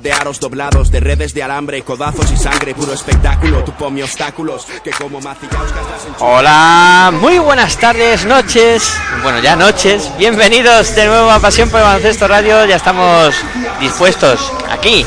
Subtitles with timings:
[0.00, 2.74] de aros doblados, de redes de alambre, codazos y sangre.
[2.74, 3.62] Puro espectáculo.
[3.64, 4.66] Tu ponme obstáculos.
[4.82, 6.02] Que como enchufadas.
[6.18, 11.86] Hola, muy buenas tardes, noches, bueno ya noches, bienvenidos de nuevo a Pasión por el
[11.86, 13.34] Baloncesto Radio, ya estamos
[13.80, 15.04] dispuestos aquí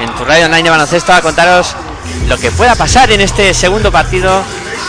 [0.00, 1.74] en tu radio online de baloncesto a contaros
[2.28, 4.42] lo que pueda pasar en este segundo partido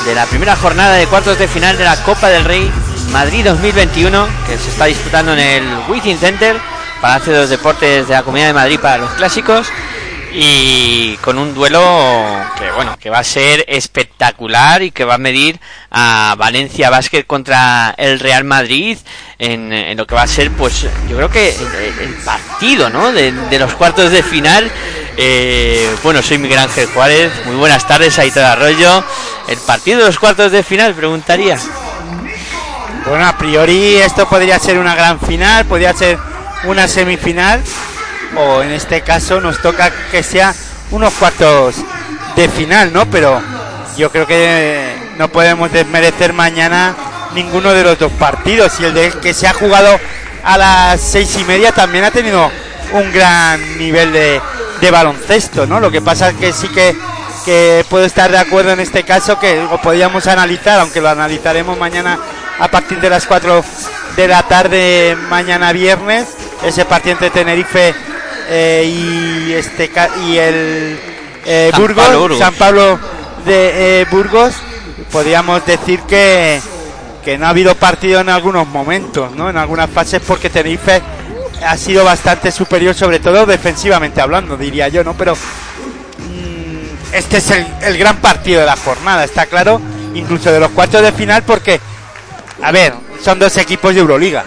[0.05, 2.71] de la primera jornada de cuartos de final de la Copa del Rey
[3.11, 6.57] Madrid 2021 que se está disputando en el Wizzing Center,
[7.03, 9.67] Palacio de los Deportes de la Comunidad de Madrid para los clásicos
[10.31, 11.83] y con un duelo
[12.57, 15.59] que bueno que va a ser espectacular y que va a medir
[15.91, 18.97] a Valencia Basket contra el Real Madrid
[19.37, 23.11] en, en lo que va a ser pues yo creo que el, partido ¿no?
[23.11, 24.71] de, de los cuartos de final.
[25.17, 27.33] Eh, bueno soy Miguel Ángel Juárez.
[27.45, 29.03] Muy buenas tardes ahí todo Arroyo.
[29.49, 31.57] El partido de los cuartos de final preguntaría
[33.09, 36.17] Bueno, a priori esto podría ser una gran final, podría ser
[36.65, 37.61] una semifinal,
[38.35, 40.53] o en este caso nos toca que sea
[40.91, 41.75] unos cuartos
[42.35, 43.05] de final, ¿no?
[43.09, 43.41] Pero
[43.97, 46.95] yo creo que no podemos desmerecer mañana
[47.33, 48.79] ninguno de los dos partidos.
[48.79, 49.99] Y el de que se ha jugado
[50.43, 52.51] a las seis y media también ha tenido
[52.91, 54.41] un gran nivel de,
[54.81, 55.79] de baloncesto, ¿no?
[55.79, 56.95] Lo que pasa es que sí que,
[57.45, 61.77] que puedo estar de acuerdo en este caso que lo podíamos analizar, aunque lo analizaremos
[61.77, 62.19] mañana
[62.59, 63.63] a partir de las 4
[64.15, 66.27] de la tarde mañana viernes,
[66.63, 67.93] ese partido entre Tenerife
[68.49, 69.91] eh, y este
[70.25, 70.99] y el
[71.45, 72.39] eh, San Burgos, Pablo, Burgos.
[72.39, 72.99] San Pablo
[73.45, 74.55] de eh, Burgos,
[75.11, 76.61] podríamos decir que
[77.23, 79.49] que no ha habido partido en algunos momentos, ¿no?
[79.49, 81.01] En algunas fases porque Tenerife
[81.65, 85.13] ha sido bastante superior, sobre todo defensivamente hablando, diría yo, ¿no?
[85.13, 89.79] Pero mm, este es el, el gran partido de la jornada, está claro,
[90.13, 91.79] incluso de los cuartos de final, porque,
[92.61, 92.93] a ver,
[93.23, 94.43] son dos equipos de Euroliga,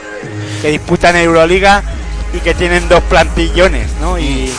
[0.61, 1.83] que disputan Euroliga
[2.33, 4.19] y que tienen dos plantillones, ¿no?
[4.19, 4.53] Y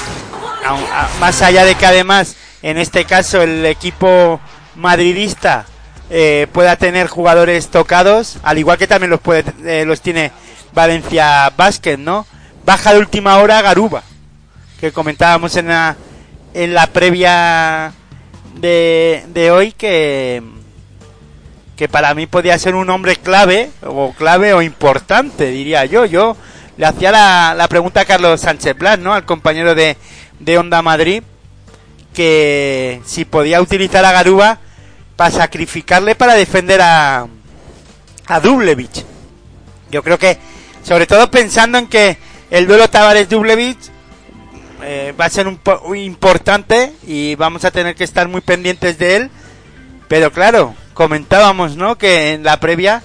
[0.65, 4.39] a- más allá de que además, en este caso, el equipo
[4.75, 5.65] madridista
[6.09, 10.31] eh, pueda tener jugadores tocados, al igual que también los, puede, eh, los tiene
[10.73, 12.25] Valencia Basket, ¿no?
[12.65, 14.03] Baja de última hora Garuba,
[14.79, 15.95] que comentábamos en la,
[16.53, 17.91] en la previa
[18.55, 20.41] de, de hoy que,
[21.75, 26.05] que para mí podía ser un hombre clave, o clave o importante, diría yo.
[26.05, 26.35] Yo
[26.77, 29.13] le hacía la, la pregunta a Carlos Sánchez Blas, ¿no?
[29.13, 29.97] Al compañero de,
[30.39, 31.23] de Onda Madrid,
[32.13, 34.59] que si podía utilizar a Garuba
[35.15, 37.27] para sacrificarle para defender a,
[38.27, 39.05] a Dublevich.
[39.91, 40.37] Yo creo que,
[40.83, 42.17] sobre todo pensando en que
[42.51, 43.77] el duelo Tavares-Dublevich
[44.83, 48.97] eh, va a ser un po- importante y vamos a tener que estar muy pendientes
[48.97, 49.31] de él.
[50.07, 51.97] Pero claro, comentábamos, ¿no?
[51.97, 53.01] Que en la previa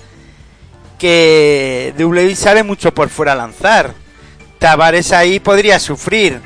[1.03, 3.93] que Dublevich sale mucho por fuera a lanzar.
[4.61, 6.41] Tavares ahí podría sufrir.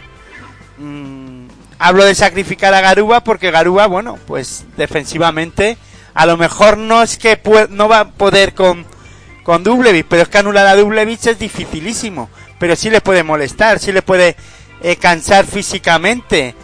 [0.78, 1.48] Mm,
[1.78, 5.76] hablo de sacrificar a Garuba porque Garuba, bueno, pues defensivamente
[6.14, 7.38] a lo mejor no es que
[7.68, 8.86] no va a poder con,
[9.42, 12.30] con Dublevich, pero es que anular a Dublevich es dificilísimo.
[12.58, 14.36] Pero sí le puede molestar, sí le puede
[14.80, 16.54] eh, cansar físicamente.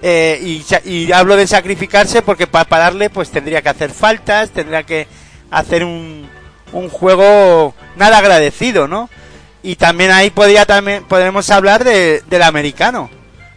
[0.00, 4.84] Eh, y, y hablo de sacrificarse porque para pararle pues tendría que hacer faltas, tendría
[4.84, 5.06] que
[5.50, 6.26] hacer un,
[6.72, 9.08] un juego nada agradecido, ¿no?
[9.62, 13.10] Y también ahí podría también podemos hablar de, del americano,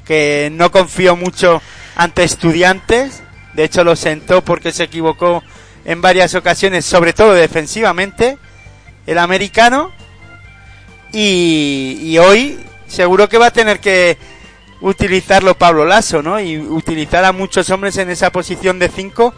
[0.05, 1.61] que no confío mucho
[1.95, 3.23] ante estudiantes,
[3.53, 5.43] de hecho lo sentó porque se equivocó
[5.85, 8.37] en varias ocasiones, sobre todo defensivamente,
[9.07, 9.91] el americano,
[11.11, 14.17] y, y hoy seguro que va a tener que
[14.81, 16.39] utilizarlo Pablo Lasso, ¿no?
[16.39, 19.33] Y utilizar a muchos hombres en esa posición de 5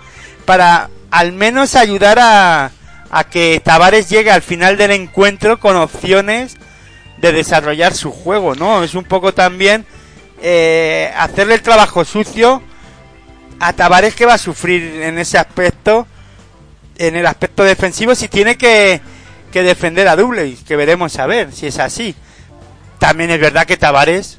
[0.45, 2.71] para al menos ayudar a,
[3.09, 6.57] a que Tavares llegue al final del encuentro con opciones
[7.17, 8.83] de desarrollar su juego, ¿no?
[8.83, 9.85] Es un poco también
[10.41, 12.61] eh, hacerle el trabajo sucio
[13.59, 16.07] a Tavares que va a sufrir en ese aspecto,
[16.97, 19.01] en el aspecto defensivo, si tiene que,
[19.51, 22.15] que defender a Dublevich, que veremos a ver si es así.
[22.99, 24.37] También es verdad que Tavares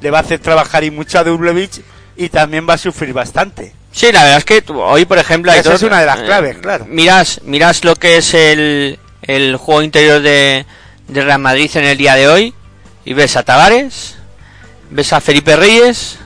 [0.00, 1.82] le va a hacer trabajar y mucho a Dublevich
[2.16, 3.79] y también va a sufrir bastante.
[3.92, 6.58] Sí, la verdad es que hoy, por ejemplo, Esa es una de las eh, claves,
[6.58, 6.86] claro.
[6.88, 10.64] Miras, miras lo que es el, el juego interior de,
[11.08, 12.54] de Real Madrid en el día de hoy
[13.04, 14.14] y ves a Tavares,
[14.90, 16.18] ves a Felipe Reyes,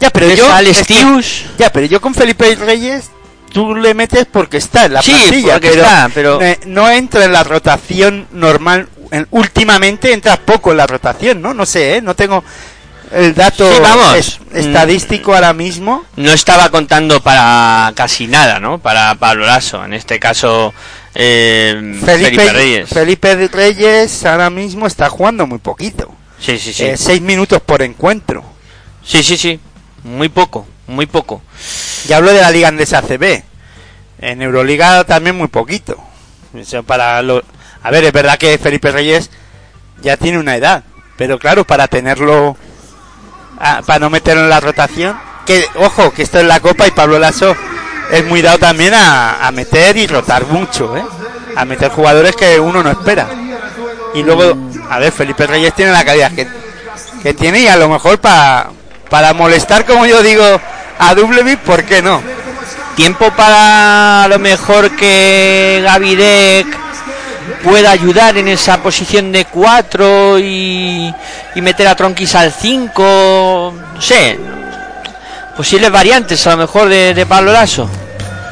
[0.00, 1.44] Ya, pero ves yo, a es que- Estius.
[1.58, 3.10] ya, pero yo con Felipe Reyes
[3.52, 6.88] tú le metes porque está en la Sí, plantilla, porque pero, está, pero- eh, no
[6.90, 8.88] entra en la rotación normal.
[9.10, 11.52] En- últimamente entra poco en la rotación, ¿no?
[11.54, 12.02] No sé, ¿eh?
[12.02, 12.44] No tengo
[13.12, 14.14] el dato Sí, vamos.
[14.16, 16.04] es- estadístico ahora mismo.
[16.16, 18.78] no estaba contando para casi nada, ¿no?
[18.78, 20.72] Para Pablo Lasso, en este caso
[21.14, 21.74] eh,
[22.04, 22.88] Felipe, Felipe, Reyes.
[22.88, 26.14] Felipe Reyes ahora mismo está jugando muy poquito.
[26.40, 26.84] Sí, sí, sí.
[26.84, 28.44] Eh, seis minutos por encuentro.
[29.04, 29.58] Sí, sí, sí.
[30.04, 31.42] Muy poco, muy poco.
[32.08, 33.42] Y hablo de la Liga Andesa CB.
[34.20, 35.96] En Euroliga también muy poquito.
[36.86, 37.42] Para lo...
[37.82, 39.30] A ver, es verdad que Felipe Reyes
[40.02, 40.84] ya tiene una edad.
[41.16, 42.56] Pero claro, para tenerlo...
[43.60, 45.16] ah, para no meterlo en la rotación...
[45.46, 47.56] Que, ojo, que esto es la Copa y Pablo Lasso
[48.10, 51.02] es muy dado también a, a meter y rotar mucho, ¿eh?
[51.56, 53.26] A meter jugadores que uno no espera.
[54.12, 54.54] Y luego,
[54.90, 56.46] a ver, Felipe Reyes tiene la calidad que,
[57.22, 58.72] que tiene y a lo mejor para
[59.08, 60.60] para molestar, como yo digo,
[60.98, 62.22] a Dublevich, ¿por qué no?
[62.94, 66.66] Tiempo para a lo mejor que Gavidec
[67.62, 71.14] pueda ayudar en esa posición de 4 y,
[71.54, 73.74] y meter a Tronquis al 5.
[73.94, 74.38] No sé.
[75.56, 77.52] Posibles variantes a lo mejor de, de Pablo.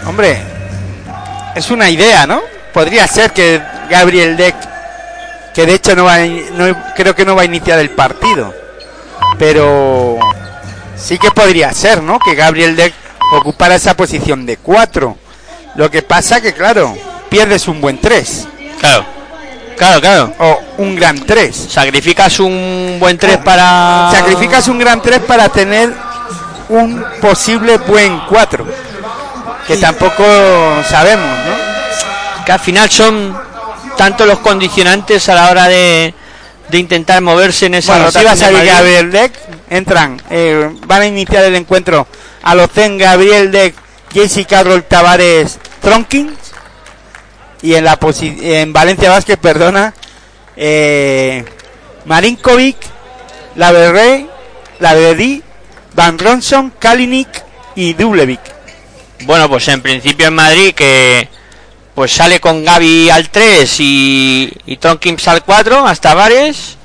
[0.06, 0.42] Hombre,
[1.54, 2.42] es una idea, ¿no?
[2.72, 4.56] Podría ser que Gabriel Deck,
[5.54, 8.52] que de hecho no va, no, creo que no va a iniciar el partido,
[9.38, 10.18] pero
[10.96, 12.18] sí que podría ser, ¿no?
[12.18, 12.92] Que Gabriel Deck
[13.32, 15.16] ocupara esa posición de 4.
[15.76, 16.96] Lo que pasa que, claro,
[17.30, 18.48] pierdes un buen 3
[18.80, 19.04] Claro.
[19.76, 20.34] Claro, claro.
[20.38, 21.54] o un gran 3.
[21.70, 24.10] Sacrificas un buen 3 para.
[24.10, 25.92] Sacrificas un gran 3 para tener
[26.70, 28.66] un posible buen 4.
[29.66, 30.24] Que tampoco
[30.88, 31.66] sabemos, ¿no?
[32.46, 33.36] que al final son
[33.96, 36.14] tanto los condicionantes a la hora de,
[36.68, 38.72] de intentar moverse en esa Bueno, si va a rotación de salir Madrid.
[38.72, 39.32] Gabriel Deck,
[39.68, 42.06] entran, eh, van a iniciar el encuentro
[42.42, 43.74] a Locen, Gabriel Deck,
[44.12, 46.45] Jesse Carroll, Tavares, Tronkins.
[47.66, 49.92] Y en la posi- en Valencia Vázquez, perdona,
[50.56, 51.44] eh,
[52.04, 52.76] Marinkovic,
[53.56, 54.28] Laverrey,
[54.78, 55.42] Laverdi,
[55.94, 57.28] Van Ronson, Kalinic
[57.74, 58.40] y Dublevic.
[59.24, 61.28] Bueno, pues en principio en Madrid que
[61.94, 66.76] pues sale con Gaby al 3 y, y Tronkins al 4 hasta Vares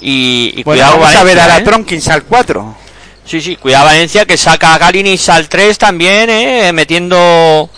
[0.00, 1.64] y, y Bueno, cuidado vamos a ver Valencia, ahora ¿eh?
[1.64, 2.76] Tronkins al 4.
[3.26, 6.72] Sí, sí, cuidado Valencia que saca a Galinis al 3 también, ¿eh?
[6.72, 7.68] metiendo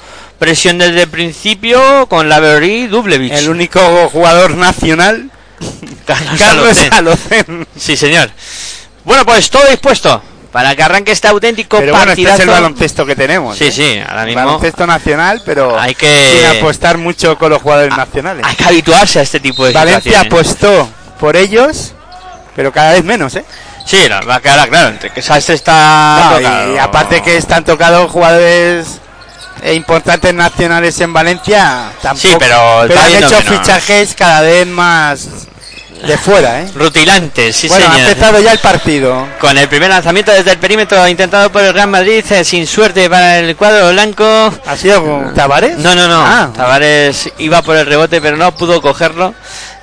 [0.41, 3.33] presión desde el principio con Laverty y Dublevich.
[3.33, 5.31] El único jugador nacional,
[6.07, 6.93] Carlos Carlos Alocen.
[6.95, 7.67] Alocen.
[7.77, 8.31] Sí, señor.
[9.05, 10.21] Bueno, pues todo dispuesto
[10.51, 13.57] para que arranque este auténtico Pero bueno, este es el baloncesto que tenemos.
[13.57, 13.71] Sí, ¿eh?
[13.73, 18.45] sí, ahora mismo baloncesto nacional, pero Hay que- sin apostar mucho con los jugadores nacionales.
[18.45, 20.33] hay que habituarse a este tipo de Valencia situaciones.
[20.33, 20.89] apostó
[21.21, 21.93] por ellos,
[22.57, 23.45] pero cada vez menos, ¿eh?
[23.87, 26.73] Sí, la va a quedar claro, entre que Sastre está No, tocado.
[26.73, 28.99] y, y aparte que están tocados jugadores eh,
[29.75, 32.29] importantes nacionales en Valencia, tampoco.
[32.29, 35.29] Sí, pero está han hecho fichajes cada vez más
[36.07, 36.71] de fuera, ¿eh?
[36.75, 39.27] Rutilantes, sí bueno, ha empezado ya el partido.
[39.39, 43.09] Con el primer lanzamiento desde el perímetro intentado por el Real Madrid, eh, sin suerte
[43.11, 44.25] para el cuadro blanco.
[44.67, 45.79] ¿Ha sido Tavares?
[45.79, 46.23] No, no, no.
[46.25, 46.51] Ah.
[46.55, 49.35] Tavares iba por el rebote, pero no pudo cogerlo.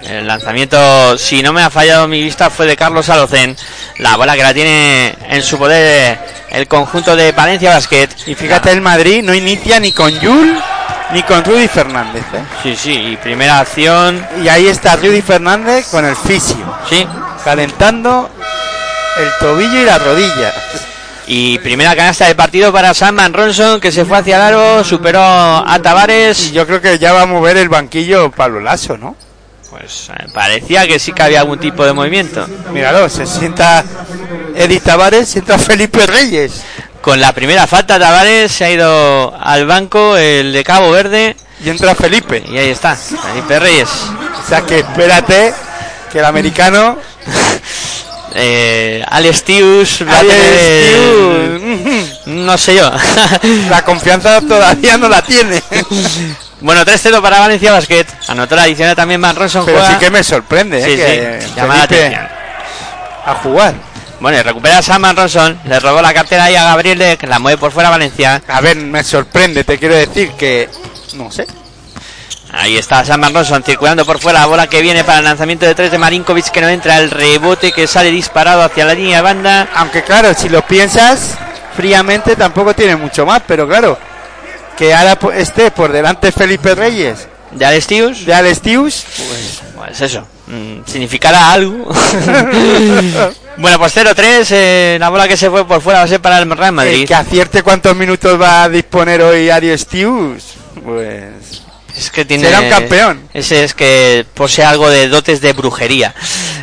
[0.01, 3.55] El lanzamiento, si no me ha fallado mi vista, fue de Carlos Alocen.
[3.97, 6.19] La bola que la tiene en su poder
[6.49, 8.09] el conjunto de Valencia Basket.
[8.25, 10.57] Y fíjate, el Madrid no inicia ni con Yul
[11.13, 12.43] ni con Rudy Fernández, ¿eh?
[12.63, 14.25] Sí, sí, y primera acción.
[14.43, 16.57] Y ahí está Rudy Fernández con el fisio,
[16.89, 17.07] Sí,
[17.43, 18.29] calentando
[19.17, 20.53] el tobillo y la rodilla.
[21.29, 25.21] Y primera canasta del partido para Sam Ronson, que se fue hacia el aro, superó
[25.21, 26.51] a Y Tavares.
[26.53, 29.15] yo creo que ya va a mover el banquillo Pablo Lasso, ¿no?
[29.69, 32.47] Pues eh, parecía que sí que había algún tipo de movimiento.
[32.71, 33.83] Míralo, se sienta
[34.55, 36.63] Edith Tavares, sienta Felipe Reyes.
[37.07, 41.69] Con la primera falta, Tavares se ha ido al banco, el de Cabo Verde, Y
[41.69, 42.43] entra Felipe.
[42.51, 43.87] y ahí está, Felipe Reyes.
[44.43, 45.53] O sea que espérate
[46.11, 46.97] que el americano.
[48.39, 50.01] Eh, Alex Tius
[52.25, 52.91] No sé yo.
[53.69, 55.63] La confianza todavía no la tiene.
[56.61, 58.05] bueno, 3-0 para Valencia Basket.
[58.27, 59.65] Anotó la adicional también Van Ronson.
[59.65, 61.39] Pero juega- sí que me sorprende, Sí, ¿eh?
[61.39, 62.27] que sí, la Felipe atención.
[63.25, 63.73] a jugar.
[64.19, 65.59] Bueno, y recupera a Sam Van Ronson.
[65.65, 68.41] Le robó la cartera ahí a Gabriel, de- que la mueve por fuera Valencia.
[68.47, 70.69] A ver, me sorprende, te quiero decir que.
[71.13, 71.45] No sé.
[72.51, 74.39] Ahí está Sam Van Ronson circulando por fuera.
[74.39, 76.97] La bola que viene para el lanzamiento de tres de Marinkovic que no entra.
[76.97, 79.67] El rebote que sale disparado hacia la línea de banda.
[79.75, 81.35] Aunque claro, si lo piensas
[81.75, 83.99] fríamente tampoco tiene mucho más, pero claro,
[84.75, 88.25] que ahora esté por delante Felipe Reyes De Alex Tius.
[88.25, 89.03] de Alex Tius,
[89.75, 91.85] Pues eso, mm, significará algo.
[93.57, 96.39] bueno, pues 0-3, eh, la bola que se fue por fuera va a ser para
[96.39, 97.07] el Real el Madrid.
[97.07, 100.43] que acierte cuántos minutos va a disponer hoy Alex Tius,
[100.83, 101.63] pues
[101.95, 103.29] Es que tiene, será un campeón.
[103.33, 106.13] Ese es que posee algo de dotes de brujería.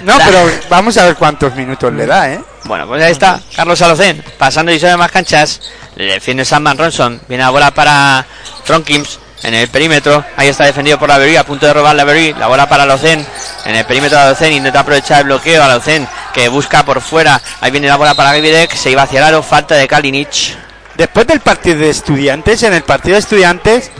[0.04, 2.40] No, La- pero vamos a ver cuántos minutos le da, ¿eh?
[2.64, 5.60] Bueno, pues ahí está, Carlos Alocén, pasando y sobre más canchas.
[5.96, 7.20] Le defiende Sam Van Ronson.
[7.28, 8.24] Viene la bola para
[8.64, 10.24] Tronkims en el perímetro.
[10.36, 12.32] Ahí está defendido por la Berry, a punto de robar la Berry.
[12.32, 13.24] La bola para Alocén
[13.64, 14.52] en el perímetro de Alocén.
[14.52, 15.62] Intenta aprovechar el bloqueo.
[15.62, 17.40] Alocén que busca por fuera.
[17.60, 18.74] Ahí viene la bola para Gavidek.
[18.74, 19.42] Se iba hacia el.
[19.42, 20.56] Falta de Kalinic.
[20.96, 23.90] Después del partido de estudiantes, en el partido de estudiantes,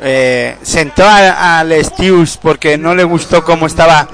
[0.00, 4.08] eh, sentó a- al Stius porque no le gustó cómo estaba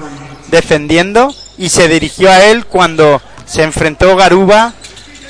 [0.49, 4.73] defendiendo y se dirigió a él cuando se enfrentó Garuba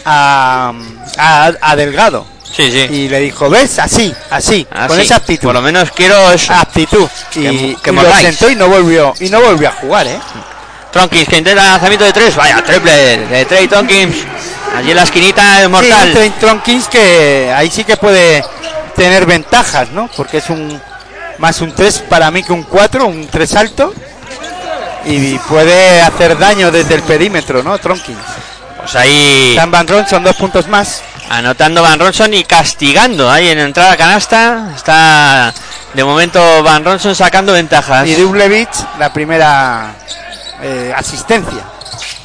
[0.06, 0.74] a,
[1.18, 2.26] a- a Delgado.
[2.54, 2.80] Sí, sí.
[2.94, 3.80] Y le dijo, ¿ves?
[3.80, 5.04] Así, así, Ah, con sí.
[5.04, 5.44] esa actitud.
[5.48, 6.54] Por lo menos quiero eso.
[6.54, 7.08] Actitud.
[7.36, 10.20] Y, Que- y lo sentó y no volvió y no volvió a jugar, ¿eh?
[10.92, 12.36] Tronkins que intenta el lanzamiento de tres.
[12.36, 14.16] Vaya, triple de Trey Tonkins.
[14.76, 16.34] Allí en la esquinita, el Sí, mortal.
[16.40, 18.44] Tronkins que ahí sí que puede
[18.96, 20.10] tener ventajas, ¿no?
[20.18, 20.82] Porque es un
[21.38, 23.94] más un 3 para mí que un 4, un 3 alto.
[25.06, 27.78] Y puede hacer daño desde el perímetro, ¿no?
[27.80, 28.18] Tronkins.
[28.78, 29.54] Pues ahí.
[29.56, 31.02] Sam Van Ron son dos puntos más.
[31.32, 34.74] Anotando Van Ronson y castigando ahí en entrada canasta.
[34.76, 35.54] Está
[35.94, 38.06] de momento Van Ronson sacando ventajas.
[38.06, 38.68] Y Dublevich
[39.00, 39.94] la primera
[40.62, 41.64] eh, asistencia.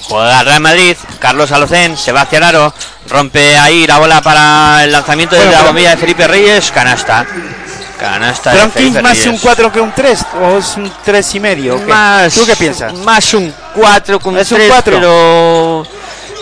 [0.08, 0.96] Juega Real Madrid.
[1.20, 2.75] Carlos Alocén se va hacia el aro.
[3.08, 6.72] Rompe ahí la bola para el lanzamiento Bueno, desde la bombilla de Felipe Reyes.
[6.72, 7.25] Canasta.
[8.00, 9.26] Canasta de Felipe más Reyes.
[9.28, 11.78] un 4 que un 3 o es un 3 y medio.
[11.86, 12.92] Más, ¿Tú qué piensas?
[12.92, 14.96] Más un 4 con Es un 3, cuatro.
[14.96, 15.86] pero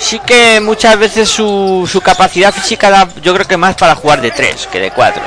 [0.05, 4.21] sí que muchas veces su, su capacidad física da, yo creo que más para jugar
[4.21, 5.23] de 3 que de 4.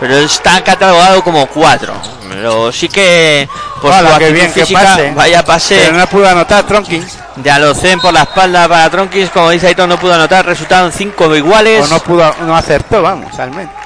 [0.00, 1.92] Pero está catalogado como 4.
[2.28, 3.48] Pero sí que
[3.80, 5.12] por Hola, su qué actitud bien, que física, pase.
[5.14, 9.50] vaya pase Pero no pudo anotar Tronkins de Alocen por la espalda para Tronkins, como
[9.50, 11.84] dice Aitor, no pudo anotar, resultaron 5 iguales.
[11.84, 13.81] o no pudo no acertó, vamos, al menos.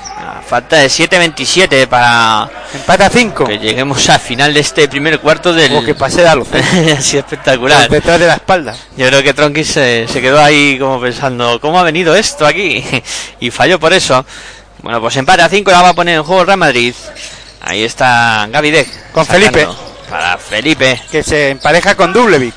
[0.48, 3.44] Falta de 7-27 para Empate a 5.
[3.46, 5.74] que lleguemos al final de este primer cuarto del...
[5.74, 6.62] O que pase de Alocen.
[6.96, 7.88] Así espectacular.
[7.88, 8.76] detrás de la espalda.
[8.96, 12.84] Yo creo que Tronkis se, se quedó ahí como pensando, ¿cómo ha venido esto aquí?
[13.40, 14.24] y falló por eso.
[14.82, 16.94] Bueno, pues empate a 5 la va a poner en juego el Real Madrid.
[17.60, 19.10] Ahí está Gavidec.
[19.10, 19.66] Con Felipe.
[20.08, 21.02] Para Felipe.
[21.10, 22.54] Que se empareja con Dublevic.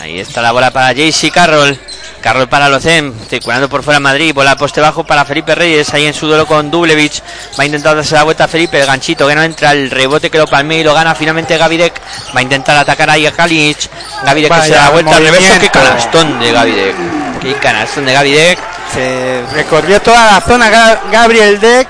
[0.00, 1.78] Ahí está la bola para JC Carroll.
[2.20, 4.34] Carroll para Locen, circulando por fuera Madrid.
[4.34, 5.92] Bola poste bajo para Felipe Reyes.
[5.94, 7.22] Ahí en su duelo con Dublevich.
[7.58, 8.80] Va a intentar darse la vuelta a Felipe.
[8.80, 9.72] El ganchito que no entra.
[9.72, 11.94] El rebote que lo palmea y lo gana finalmente Gavidec.
[12.34, 13.78] Va a intentar atacar ahí a Kalinic.
[14.24, 15.52] Gavidec que se Vaya da la vuelta al reverso.
[15.60, 16.94] Qué canastón de Gavidec.
[17.40, 18.58] Qué canastón de Gavidec.
[18.92, 21.88] Se recorrió toda la zona Ga- Gabriel Deck.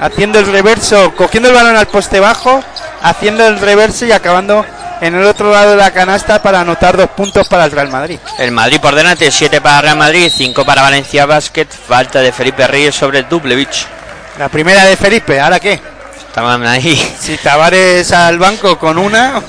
[0.00, 1.12] Haciendo el reverso.
[1.16, 2.62] Cogiendo el balón al poste bajo.
[3.02, 4.64] Haciendo el reverso y acabando
[5.00, 8.18] en el otro lado de la canasta para anotar dos puntos para el Real Madrid.
[8.38, 9.30] El Madrid por delante.
[9.30, 10.30] 7 para Real Madrid.
[10.34, 11.66] 5 para Valencia Basket.
[11.66, 13.86] Falta de Felipe Reyes sobre Dublevich.
[14.38, 15.40] La primera de Felipe.
[15.40, 15.80] ¿Ahora qué?
[16.28, 16.96] Estaban ahí.
[17.20, 19.42] Si Tavares al banco con una.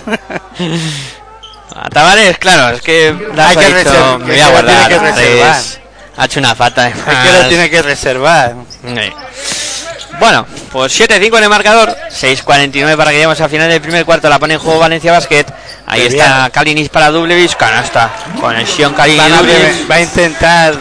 [1.75, 5.61] A Tavares, claro, es que Hay que me voy a que guardar reservar.
[6.17, 8.55] Ha hecho una falta Es que lo tiene que reservar.
[8.83, 9.13] Sí.
[10.21, 14.29] Bueno, pues 7-5 en el marcador, 6-49 para que lleguemos al final del primer cuarto.
[14.29, 15.45] La pone en juego Valencia Basket.
[15.87, 16.51] Ahí Qué está bien.
[16.51, 18.11] Kalinis para Dublevich, canasta.
[18.39, 19.89] Conexión Kalinis.
[19.89, 20.75] va a intentar,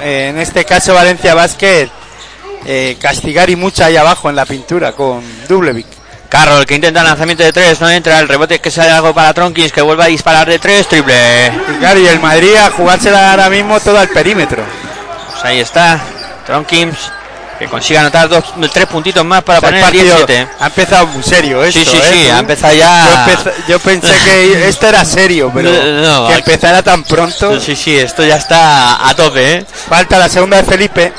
[0.00, 1.88] eh, en este caso Valencia Basket,
[2.64, 5.86] eh, castigar y mucho ahí abajo en la pintura con Dublevic.
[6.28, 8.20] Carroll que intenta el lanzamiento de 3, no entra.
[8.20, 11.52] El rebote que sale algo para Tronkins que vuelve a disparar de 3, triple.
[11.68, 14.62] Y claro, y el Madrid a jugársela ahora mismo todo al perímetro.
[15.32, 15.98] Pues ahí está,
[16.46, 17.10] Tronkins
[17.62, 18.42] que consigue anotar dos,
[18.72, 20.48] tres puntitos más para O sea, el poner el partido 17.
[20.58, 22.02] ha empezado muy serio esto, Sí, sí, ¿eh?
[22.12, 23.04] sí, Tú- ha empezado ya.
[23.06, 27.60] Yo, empecé- yo pensé que esto era serio, pero No, que aquí- empezara tan pronto.
[27.60, 29.66] Sí, sí, esto ya está a tope, ¿eh?
[29.88, 31.12] Falta la segunda de Felipe.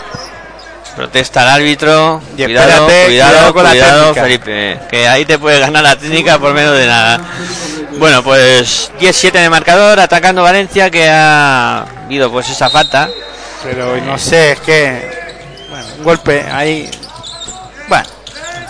[0.98, 2.22] Protesta el árbitro.
[2.38, 4.22] Y cuidado, espérate, cuidado, cuidado con la cuidado, técnica.
[4.24, 4.80] Felipe.
[4.92, 7.20] Que ahí te puedes ganar la técnica por menos de nada.
[7.98, 13.10] Bueno, pues 10-7 en el marcador, atacando Valencia, que ha habido pues esa falta.
[13.64, 15.23] Pero no sé, es que.
[16.04, 16.92] Un golpe ahí.
[17.88, 18.04] Bueno,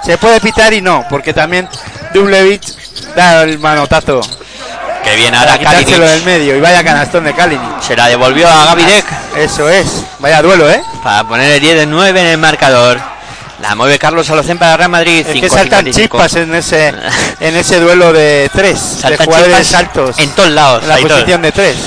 [0.05, 1.67] se puede pitar y no, porque también
[2.13, 2.75] Dublevich
[3.15, 4.21] da el manotazo
[5.03, 6.25] Que viene ahora quitárselo del Kalinic.
[6.25, 7.81] medio y vaya canastón de Kalinic.
[7.81, 9.87] Se la devolvió a Gavidek Eso es,
[10.19, 10.83] vaya duelo, ¿eh?
[11.03, 12.99] para poner el 10 de 9 en el marcador.
[13.61, 15.25] La mueve Carlos Alocén para Real Madrid.
[15.27, 15.91] Es que saltan 5-55.
[15.93, 16.93] chispas en ese
[17.39, 20.83] en ese duelo de tres, de Saltan jugadores chispas altos en todos lados.
[20.83, 21.77] en la posición de tres.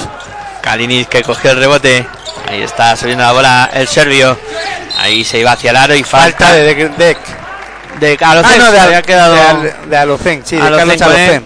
[0.63, 2.05] Kalinic que cogió el rebote.
[2.49, 4.39] Ahí está subiendo la bola el serbio.
[4.99, 6.97] Ahí se iba hacia el aro y falta, Falta de Deck.
[6.97, 7.17] De,
[8.17, 8.53] de Alocén.
[8.61, 9.71] ah, no, de, había quedado de,
[10.45, 11.43] sí, de Carlos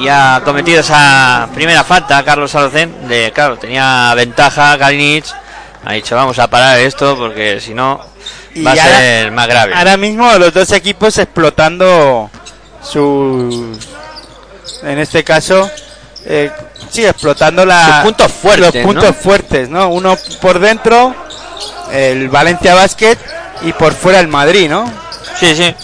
[0.00, 3.08] y ha cometido esa primera falta Carlos Alocén.
[3.08, 5.26] De, claro, tenía ventaja Kalinic.
[5.84, 8.00] Ha dicho, vamos a parar esto porque si no
[8.64, 9.74] va a ahora- ser más grave.
[9.74, 12.30] Ahora mismo los dos equipos explotando
[12.82, 13.78] sus.
[14.82, 15.70] En este caso,
[16.24, 16.50] eh,
[16.90, 19.14] sí, explotando la, puntos fuertes, Los puntos ¿no?
[19.14, 19.88] fuertes, ¿no?
[19.88, 21.14] Uno por dentro,
[21.92, 23.18] el Valencia Basket,
[23.62, 24.90] y por fuera el Madrid, ¿no?
[25.38, 25.74] Sí, sí.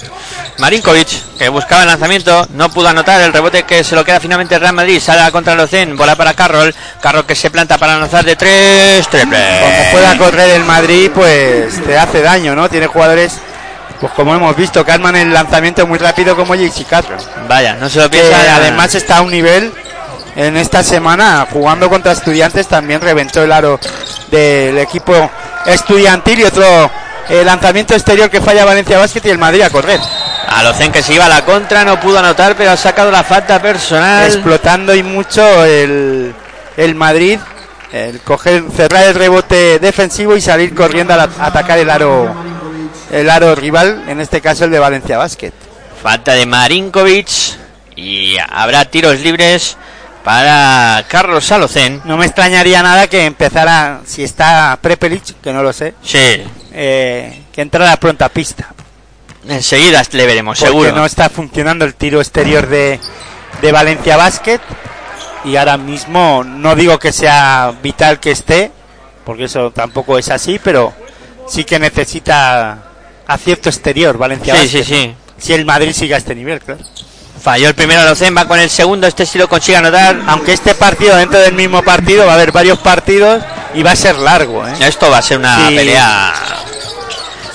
[0.58, 4.54] Marinkovic, que buscaba el lanzamiento, no pudo anotar el rebote que se lo queda finalmente
[4.54, 5.00] el Real Madrid.
[5.00, 6.74] Sale contra Locen, bola para Carroll.
[7.00, 9.38] Carroll que se planta para lanzar de tres, triple.
[9.60, 12.70] Como pueda correr el Madrid, pues te hace daño, ¿no?
[12.70, 13.34] Tiene jugadores,
[14.00, 17.20] pues como hemos visto, que arman el lanzamiento muy rápido como JC Carroll.
[17.46, 18.56] Vaya, no se lo que piensa.
[18.56, 19.72] además está a un nivel
[20.36, 23.80] en esta semana jugando contra estudiantes también reventó el aro
[24.30, 25.30] del equipo
[25.64, 26.90] estudiantil y otro
[27.28, 29.98] eh, lanzamiento exterior que falla Valencia Basket y el Madrid a correr
[30.48, 33.24] A Locen que se iba a la contra, no pudo anotar, pero ha sacado la
[33.24, 34.26] falta personal.
[34.26, 36.32] explotando y mucho el,
[36.76, 37.38] el Madrid
[37.92, 42.34] el coger cerrar el rebote defensivo y salir corriendo a la- a atacar el aro
[43.10, 45.52] el aro rival en este caso el de Valencia Basket
[46.02, 47.28] Falta de Marinkovic.
[47.96, 49.76] Y habrá tiros libres
[50.26, 52.02] para Carlos Alocen.
[52.04, 57.42] no me extrañaría nada que empezara si está Prepelic que no lo sé Sí, eh,
[57.52, 58.74] que entrara pronto a pista.
[59.48, 60.92] enseguida le veremos, Porque seguro.
[60.92, 62.98] no está funcionando el tiro exterior de,
[63.62, 64.60] de Valencia Basket.
[65.44, 68.72] Y ahora mismo no digo que sea vital que esté,
[69.24, 70.92] porque eso tampoco es así, pero
[71.46, 72.82] sí que necesita
[73.28, 74.84] acierto exterior Valencia Sí, Basket.
[74.84, 75.14] sí, sí.
[75.38, 76.80] Si el Madrid sigue a este nivel, claro.
[77.46, 79.06] Falló el primero Alocen, va con el segundo.
[79.06, 80.16] Este sí lo consigue anotar.
[80.26, 83.40] Aunque este partido, dentro del mismo partido, va a haber varios partidos
[83.72, 84.66] y va a ser largo.
[84.66, 84.72] ¿eh?
[84.80, 85.76] Esto va a ser una Sí.
[85.76, 86.32] pelea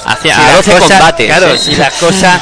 [0.05, 1.27] hacia Si a la 12 cosa- combates.
[1.27, 1.57] Claro, ¿eh?
[1.57, 2.41] si la cosa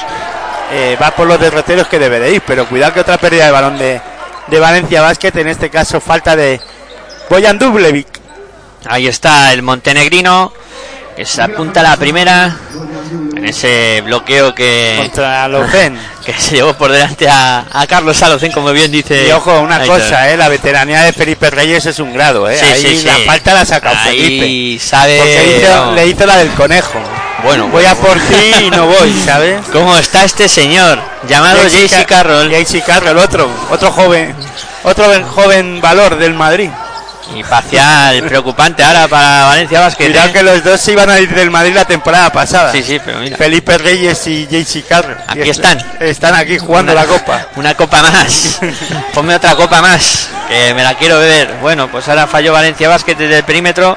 [0.71, 3.51] eh, va por los derroteros que debe de ir, pero cuidado que otra pérdida de
[3.51, 3.99] balón de,
[4.45, 6.62] de Valencia Basket, en este caso falta de
[7.31, 8.07] Boyan Dublevic.
[8.88, 10.53] Ahí está el montenegrino
[11.15, 12.55] que se apunta a la primera
[13.36, 15.48] en ese bloqueo que, contra
[16.26, 19.28] que se llevó por delante a, a Carlos Alocen, como bien dice.
[19.28, 20.00] Y ojo, una Aitor.
[20.00, 22.58] cosa, eh, la veteranía de Felipe Reyes es un grado, eh.
[22.58, 23.24] Sí, Ahí sí, la sí.
[23.26, 24.86] falta la ha sacado Ahí Felipe.
[24.86, 25.17] sabe.
[25.17, 27.00] Porque hizo- vamos, le hizo la del conejo.
[27.43, 29.62] Bueno, voy a por ti y no voy, ¿sabes?
[29.72, 31.00] ¿Cómo está este señor?
[31.28, 32.50] Llamado JC Carroll.
[32.50, 34.36] JC Carroll, otro, otro joven,
[34.84, 36.69] otro joven valor del Madrid.
[37.35, 40.05] Y parcial preocupante ahora para Valencia Basket.
[40.05, 40.33] Cuidado ¿eh?
[40.33, 42.71] que los dos se iban a ir del Madrid la temporada pasada.
[42.71, 43.37] Sí, sí, pero mira.
[43.37, 45.17] Felipe Reyes y JC Carroll.
[45.27, 45.77] Aquí Y están.
[45.99, 47.47] Están aquí jugando Una- la copa.
[47.55, 48.59] Una copa más.
[49.13, 50.29] Ponme otra copa más.
[50.47, 51.57] Que me la quiero beber.
[51.61, 53.95] Bueno, pues ahora falló Valencia Basket desde el perímetro.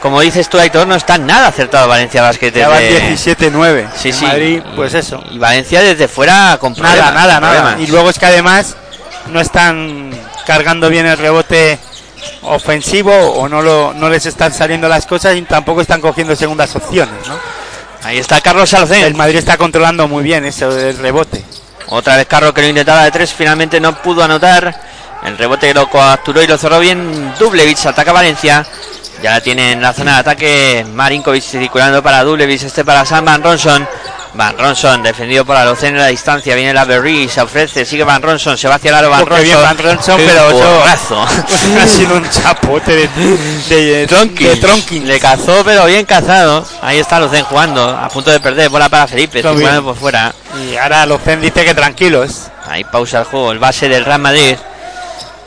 [0.00, 3.16] Como dices tú, Aitor, no está nada acertado Valencia van desde...
[3.16, 3.88] 17-9.
[3.96, 4.24] Sí, sí.
[4.24, 5.24] Madrid, pues eso.
[5.30, 7.76] Y Valencia desde fuera con Nada, problemas, nada, nada.
[7.80, 8.76] Y luego es que además
[9.32, 10.12] no están
[10.46, 11.78] cargando bien el rebote
[12.42, 16.74] ofensivo o no lo, no les están saliendo las cosas y tampoco están cogiendo segundas
[16.76, 17.38] opciones, ¿no?
[18.04, 19.04] Ahí está Carlos Salcén.
[19.04, 21.44] El Madrid está controlando muy bien eso del rebote.
[21.88, 24.74] Otra vez Carlos que lo intentaba de tres, finalmente no pudo anotar.
[25.24, 27.86] El rebote lo capturó y lo cerró bien Dublevich.
[27.86, 28.64] Ataca Valencia.
[29.22, 32.62] Ya tiene en la zona de ataque Marinkovic circulando para Dublevich.
[32.62, 33.86] Este para Sam Van Ronson.
[34.38, 36.54] Van Ronson defendido por Alocen en la distancia.
[36.54, 37.84] Viene la Berry, se ofrece.
[37.84, 38.56] Sigue Van Ronson.
[38.56, 39.44] Se va hacia el aro Van Qué Ronson.
[39.44, 40.84] bien Van Ronson, pero
[41.82, 43.08] ha sido un chapote de,
[43.68, 44.46] de, Tronkin.
[44.46, 45.08] de Tronkin.
[45.08, 46.64] Le cazó, pero bien cazado.
[46.82, 47.82] Ahí está Lucen jugando.
[47.88, 48.68] A punto de perder.
[48.68, 49.40] Bola para Felipe.
[49.40, 49.82] Está bien.
[49.82, 50.32] por fuera.
[50.70, 52.42] Y ahora Locen dice que tranquilos.
[52.68, 53.50] Ahí pausa el juego.
[53.50, 54.54] El base del Real Madrid.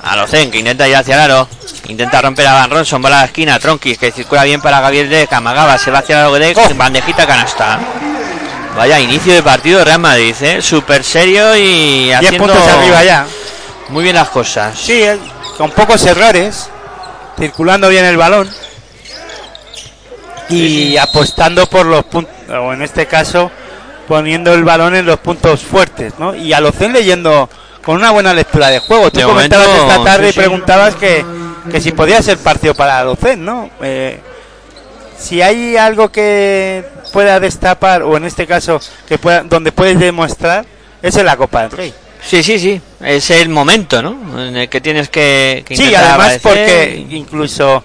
[0.04, 1.48] A Locen que intenta ir hacia el aro.
[1.88, 3.02] Intenta romper a Van Ronson.
[3.02, 3.58] Bola a la esquina.
[3.58, 5.78] Tronkis que circula bien para Gabriel de Camagaba.
[5.78, 6.76] Se va hacia el aro de Oh.
[6.76, 7.80] bandejita canasta.
[8.76, 10.62] Vaya inicio de partido Real Madrid, ¿eh?
[10.62, 13.28] Súper serio y 10 haciendo puntos arriba ya.
[13.90, 14.78] muy bien las cosas.
[14.78, 15.18] Sí, eh,
[15.58, 16.70] con pocos errores.
[17.38, 18.50] Circulando bien el balón.
[20.50, 22.34] Y apostando por los puntos.
[22.50, 23.52] O en este caso,
[24.08, 26.36] poniendo el balón en los puntos fuertes, ¿no?
[26.36, 27.50] Y a Locen leyendo
[27.84, 29.12] con una buena lectura de juego.
[29.12, 31.26] Tú De comentabas momento, esta tarde sí, y preguntabas que,
[31.72, 33.70] que si podía ser partido para Locen, ¿no?
[33.82, 34.20] Eh,
[35.22, 40.66] si hay algo que pueda destapar, o en este caso, que pueda, donde puedes demostrar,
[41.02, 41.94] es en la Copa del Rey.
[42.24, 42.82] Sí, sí, sí.
[43.04, 44.12] Es el momento, ¿no?
[44.48, 47.84] En el que tienes que, que Sí, además porque y- incluso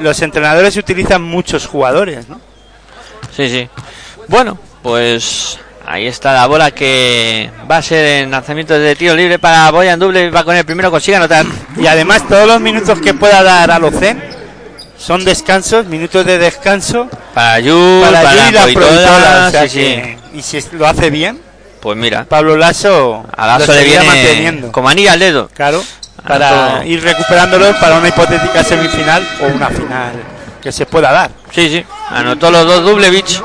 [0.00, 2.40] los entrenadores utilizan muchos jugadores, ¿no?
[3.36, 3.68] Sí, sí.
[4.26, 9.38] Bueno, pues ahí está la bola que va a ser en lanzamiento de tiro libre
[9.38, 10.30] para Boyan Double.
[10.30, 11.46] Va con el primero, consigue anotar.
[11.76, 14.20] Y además todos los minutos que pueda dar a Locen
[14.98, 19.68] son descansos, minutos de descanso Para Yu, para para, allí la Proitola, o sea sí,
[19.68, 19.78] sí.
[19.78, 21.40] que- y si lo hace bien,
[21.80, 24.72] Pues mira, Pablo Lasso a Lasso le viene manteniendo.
[24.72, 25.48] como anillo al dedo.
[25.54, 25.82] Claro,
[26.26, 30.12] para ir recuperándolo para una hipotética semifinal o una final
[30.60, 31.30] que se pueda dar.
[31.52, 31.84] Sí, sí.
[32.10, 33.40] Anotó los dos Dublevich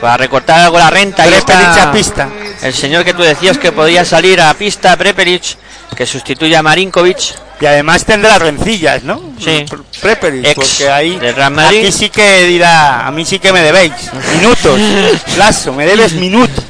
[0.00, 1.24] para recortar algo la renta.
[1.24, 2.28] Prepelic a pista.
[2.62, 5.56] el señor que tú decías que podía salir a pista, Prepelic,
[5.96, 7.34] que sustituye a Marinkovic.
[7.60, 9.22] Y además tendrá rencillas, ¿no?
[9.38, 9.64] Sí.
[10.00, 11.18] Prepelic, Ex porque ahí
[11.58, 13.92] aquí sí que dirá, a mí sí que me debéis
[14.34, 14.80] minutos.
[15.38, 16.64] Lazo, me debes minutos.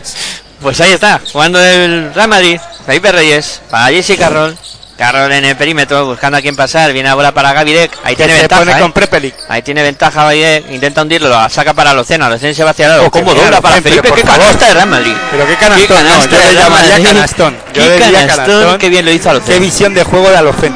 [0.60, 4.56] Pues ahí está, jugando el Real Madrid, Felipe Reyes, para Jesse Carroll.
[4.96, 6.92] Carroll en el perímetro, buscando a quién pasar.
[6.92, 7.90] Viene la bola para Gavidec.
[8.04, 8.60] Ahí Que tiene se ventaja.
[8.62, 8.80] pone ¿eh?
[8.80, 9.34] con Prepelic.
[9.48, 10.70] Ahí tiene ventaja Gavidec.
[10.70, 12.28] Intenta hundirlo, la saca para Locena.
[12.28, 13.02] Locena se va hacia el lado.
[13.06, 14.08] Oh, qué ¿Cómo dobla para pero Felipe?
[14.08, 15.12] por ¡Qué canasta de Real Madrid!
[15.30, 17.56] Pero qué canastón, no, canasta yo le llamaría canastón.
[17.74, 18.26] Yo ¡Qué canastón!
[18.46, 18.78] canastón.
[18.78, 20.74] ¡Qué bien lo hizo a Qué visión de juego de Alocen.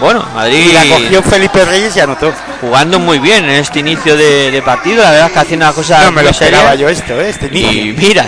[0.00, 2.32] Bueno, Madrid Y la cogió Felipe Reyes y anotó.
[2.62, 5.02] jugando muy bien en este inicio de, de partido.
[5.02, 7.28] La verdad es que haciendo las cosas No me lo esperaba yo esto, ¿eh?
[7.28, 8.24] este Y mira,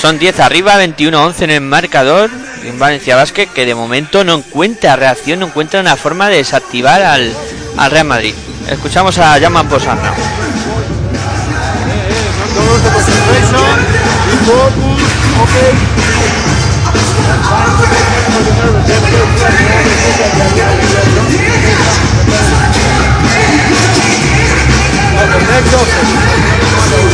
[0.00, 2.30] son 10 arriba, 21-11 en el marcador.
[2.64, 7.02] En Valencia Basket que de momento no encuentra reacción, no encuentra una forma de desactivar
[7.02, 7.32] al,
[7.76, 8.34] al Real Madrid.
[8.68, 9.68] Escuchamos a Yaman
[26.72, 27.12] Posarna.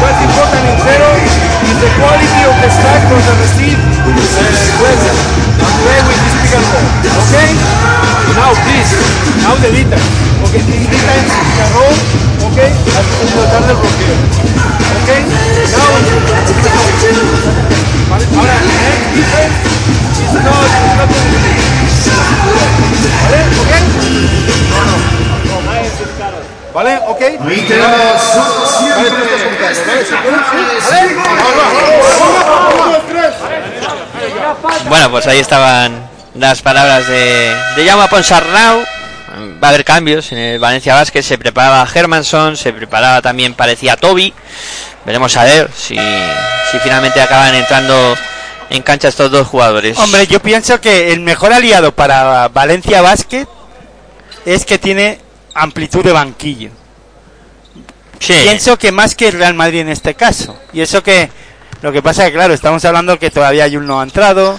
[0.00, 1.07] What's important in zero
[1.66, 3.34] is the quality of the stack from the
[4.78, 5.18] present
[5.58, 6.86] and play with this and roll.
[7.26, 7.48] Okay?
[8.38, 8.90] Now please,
[9.42, 10.04] now the detail.
[10.46, 11.96] Okay, this detail is and roll.
[12.52, 12.70] Okay?
[12.94, 13.78] Hasta tratar del.
[15.02, 15.20] Okay?
[15.74, 15.90] Now,
[18.08, 18.56] ahora,
[19.14, 19.58] defense
[20.18, 21.08] is not, is
[23.28, 23.40] ¿Vale?
[23.58, 23.72] Ok.
[23.72, 24.94] Vale,
[25.24, 25.37] tú
[26.72, 26.98] ¿vale?
[26.98, 27.38] ¿Vale?
[34.88, 38.84] Bueno, pues ahí estaban las palabras de, de Jaume Ponsarnau.
[39.62, 41.22] Va a haber cambios en el Valencia Basket.
[41.22, 44.32] Se preparaba Hermanson, se preparaba también, parecía Toby.
[45.04, 48.16] Veremos a ver si, si finalmente acaban entrando
[48.70, 49.98] en cancha estos dos jugadores.
[49.98, 53.46] Hombre, yo pienso que el mejor aliado para Valencia Basket
[54.44, 55.20] es que tiene
[55.54, 56.70] amplitud de banquillo.
[58.18, 58.34] Sí.
[58.42, 60.58] Pienso que más que el Real Madrid en este caso.
[60.72, 61.30] Y eso que
[61.82, 64.58] lo que pasa es que, claro, estamos hablando que todavía Yul no ha entrado,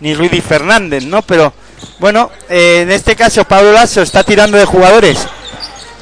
[0.00, 1.22] ni Rudy Fernández, ¿no?
[1.22, 1.54] Pero
[1.98, 5.18] bueno, eh, en este caso Pablo Lasso está tirando de jugadores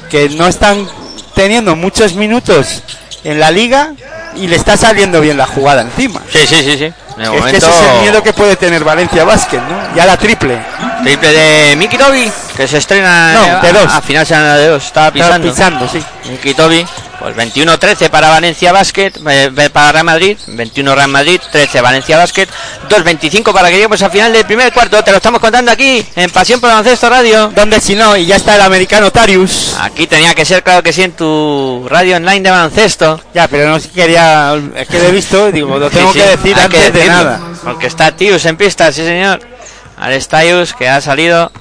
[0.09, 0.87] que no están
[1.35, 2.83] teniendo muchos minutos
[3.23, 3.93] en la liga
[4.35, 6.21] y le está saliendo bien la jugada encima.
[6.31, 6.85] Sí, sí, sí, sí.
[6.85, 9.95] Es momento, que ese es el miedo que puede tener Valencia Basket, ¿no?
[9.95, 10.59] Ya la triple.
[11.03, 13.91] Triple de Miki Toby, que se estrena No, eh, de dos.
[13.93, 14.85] A, final de dos.
[14.85, 15.49] Estaba Estaba pisando.
[15.49, 16.03] pisando, sí.
[16.29, 16.85] Miki Tobi,
[17.19, 22.47] pues 21-13 para Valencia Basket, eh, para Real Madrid, 21 Real Madrid, 13 Valencia Basket,
[22.89, 25.03] 2-25 para que lleguemos al final del primer cuarto.
[25.03, 27.51] Te lo estamos contando aquí en Pasión por Baloncesto Radio.
[27.55, 28.15] ¿Dónde si no?
[28.15, 29.75] Y ya está el americano Tarius.
[29.79, 33.19] Aquí tenía que ser, claro que sí, en tu radio online de baloncesto.
[33.33, 34.53] Ya, pero no quería.
[34.75, 37.39] Es que lo he visto, digo, lo tengo Sí, que decir antes de nada.
[37.63, 39.39] Porque está Tius en pista, sí señor.
[40.29, 41.51] Tius que ha salido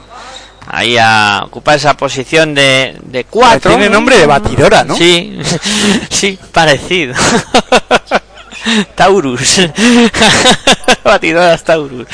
[0.66, 3.70] ahí a ocupar esa posición de, de cuatro.
[3.72, 4.96] Tiene nombre de batidora, ¿no?
[4.96, 5.38] Sí,
[6.10, 7.14] sí, parecido.
[8.94, 9.60] Taurus.
[11.04, 12.06] Batidoras Taurus.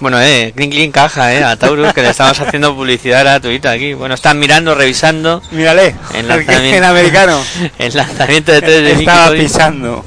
[0.00, 3.94] Bueno, eh, Clean Clean caja, eh, a Taurus que le estamos haciendo publicidad gratuita aquí.
[3.94, 7.40] Bueno, están mirando, revisando Mírale, el el, americano
[7.78, 10.04] el lanzamiento de tres de estaba pisando.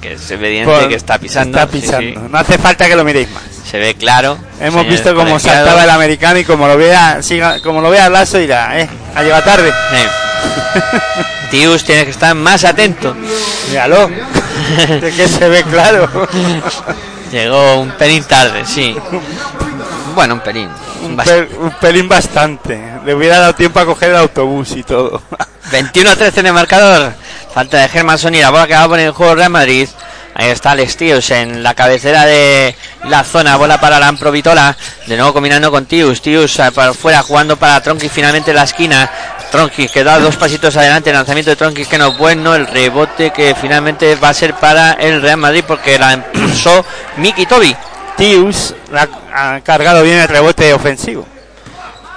[0.00, 1.58] que es evidente Por- que está pisando.
[1.58, 2.20] Está sí, pisando.
[2.22, 2.26] sí.
[2.28, 3.42] No hace falta que lo miréis más.
[3.70, 4.36] Se ve claro.
[4.60, 8.38] Hemos visto cómo saltaba el americano y como lo vea, siga, como lo vea Lazo
[8.38, 9.68] dirá, eh, ha llegado tarde.
[9.68, 10.08] Eh.
[11.50, 13.14] Tius tiene que estar más atento.
[13.68, 14.08] Míralo.
[15.00, 16.08] de que se ve claro.
[17.32, 18.96] Llegó un pelín tarde, sí.
[20.16, 20.68] Bueno, un pelín.
[21.04, 22.80] un, Bast- pel- un pelín bastante.
[23.04, 25.22] Le hubiera dado tiempo a coger el autobús y todo.
[25.70, 27.12] 21 a 13 en el marcador.
[27.54, 29.88] Falta de Germanson y la bola que va a poner en juego el Real Madrid.
[30.40, 32.74] Ahí está Alex Tius en la cabecera de
[33.04, 33.56] la zona.
[33.58, 34.74] Bola para Lampro Vitola.
[35.06, 36.22] De nuevo combinando con Tius.
[36.22, 39.10] Tius eh, para fuera jugando para Tronquis finalmente en la esquina.
[39.50, 41.10] Tronquis que da dos pasitos adelante.
[41.10, 42.54] El lanzamiento de Tronquis que no es bueno.
[42.54, 46.86] El rebote que finalmente va a ser para el Real Madrid porque la impulsó
[47.18, 47.76] Miki Tobi.
[48.16, 51.26] Tius la- ha cargado bien el rebote ofensivo.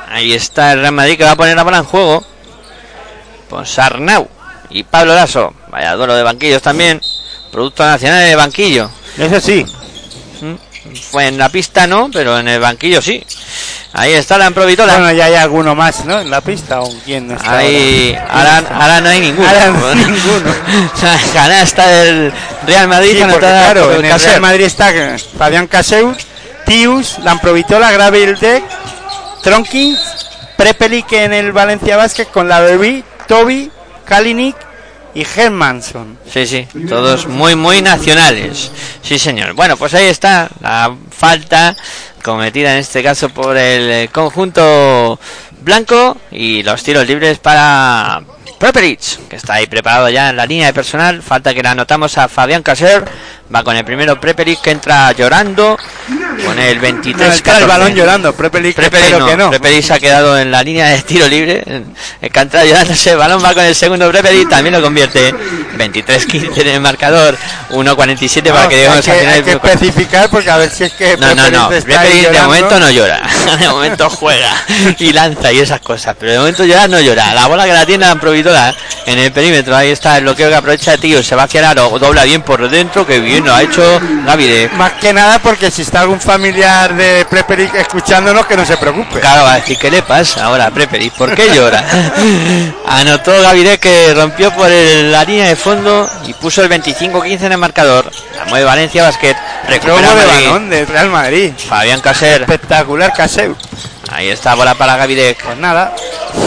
[0.10, 2.24] Ahí está el Real Madrid que va a poner la bola en juego.
[3.50, 4.30] Con Sarnau
[4.70, 5.54] y Pablo Lasso.
[5.68, 7.02] Vaya duelo de banquillos también.
[7.54, 8.90] Producto nacional de banquillo.
[9.16, 9.64] Eso sí,
[11.12, 13.24] Fue en la pista no, pero en el banquillo sí.
[13.94, 14.94] Ahí está la Improvitola.
[14.98, 16.20] bueno, ya hay alguno más, ¿no?
[16.20, 18.58] En la pista o quién no está Ahí, ahora?
[18.58, 19.48] ahora, ahora no hay ninguno.
[19.48, 20.56] Ahora no hay ninguno.
[21.04, 22.34] La canasta del
[22.66, 24.20] Real Madrid Sí, claro, en el.
[24.20, 26.16] Real Madrid está eh, Fabián Caseu,
[26.66, 28.64] Tius, Lamprovitola, Graveldec,
[29.44, 30.00] Tronkins,
[30.58, 33.70] Prepelic en el Valencia Basket con la Derby, Toby,
[34.06, 34.56] Kalinic
[35.16, 36.18] y Hermanson.
[36.32, 38.72] Sí, sí, todos muy, muy nacionales.
[39.02, 39.54] Sí, señor.
[39.54, 41.76] Bueno, pues ahí está la falta
[42.24, 45.20] cometida en este caso por el conjunto
[45.62, 48.22] blanco y los tiros libres para
[48.58, 51.22] Prepelic, que está ahí preparado ya en la línea de personal.
[51.22, 53.04] Falta que la anotamos a Fabián Caser.
[53.54, 55.78] Va con el primero Prepelic que entra llorando
[56.44, 57.66] con el 23 No, está el 14.
[57.68, 59.50] balón llorando, Prepelic, Prepelic espero no, que no.
[59.50, 61.64] Prepelic se ha quedado en la línea de tiro libre.
[62.22, 65.34] El que ha entrado llevándose el balón va con el segundo Prepelic, también lo convierte
[65.78, 67.38] 23-15 en el marcador,
[67.72, 71.18] 1-47 para que lleguemos al final hay que especificar porque a ver si es que
[71.18, 71.70] no, no, no.
[71.70, 72.46] Prepelic de llorando.
[72.46, 73.22] momento no llora.
[73.60, 74.52] De momento juega
[74.98, 76.16] y lanza y esas cosas.
[76.20, 77.34] Pero de momento llorar no llora.
[77.34, 78.74] La bola que la tiene la providora
[79.06, 79.76] en el perímetro.
[79.76, 81.22] Ahí está el bloqueo que aprovecha tío.
[81.22, 82.00] Se va hacia el aro.
[82.00, 83.06] Dobla bien por dentro.
[83.06, 87.26] Que bien lo ha hecho Gavi Más que nada porque si está algún familiar de
[87.30, 89.20] Prepelic escuchándonos que no se preocupe.
[89.20, 91.10] Claro, va a decir, ¿qué le pasa ahora a Preperi?
[91.10, 91.84] ¿Por qué llora?
[92.88, 97.52] Anotó Gaviré que rompió por el- la línea de fondo y puso el 25-15 en
[97.54, 98.10] el marcador.
[98.38, 99.36] La mueve Valencia Basket.
[99.68, 101.52] Recupera de balón del Real Madrid.
[101.70, 102.42] Fabián Caser.
[102.42, 103.56] Espectacular Caseu.
[104.12, 105.38] Ahí está, bola para Gaviré.
[105.44, 105.94] Pues nada,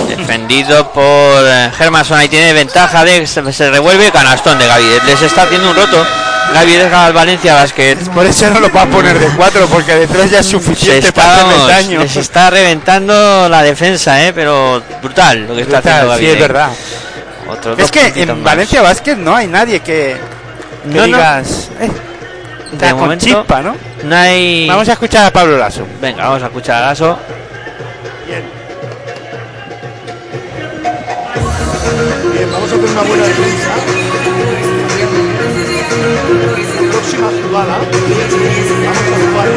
[0.08, 2.18] Defendido por eh, Germanson.
[2.18, 4.10] Ahí tiene ventaja de se, se revuelve.
[4.10, 5.00] Canastón de Gaviré.
[5.04, 6.06] Les está haciendo un roto.
[6.52, 7.96] Gaviré al Valencia Basket.
[8.14, 10.52] por eso no lo va a poner de cuatro porque de tres ya es Se
[10.52, 12.00] suficiente está, para vamos, daño.
[12.00, 16.70] les está reventando la defensa, eh, pero brutal lo que está haciendo sí, es verdad.
[17.48, 18.42] Otros Es que en más.
[18.42, 20.16] Valencia Basket no hay nadie que,
[20.90, 21.04] que No, no.
[21.06, 21.68] digas.
[21.80, 21.90] eh,
[22.72, 23.76] está De con momento, chispa, ¿no?
[24.04, 24.66] No hay.
[24.68, 25.86] Vamos a escuchar a Pablo Lasso.
[26.00, 27.18] Venga, vamos a escuchar a Gaso.
[32.32, 34.05] Bien, vamos a hacer una buena defensa.
[36.90, 37.78] Próxima jugada.
[37.78, 39.48] Vamos a jugar.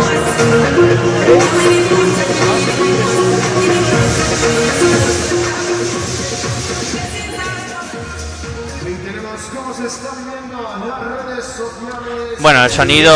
[12.40, 13.14] Bueno, el sonido,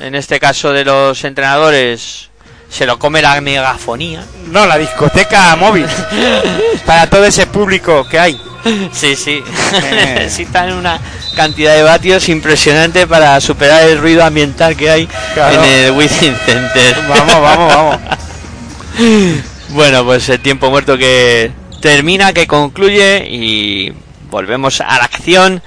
[0.00, 2.30] en este caso de los entrenadores,
[2.72, 4.24] se lo come la megafonía.
[4.50, 5.86] No, la discoteca móvil.
[6.86, 8.40] para todo ese público que hay.
[8.92, 9.42] Sí, sí.
[9.74, 10.14] Eh.
[10.18, 10.98] Necesitan una
[11.36, 15.62] cantidad de vatios impresionante para superar el ruido ambiental que hay Claro.
[15.62, 16.96] en el Within Center.
[17.08, 18.00] Vamos, vamos, vamos.
[19.70, 23.90] Bueno, pues el tiempo muerto que termina, que concluye y
[24.30, 25.62] volvemos a la acción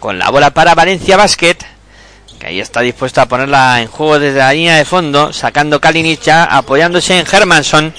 [0.00, 1.56] con la bola para Valencia Basket,
[2.46, 6.22] que ahí está dispuesto a ponerla en juego desde la línea de fondo, sacando Kalinic
[6.22, 7.92] ya, apoyándose en Hermanson.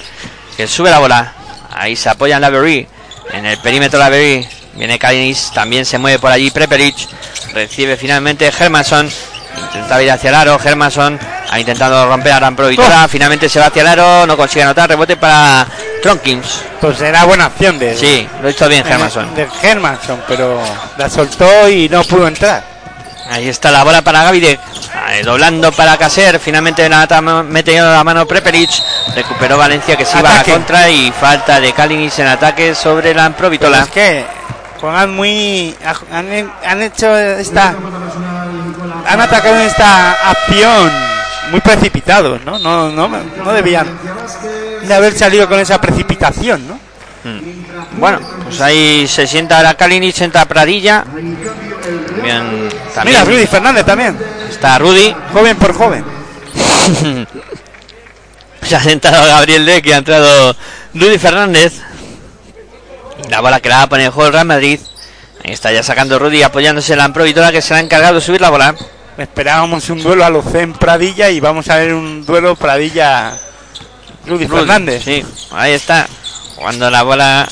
[0.56, 1.34] que sube la bola.
[1.70, 2.88] Ahí se apoya en Lavery.
[3.34, 4.48] En el perímetro Lavery.
[4.74, 5.50] Viene Kalinis.
[5.52, 7.08] También se mueve por allí Preperich.
[7.52, 9.10] Recibe finalmente Hermanson.
[9.58, 10.58] Intentaba ir hacia el aro.
[10.64, 13.06] Hermanson ha intentado romper a Rampro Vitora.
[13.06, 14.26] Finalmente se va hacia el aro.
[14.26, 14.88] No consigue anotar.
[14.88, 15.66] Rebote para
[16.02, 16.62] Tronkins.
[16.80, 19.34] Pues era buena acción de, Sí, lo hizo bien Hermanson.
[19.34, 20.58] de Hermanson, pero
[20.96, 22.77] la soltó y no pudo entrar.
[23.30, 24.58] Ahí está la bola para Gavidek.
[25.06, 26.38] Ahí, doblando para Caser.
[26.40, 28.82] Finalmente la ata- metiendo la mano Preperich.
[29.14, 30.88] Recuperó Valencia que se iba a la contra.
[30.88, 33.80] Y falta de Kalinis en ataque sobre la Pero Provitola.
[33.82, 34.24] es que
[34.80, 35.74] juegan muy.
[36.12, 37.74] Han, han hecho esta.
[39.06, 40.90] Han atacado en esta acción
[41.50, 42.58] muy precipitados, ¿no?
[42.58, 43.86] No, no, no debían
[44.82, 46.78] de haber salido con esa precipitación, ¿no?
[47.98, 51.04] Bueno, pues ahí se sienta ahora Kalinic, entra Pradilla.
[52.22, 54.18] Bien, también Mira, Rudy Fernández también.
[54.50, 55.14] está Rudy.
[55.32, 56.04] Joven por joven.
[58.62, 60.54] Se ha sentado Gabriel De, que ha entrado
[60.94, 61.74] Rudy Fernández.
[63.30, 64.80] La bola que la va a poner juego el Real Madrid.
[65.44, 68.20] Ahí está ya sacando Rudy, apoyándose en la Provitora que se le ha encargado de
[68.20, 68.74] subir la bola.
[69.16, 73.32] Esperábamos un duelo a los en Pradilla y vamos a ver un duelo Pradilla
[74.26, 75.02] Rudy, Rudy, Fernández.
[75.04, 76.06] Sí, ahí está.
[76.56, 77.48] Jugando la bola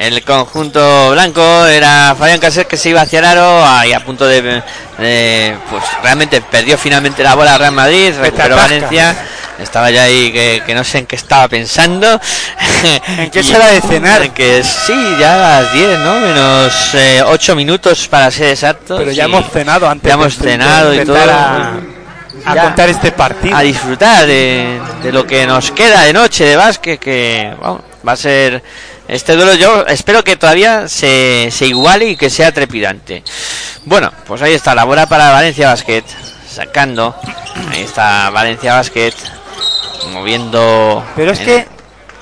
[0.00, 1.66] el conjunto blanco.
[1.66, 3.64] Era Fabián Caser que se iba hacia el aro.
[3.64, 4.62] Ahí a punto de,
[4.98, 8.12] de- Pues realmente perdió finalmente la bola Real Madrid.
[8.20, 8.56] Recuperó.
[8.56, 9.14] Valencia.
[9.58, 12.18] Estaba ya ahí que, que no sé en qué estaba pensando.
[13.18, 14.22] ¿En qué será de cenar?
[14.22, 16.14] en que sí, ya a las 10, ¿no?
[16.20, 16.72] Menos
[17.26, 18.98] 8 minutos para ser exactos.
[18.98, 20.08] Pero ya hemos cenado antes.
[20.08, 21.18] Ya hemos cenado y todo.
[21.18, 21.72] A,
[22.46, 22.62] a Ya.
[22.62, 23.54] contar este partido.
[23.54, 28.12] a disfrutar de, de lo que nos queda de noche de básquet que vamos, va
[28.12, 28.62] a ser
[29.10, 33.22] este duelo yo espero que todavía se, se iguale y que sea trepidante
[33.84, 36.04] bueno pues ahí está la bola para Valencia Basket
[36.48, 37.14] sacando
[37.70, 39.12] ahí está Valencia Basket
[40.12, 41.66] moviendo Pero es en- que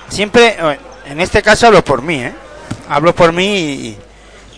[0.09, 0.57] siempre,
[1.07, 2.33] en este caso hablo por mí, ¿eh?
[2.88, 3.96] Hablo por mí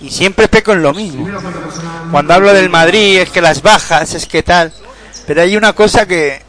[0.01, 1.29] y, y siempre peco en lo mismo.
[2.11, 4.73] Cuando hablo del Madrid es que las bajas, es que tal.
[5.27, 6.41] Pero hay una cosa que,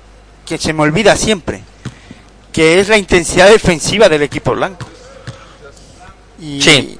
[0.45, 1.61] que se me olvida siempre,
[2.53, 4.87] que es la intensidad defensiva del equipo blanco.
[6.41, 6.97] Y, Sí.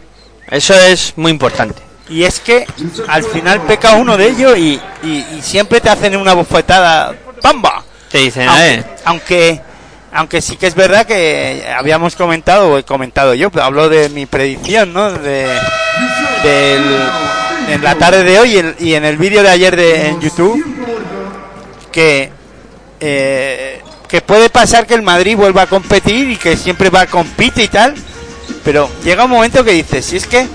[0.50, 2.66] eso es muy importante y es que
[3.08, 7.14] al final peca uno de ellos y, y- y siempre te hacen una bofetada.
[7.42, 7.84] ¡Pamba!
[8.12, 9.62] te dicen aunque, eh, aunque
[10.14, 14.10] aunque sí que es verdad que habíamos comentado o he comentado yo pero hablo de
[14.10, 15.48] mi predicción no de
[16.44, 17.10] del-
[17.70, 20.20] en la tarde de hoy y en, y en el vídeo de ayer de, en
[20.20, 20.62] YouTube
[21.92, 22.30] que
[23.00, 27.08] eh, que puede pasar que el Madrid vuelva a competir y que siempre va a
[27.08, 27.96] compite y tal
[28.64, 30.48] pero llega un momento que dices si es que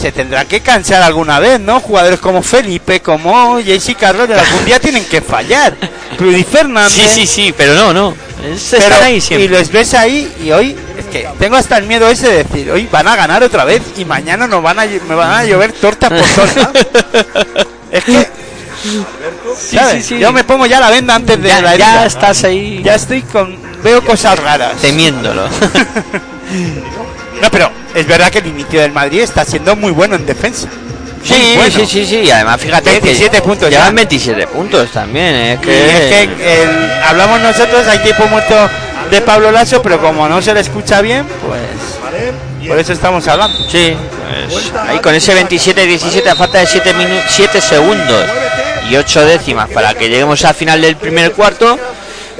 [0.00, 1.80] se tendrá que cansar alguna vez, ¿no?
[1.80, 5.74] Jugadores como Felipe, como JC Carlos, algún día tienen que fallar.
[6.18, 6.92] Rudy Fernández.
[6.92, 10.50] sí sí sí pero no no pero- estar ahí y siempre los ves ahí y
[10.52, 13.64] hoy es que tengo hasta el miedo ese de decir hoy van a ganar otra
[13.64, 16.72] vez y mañana nos van a me van a llover tortas por torta
[17.90, 18.28] es que
[19.56, 20.04] ¿sabes?
[20.04, 20.18] sí, sí.
[20.20, 22.06] yo me pongo ya la venda antes de ya, la ya herida.
[22.06, 25.46] estás ahí ya estoy con veo cosas raras temiéndolo
[27.40, 30.68] no pero es verdad que el inicio del Madrid está siendo muy bueno en defensa
[31.24, 31.72] Sí, bueno.
[31.74, 33.92] sí, sí, sí, y además fíjate 27 que puntos llevan ya.
[33.94, 35.52] 27 puntos también, ¿eh?
[35.54, 38.54] es que, es que el- hablamos nosotros, hay tiempo muerto
[39.10, 43.56] de Pablo Lasso, pero como no se le escucha bien, pues por eso estamos hablando.
[43.70, 43.96] sí,
[44.50, 48.22] pues, ahí con ese 27-17 a falta de 7, minu- 7 segundos
[48.90, 51.78] y 8 décimas para que lleguemos al final del primer cuarto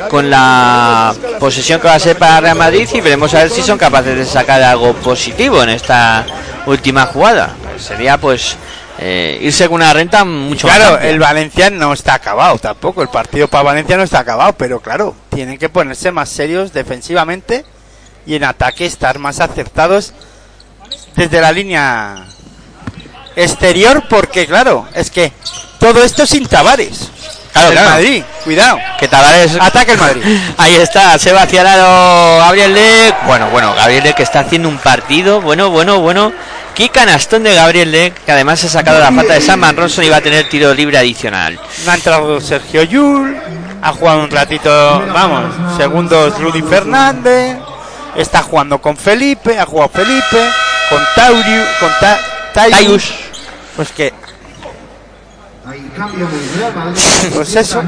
[0.09, 3.63] con la posesión que va a ser para Real Madrid y veremos a ver si
[3.63, 6.25] son capaces de sacar algo positivo en esta
[6.67, 7.55] última jugada.
[7.79, 8.57] Sería pues
[8.99, 13.09] eh, irse con una renta mucho más Claro, el Valencia no está acabado tampoco, el
[13.09, 17.65] partido para Valencia no está acabado, pero claro, tienen que ponerse más serios defensivamente
[18.27, 20.15] y en ataque estar más acertados
[21.17, 22.27] desde la línea
[23.37, 25.33] exterior, porque claro, es que
[25.79, 27.11] todo esto sin Tavares.
[27.55, 27.91] Claro, el claro.
[27.91, 28.79] Madrid, cuidado.
[28.99, 30.23] que Tavares Ataque el Madrid.
[30.59, 33.15] Ahí está, se va hacia el aro Gabriel Lec.
[33.27, 35.41] Bueno, bueno, Gabriel que está haciendo un partido.
[35.41, 36.33] Bueno, bueno, bueno.
[36.75, 40.09] Qué canastón de Gabriel Lec, que además ha sacado la falta de Sam Ronson y
[40.09, 41.59] va a tener tiro libre adicional.
[41.85, 43.37] No ha entrado Sergio Yul,
[43.81, 44.69] ha jugado un ratito,
[45.13, 47.59] vamos, segundos Rudy Fernández,
[48.17, 50.51] está jugando con Felipe, ha jugado Felipe,
[50.91, 52.19] con Tauriu, con Ta-.
[52.55, 53.13] Taius.
[53.77, 54.15] Pues que.
[57.35, 57.83] Pues eso.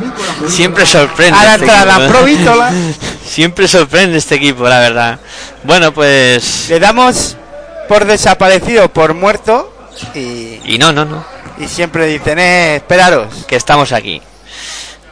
[0.49, 1.39] Siempre sorprende.
[1.39, 2.13] Ahora este entra la equipo.
[2.13, 2.73] Provítola.
[3.27, 5.19] Siempre sorprende este equipo, la verdad.
[5.63, 6.69] Bueno, pues.
[6.69, 7.37] Le damos
[7.89, 9.73] por desaparecido, por muerto,
[10.15, 11.25] y, Y no, no, no.
[11.59, 13.45] y siempre dicen, eh, esperaros.
[13.47, 14.21] Que estamos aquí.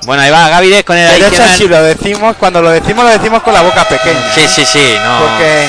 [0.06, 3.10] Bueno, ahí va Gavidez con el Pero eso sí lo decimos, cuando lo decimos, lo
[3.10, 4.34] decimos con la boca pequeña.
[4.34, 5.18] Sí, sí, sí, no.
[5.20, 5.68] Porque,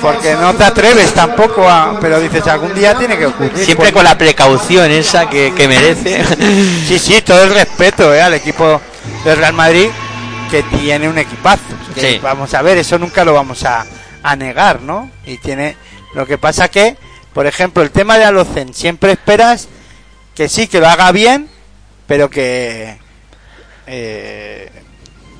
[0.00, 1.98] porque no te atreves tampoco a.
[2.00, 3.52] Pero dices, algún día tiene que ocurrir.
[3.56, 6.24] Siempre Pues- con la precaución esa que, que merece.
[6.86, 8.80] Sí, sí, todo el respeto eh, al equipo
[9.24, 9.88] del Real Madrid
[10.50, 11.62] que tiene un equipazo.
[11.94, 12.18] Que Sí.
[12.22, 13.84] Vamos a ver, eso nunca lo vamos a,
[14.22, 15.10] a negar, ¿no?
[15.24, 15.76] Y tiene.
[16.14, 16.96] Lo que pasa que,
[17.32, 19.68] por ejemplo, el tema de Alocen, siempre esperas
[20.34, 21.48] que sí, que lo haga bien,
[22.06, 22.98] pero que.
[23.86, 24.70] eh,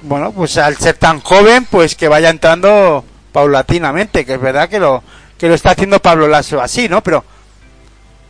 [0.02, 4.78] bueno, pues al ser tan joven, pues que vaya entrando paulatinamente, que es verdad que
[4.78, 5.02] lo
[5.38, 7.02] que lo está haciendo Pablo Lasso así, ¿no?
[7.02, 7.24] Pero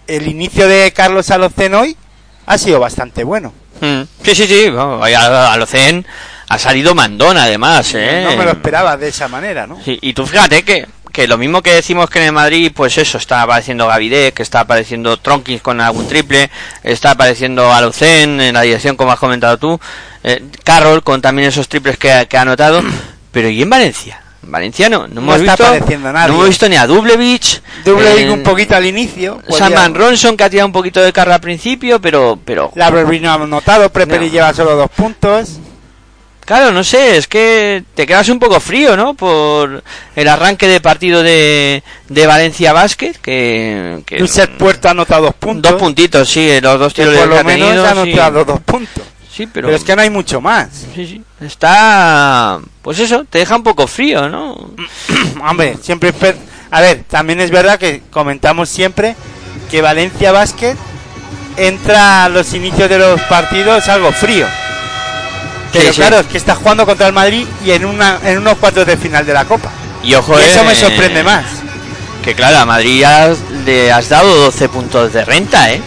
[0.06, 1.96] el inicio de Carlos Alocen hoy
[2.46, 3.52] ha sido bastante bueno.
[3.80, 4.02] Mm.
[4.22, 4.66] Sí, sí, sí.
[4.76, 6.06] a- Alocen
[6.48, 7.92] ha salido mandón, además.
[7.94, 8.26] ¿eh?
[8.28, 9.78] No me lo esperaba de esa manera, ¿no?
[9.84, 12.98] Sí, y tú fíjate que, que lo mismo que decimos que en el Madrid, pues
[12.98, 16.50] eso, está apareciendo Gavidec, que está apareciendo Tronkins con algún triple,
[16.82, 19.80] está apareciendo Alocen en la dirección, como has comentado tú,
[20.24, 22.82] eh, Carroll con también esos triples que, que ha anotado,
[23.32, 24.20] pero ¿y en Valencia?
[24.42, 26.28] En Valencia no, no, hemos está visto, apareciendo nadie.
[26.28, 29.38] no hemos visto ni a Dublevich, Dublevich eh, un poquito al inicio.
[29.46, 32.90] podía- Salman Ronson que ha tirado un poquito de carga al principio, pero, pero La
[32.90, 34.32] no ha notado, Preperi No.
[34.32, 35.58] lleva solo dos puntos.
[36.46, 39.14] Claro, no sé, es que te quedas un poco frío, ¿no?
[39.14, 39.84] Por
[40.16, 44.02] el arranque de partido de, de Valencia Basket, que...
[44.04, 44.26] que
[44.58, 45.70] Puerto ha anotado dos puntos.
[45.70, 48.00] Dos puntitos, sí, los dos que tiros por que lo ha menos tenido, ha sí.
[48.00, 49.04] anotado dos puntos.
[49.32, 49.68] Sí, pero...
[49.68, 50.68] Pero, es que no hay mucho más.
[50.94, 51.22] sí, sí.
[51.40, 52.60] Está...
[52.82, 54.70] Pues eso, te deja un poco frío, ¿no?
[55.48, 56.12] Hombre, siempre...
[56.70, 59.16] A ver, también es verdad que comentamos siempre
[59.70, 60.76] que Valencia Basket
[61.56, 64.46] entra a los inicios de los partidos algo frío.
[65.72, 66.00] Pero Sí, sí.
[66.00, 68.96] claro, es que está jugando contra el Madrid y en, una, en unos cuartos de
[68.96, 69.70] final de la Copa.
[70.02, 71.44] Y ojo, y eso eh, me sorprende más.
[72.24, 73.32] Que claro, a Madrid ya
[73.64, 75.80] le has dado 12 puntos de renta, ¿eh?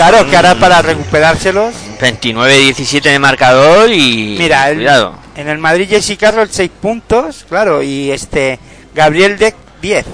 [0.00, 1.74] Claro, que ahora para recuperárselos...
[2.00, 4.36] 29-17 en el marcador y...
[4.38, 4.88] Mira, el-
[5.36, 8.58] en el Madrid Jesse Carroll 6 puntos, claro, y este
[8.94, 10.06] Gabriel Deck 10.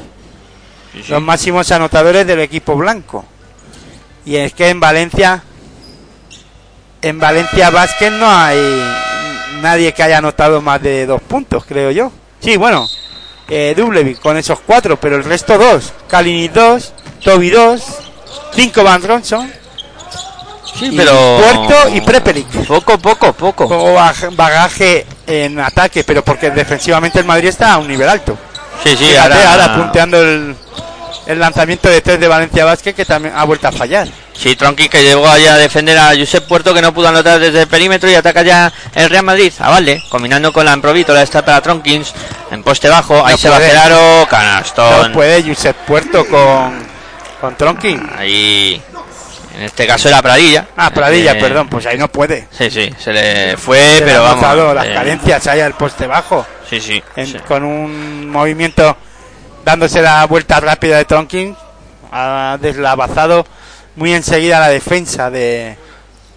[0.93, 1.13] Sí, sí.
[1.13, 3.25] Los máximos anotadores del equipo blanco.
[4.25, 5.45] Y es que en Valencia
[7.03, 8.59] en Valencia Basket no hay
[9.63, 12.11] nadie que haya anotado más de dos puntos, creo yo.
[12.41, 12.89] Sí, bueno,
[13.49, 15.93] eh, Dublevic con esos cuatro, pero el resto dos.
[16.09, 17.83] Kalinic 2, Toby 2,
[18.53, 19.53] 5 Van Ronson,
[20.79, 21.39] Sí, y pero...
[21.43, 22.47] Puerto y Prepelic.
[22.67, 23.67] Poco, poco, poco.
[23.95, 28.37] Baj- bagaje en ataque, pero porque defensivamente el Madrid está a un nivel alto.
[28.83, 29.53] Sí, sí, Fíjate, ahora...
[29.53, 30.55] ahora punteando el,
[31.27, 34.07] el lanzamiento de tres de Valencia Basket que también ha vuelto a fallar.
[34.35, 37.63] Sí, Tronqui que llegó allá a defender a Josep Puerto que no pudo anotar desde
[37.63, 39.51] el perímetro y ataca ya el Real Madrid.
[39.61, 42.13] A Valde, combinando con la Improvítola, está para Tronkins
[42.51, 43.25] en poste bajo.
[43.25, 43.59] Ahí No se va.
[43.61, 45.13] Geraro, No canastón.
[45.13, 46.87] puede Josep Puerto con,
[47.41, 48.11] con Tronkin.
[48.19, 48.83] Ahí,
[49.57, 50.67] en este caso era Pradilla.
[50.77, 52.47] Ah, Pradilla, Eh, perdón, pues ahí no puede.
[52.51, 54.75] Sí, sí, se le fue, Se le pero han vamos.
[54.75, 56.47] las eh, carencias ahí al poste bajo.
[56.69, 57.03] Sí, sí.
[57.17, 57.39] en- sí.
[57.47, 58.97] Con un movimiento
[59.65, 61.57] dándose la vuelta rápida de Tronkin.
[62.13, 63.47] Ha deslavazado
[63.97, 65.77] muy enseguida la defensa de,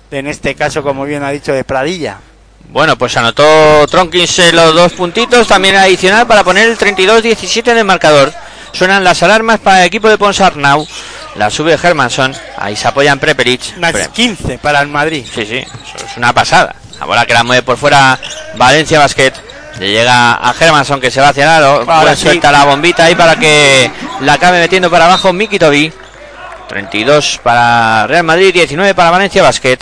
[0.10, 2.18] de, en este caso, como bien ha dicho, de Pradilla.
[2.72, 7.86] Bueno, pues anotó Tronkins los dos puntitos, también adicional para poner el 32-17 en el
[7.86, 8.32] marcador.
[8.72, 10.86] Suenan las alarmas para el equipo de Ponsarnau.
[11.40, 13.62] La sube Hermanson, ahí se apoyan Prepelic.
[13.92, 15.26] Pre- 15 para el Madrid.
[15.34, 16.76] Sí, sí, eso es una pasada.
[17.00, 18.20] La bola que la mueve por fuera
[18.58, 19.32] Valencia Basket.
[19.80, 21.86] Le llega a Hermanson que se va hacia el aro.
[21.86, 22.24] Pues sí.
[22.26, 25.94] suelta la bombita ahí para que la acabe metiendo para abajo Miki Tobi.
[26.68, 29.78] 32 para Real Madrid, 19 para Valencia Basket.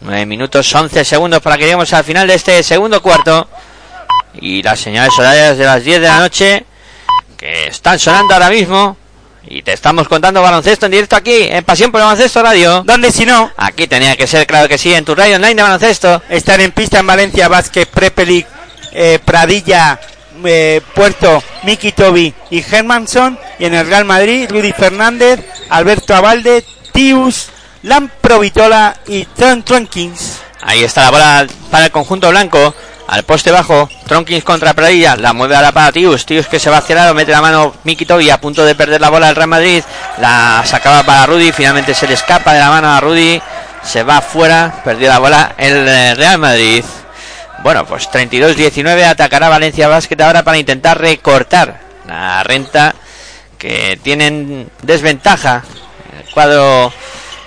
[0.00, 3.46] 9 minutos 11 segundos para que lleguemos al final de este segundo cuarto.
[4.40, 6.64] Y las señales horarias de las 10 de la noche
[7.36, 8.96] que están sonando ahora mismo.
[9.50, 12.82] Y te estamos contando baloncesto en directo aquí en Pasión por Baloncesto Radio.
[12.84, 13.50] ¿Dónde si no?
[13.56, 16.22] Aquí tenía que ser, claro que sí, en tu radio online de baloncesto.
[16.28, 18.46] Están en pista en Valencia, Vázquez, Prepelic,
[18.92, 19.98] eh, Pradilla,
[20.44, 23.38] eh, Puerto, Miki Tobi y Hermanson.
[23.58, 25.40] Y en el Real Madrid, Rudy Fernández,
[25.70, 27.48] Alberto Abalde, Tius,
[27.84, 30.40] Lamprovitola y Tron Tronkins.
[30.60, 32.74] Ahí está la bola para el conjunto blanco.
[33.08, 36.76] Al poste bajo, Tronkins contra Pradilla, la mueve ahora para Tius, Tius que se va
[36.76, 39.34] hacia el lado, mete la mano Miki Tobi a punto de perder la bola al
[39.34, 39.82] Real Madrid,
[40.20, 43.40] la sacaba para Rudy, finalmente se le escapa de la mano a Rudy,
[43.82, 46.84] se va fuera, perdió la bola el eh, Real Madrid.
[47.62, 52.94] Bueno, pues 32-19 atacará Valencia Basket ahora para intentar recortar la renta
[53.56, 55.64] que tienen desventaja.
[56.18, 56.92] El cuadro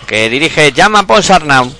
[0.07, 1.71] que dirige Llama Ponsarnau.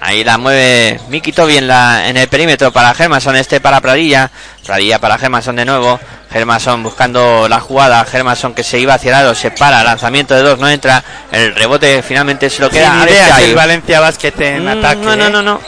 [0.00, 4.30] Ahí la mueve Miki Tobi en, la, en el perímetro para Germason, este para Pradilla.
[4.64, 5.98] Pradilla para Germason de nuevo.
[6.32, 8.04] Germason buscando la jugada.
[8.04, 9.82] Germason que se iba hacia el lado, se para.
[9.82, 11.02] Lanzamiento de dos, no entra.
[11.32, 15.00] El rebote finalmente se lo queda a el Valencia Basket en Mm, ataque.
[15.04, 15.30] No, no, ¿eh?
[15.30, 15.60] no, no.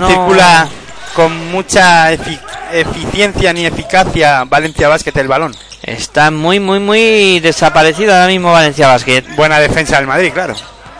[0.00, 0.68] no, circula
[1.14, 2.38] con mucha efi-
[2.72, 5.56] eficiencia ni eficacia Valencia Basket el balón.
[5.82, 9.22] Está muy, muy, muy desaparecido ahora mismo Valencia Basket.
[9.36, 10.54] Buena defensa del Madrid, claro.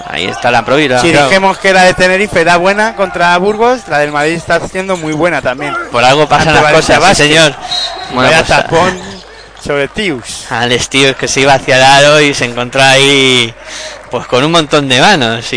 [0.06, 1.00] Ahí está la Provida.
[1.00, 1.28] Si claro.
[1.28, 5.12] dijimos que la de Tenerife era buena contra Burgos, la del Madrid está siendo muy
[5.12, 5.74] buena también.
[5.92, 7.54] Por algo pasan Ante las cosas, sí, señor.
[8.14, 8.98] Bueno, pues, tapón
[9.64, 10.50] sobre Tius.
[10.50, 13.52] al estilo que se iba hacia el aro y se encontró ahí
[14.10, 15.56] pues con un montón de manos y,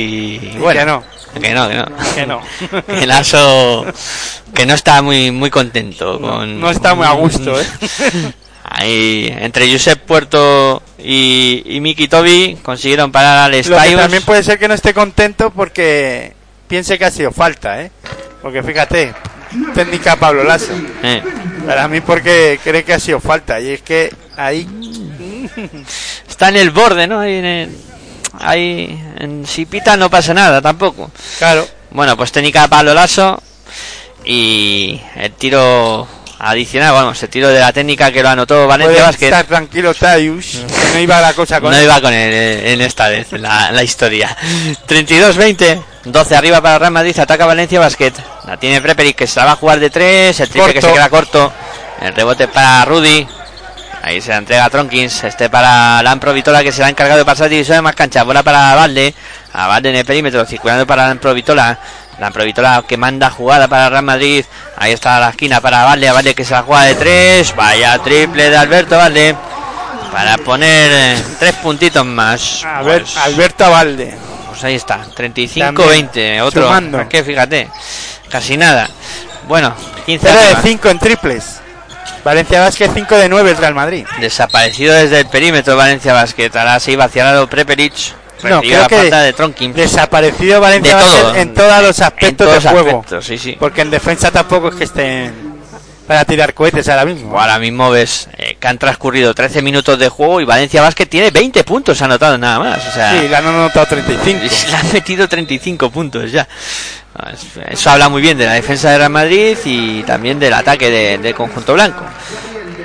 [0.54, 1.04] Y bueno, que no,
[1.42, 1.86] que no, que no.
[2.16, 2.42] que no.
[3.02, 3.86] El aso
[4.54, 7.66] que no está muy muy contento con No está muy a gusto, ¿eh?
[8.74, 13.98] Ahí entre Josep Puerto y, y Miki Tobi consiguieron parar al Styles.
[13.98, 16.34] también puede ser que no esté contento porque
[16.70, 17.92] piense que ha sido falta, ¿eh?
[18.42, 19.14] Porque fíjate,
[19.76, 20.72] técnica Pablo Lasso.
[21.04, 21.22] Eh,
[21.68, 23.60] Para mí porque cree que ha sido falta.
[23.60, 24.66] Y es que ahí...
[26.30, 27.20] está en el borde, ¿no?
[27.20, 27.78] Ahí en, el-
[28.40, 31.12] ahí en si pita no pasa nada tampoco.
[31.40, 31.68] Claro.
[31.92, 33.44] Bueno, pues técnica Pablo Lasso
[34.24, 36.08] y el tiro
[36.44, 39.26] adicional, vamos, el tiro de la técnica que lo anotó Valencia Basket.
[39.28, 41.84] estar tranquilo que no iba la cosa con No él.
[41.84, 44.36] iba con él eh, en esta vez, en la, la historia.
[44.88, 48.14] 32-20, 12 arriba para Real Madrid, ataca Valencia Basket.
[48.48, 50.92] La tiene Preperic que se la va a jugar de 3, el triple que se
[50.92, 51.52] queda corto.
[52.02, 53.28] El rebote para Rudy.
[54.04, 57.20] Ahí se la entrega a Tronkins, este para Lampro Vitola que se la ha encargado
[57.20, 58.24] de pasar división de más cancha.
[58.24, 59.14] Bola para Valde,
[59.54, 61.78] a Valde en el perímetro, circulando para Lampro Vitola.
[62.22, 64.46] Lampro Vitola que manda jugada para Real Madrid.
[64.78, 67.56] Ahí está la esquina para Valde, a Valde que se la juega de 3.
[67.56, 69.36] Vaya triple de Alberto Valde
[70.12, 72.64] para poner eh, tres puntitos más.
[72.64, 74.14] A ver, Pues, Alberto Avalde.
[74.50, 76.64] pues ahí está, 35-20, otro.
[76.68, 77.10] sumando.
[77.10, 77.70] Que fíjate,
[78.30, 78.88] casi nada.
[79.48, 79.74] Bueno,
[80.06, 80.62] 15 0 de arriba.
[80.62, 81.58] 5 en triples.
[82.24, 84.06] Valencia Basket 5 de 9 el Real Madrid.
[84.20, 86.52] Desaparecido desde el perímetro Valencia Basket.
[86.56, 87.94] Ahora se iba hacia el lado Prepelic.
[88.50, 89.74] No, creo la que falta de Tronkin.
[89.74, 91.36] Desaparecido Valencia De todo.
[91.36, 92.90] en todos los aspectos todos del juego.
[93.00, 93.56] aspectos, sí, sí.
[93.60, 95.52] Porque en defensa tampoco es que estén
[96.08, 97.40] para tirar cohetes ahora mismo.
[97.40, 101.32] Ahora mismo ves eh, que han transcurrido 13 minutos de juego y Valencia Basket tiene
[101.32, 102.86] 20 puntos anotado nada más.
[102.86, 104.40] O sea, Sí, le han anotado 35.
[104.70, 106.48] Le han metido 35 puntos ya.
[107.70, 111.18] Eso habla muy bien de la defensa de Real Madrid y también del ataque de-
[111.18, 112.04] del conjunto blanco.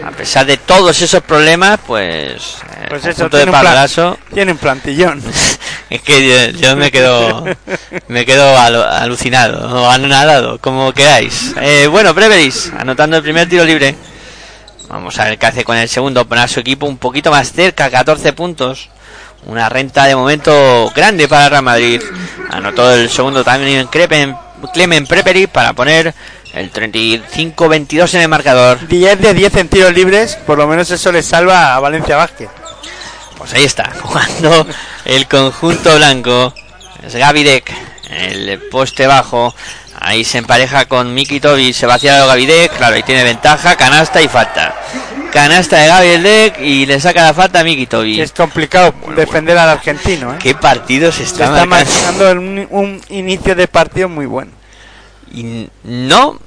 [0.07, 4.17] A pesar de todos esos problemas, pues, el Pues eso, conjunto de tiene un, plan-
[4.33, 5.23] tiene un plantillón.
[5.91, 7.45] es que yo, yo me quedo
[8.07, 11.55] me quedo alu- alucinado o anonadado, como queráis.
[11.61, 13.97] Eh, bueno, Preveris, anotando el primer tiro libre.
[14.89, 17.53] Vamos a ver qué hace con el segundo, poner a su equipo un poquito más
[17.53, 18.89] cerca, 14 puntos.
[19.47, 22.01] Una renta de momento grande para Real Madrid.
[22.51, 24.37] Anotó el segundo también en Crepen,
[24.73, 26.15] Clemen Preperi para poner
[26.57, 28.89] el 35-22 en el marcador.
[28.89, 32.49] 10 de 10 en tiros libres, por lo menos eso le salva a Valencia Basket.
[33.37, 34.67] Pues ahí está, jugando
[35.05, 36.55] el conjunto blanco.
[37.07, 37.73] Es Gavidec,
[38.11, 39.55] el poste bajo.
[39.99, 44.29] Ahí se empareja con Miki Tobi, se hacia Gavidec, claro, ahí tiene ventaja, canasta y
[44.29, 44.75] falta.
[45.33, 48.21] Canasta de Gavidec y le saca la falta a Miki Tobi.
[48.21, 50.33] Es complicado defender al argentino.
[50.35, 50.39] ¿eh?
[50.39, 52.25] ¿Qué partido se está, está marcando?
[52.25, 54.53] marcando un, un inicio de partido muy bueno.
[55.33, 56.39] Y no,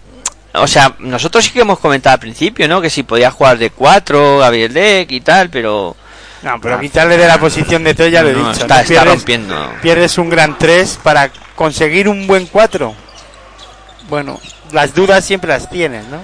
[0.53, 2.81] o sea, nosotros sí que hemos comentado al principio, ¿no?
[2.81, 5.95] Que si podía jugar de 4, Gavidec y tal, pero...
[6.41, 8.61] No, pero quitarle de la posición de 3 ya lo he no, dicho.
[8.61, 8.81] está, ¿no?
[8.81, 9.71] está Pierdes- rompiendo.
[9.81, 12.93] pierdes un gran 3 para conseguir un buen 4.
[14.09, 14.39] Bueno,
[14.71, 16.23] las dudas siempre las tienes, ¿no?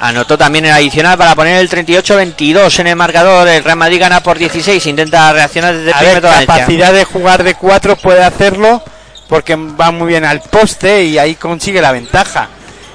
[0.00, 3.46] Anotó también el adicional para poner el 38-22 en el marcador.
[3.48, 4.86] El Real Madrid gana por 16.
[4.86, 6.46] Intenta reaccionar desde el A ver, Valencia.
[6.46, 8.82] capacidad de jugar de 4 puede hacerlo
[9.28, 12.48] porque va muy bien al poste y ahí consigue la ventaja.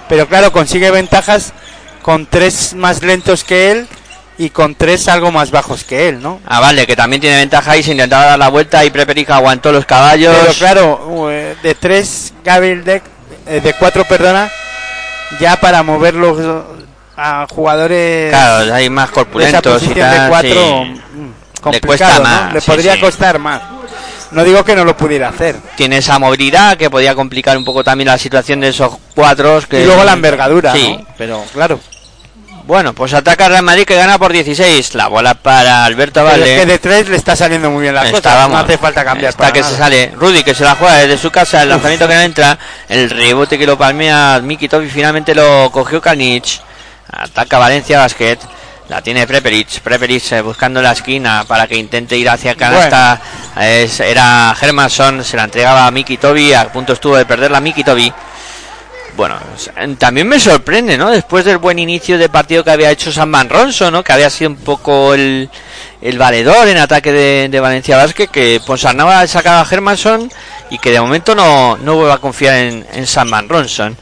[0.09, 1.53] Pero claro, consigue ventajas
[2.01, 3.87] con tres más lentos que él
[4.37, 6.39] y con tres algo más bajos que él, ¿no?
[6.45, 9.71] Ah, vale, que también tiene ventaja y se intentaba dar la vuelta y Preperica aguantó
[9.71, 10.35] los caballos.
[10.39, 13.03] Pero claro, eh, de 3 Gabriel Deck,
[13.47, 14.49] eh, de 4, perdona,
[15.39, 16.37] ya para moverlos
[17.17, 20.21] a jugadores Claro, hay más de esa corpulentos y tal.
[20.23, 21.01] de 4 sí.
[21.61, 22.23] complicado, cuesta ¿no?
[22.23, 22.99] más, Le sí, podría sí.
[22.99, 23.61] costar más.
[24.32, 25.55] No digo que no lo pudiera hacer.
[25.76, 29.65] Tiene esa movilidad que podía complicar un poco también la situación de esos cuatros.
[29.67, 29.82] Que...
[29.82, 30.97] Y luego la envergadura, Sí.
[30.99, 31.05] ¿no?
[31.17, 31.80] Pero claro,
[32.67, 34.95] Bueno, pues ataca Real Madrid que gana por 16.
[34.95, 36.55] La bola para Alberto Valde.
[36.55, 38.34] es que de 3 le está saliendo muy bien la Está, cosa.
[38.36, 39.71] vamos, no hace falta cambiar Está para que nada.
[39.71, 40.11] se sale.
[40.15, 41.61] Rudy que se la juega desde su casa.
[41.61, 42.57] El lanzamiento que no entra.
[42.89, 44.89] El rebote que lo palmea Miki Tobi.
[44.89, 46.45] Finalmente lo cogió Kalinic.
[47.11, 48.39] Ataca Valencia Basket.
[48.89, 49.79] La tiene Preperic.
[49.81, 53.19] Preperic eh, buscando la esquina para que intente ir hacia canasta.
[53.59, 55.23] Es- era Hermanson.
[55.23, 56.53] Se la entregaba a Miki Tobi.
[56.53, 58.13] A punto estuvo de perder la Miki Tobi.
[59.17, 59.39] bueno,
[59.97, 61.09] también me sorprende, ¿no?
[61.09, 64.03] Después del buen inicio de partido que había hecho San Ronso, ¿no?
[64.03, 65.49] Que había sido un poco el,
[66.01, 70.29] el valedor en ataque de, de Valencia Basket, que Ponsarnau ha sacado a Germanson
[70.69, 73.97] y que de momento no, no vuelve a confiar en, en San Ronson.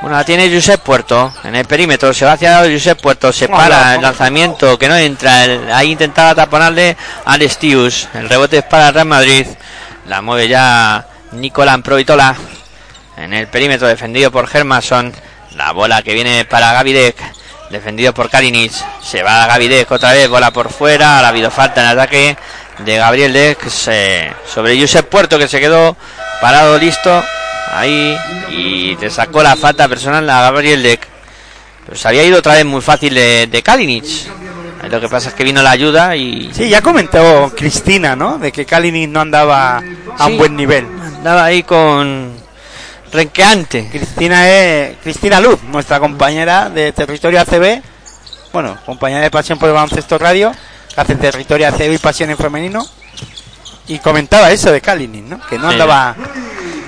[0.00, 3.94] Bueno, la tiene Josep Puerto en el perímetro, se va hacia Josep Puerto, se para
[3.96, 8.92] el lanzamiento que no entra, el- ahí intentaba taponarle a Lestius, el rebote es para
[8.92, 9.46] Real Madrid,
[10.06, 12.34] la mueve ya Nicolás Provitola
[13.16, 15.12] en el perímetro defendido por Germason,
[15.56, 17.16] la bola que viene para Gavidec,
[17.70, 18.72] defendido por Kalinic,
[19.02, 22.36] se va a Gavidec otra vez, bola por fuera, ha habido falta en ataque
[22.78, 25.96] de Gabriel Dex eh, sobre Josep Puerto que se quedó
[26.40, 27.24] parado listo
[27.72, 28.16] ahí
[28.50, 31.06] y te sacó la falta personal a Gabriel Deck.
[31.86, 34.04] Pero se había ido otra vez muy fácil de, de Kalinic.
[34.90, 38.38] Lo que pasa es que vino la ayuda y Sí, ya comentó Cristina, ¿no?
[38.38, 39.80] De que Kalinic no andaba a
[40.26, 40.32] Sí.
[40.32, 40.86] un buen nivel.
[41.16, 42.32] andaba ahí con
[43.12, 43.88] renqueante.
[43.90, 47.82] Cristina es Cristina Luz, nuestra compañera de Territorio ACB,
[48.52, 50.52] bueno, compañera de Pasión por el Baloncesto Radio,
[50.94, 52.86] que hace Territorio ACB y Pasión en Femenino,
[53.88, 55.40] y comentaba eso de Kalinic, ¿no?
[55.48, 55.76] Que no Sí.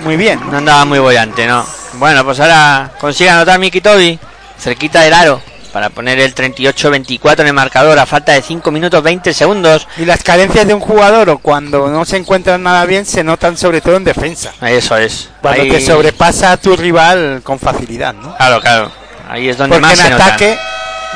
[0.03, 0.39] Muy bien.
[0.51, 1.65] No andaba muy bollante, ¿no?
[1.93, 4.17] Bueno, pues ahora consigue anotar Miki Toby
[4.57, 5.41] cerquita del aro
[5.73, 9.87] para poner el 38-24 en el marcador a falta de 5 minutos 20 segundos.
[9.97, 13.57] Y las carencias de un jugador o cuando no se encuentran nada bien se notan
[13.57, 14.51] sobre todo en defensa.
[14.61, 15.29] Eso es.
[15.41, 18.35] Cuando Ahí- te sobrepasa a tu rival con facilidad, ¿no?
[18.35, 18.91] Claro, claro.
[19.29, 20.57] Ahí es donde Porque más en se ataque,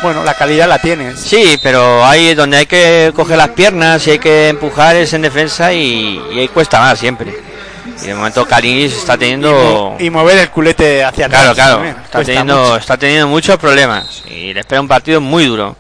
[0.02, 1.20] bueno, la calidad la tienes.
[1.20, 5.12] Sí, pero ahí es donde hay que coger las piernas y hay que empujar es
[5.14, 7.55] en defensa y, y ahí cuesta más siempre.
[8.04, 9.96] Y de momento Carinis está teniendo...
[10.00, 11.42] Y mover el culete hacia atrás.
[11.42, 11.74] Claro, claro.
[11.76, 12.76] también, Está cuesta teniendo, mucho.
[12.78, 15.76] está teniendo muchos problemas y le espera un partido muy duro.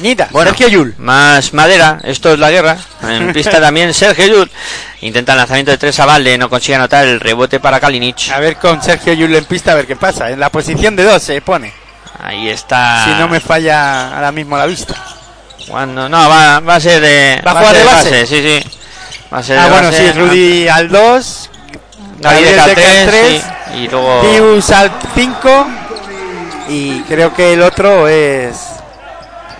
[0.00, 0.94] Nita, Bueno, Sergio Yul.
[0.98, 2.78] Más madera, esto es la guerra.
[3.02, 4.50] En pista también Sergio Yul.
[5.02, 8.30] Intenta el lanzamiento de tres a Valde, no consigue anotar el rebote para Kalinic.
[8.32, 10.30] A ver con Sergio Yul en pista a ver qué pasa.
[10.30, 11.72] En la posición de dos se pone.
[12.22, 13.04] Ahí está.
[13.06, 14.94] Si no me falla ahora mismo la vista.
[15.68, 17.40] Cuando, no, va, va a ser de.
[17.46, 18.26] ¿Va a jugar de base?
[18.26, 18.70] Sí, sí.
[19.32, 20.12] Va a ser Ah, de bueno, base.
[20.12, 21.50] sí, Rudy al 2,
[22.18, 24.20] Gabriel al al tres, 3, sí, y luego.
[24.22, 25.66] Pius al 5
[26.68, 28.56] y creo que el otro es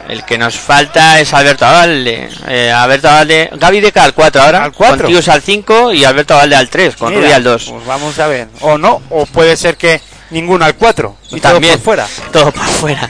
[0.09, 2.29] El que nos falta es Alberto Avalde.
[2.49, 3.49] Eh, Alberto Avalde.
[3.53, 4.65] Gaby Deca al 4 ahora.
[4.65, 4.99] Al cuatro.
[5.05, 6.97] Con Tius al 5 y Alberto Avalde al 3.
[6.97, 7.65] Con Mira, Rudy al 2.
[7.71, 8.49] Pues vamos a ver.
[8.63, 10.01] O no, o puede ser que
[10.31, 11.75] ninguno al 4 y También.
[11.75, 12.07] todo por fuera.
[12.33, 13.09] Todo por fuera.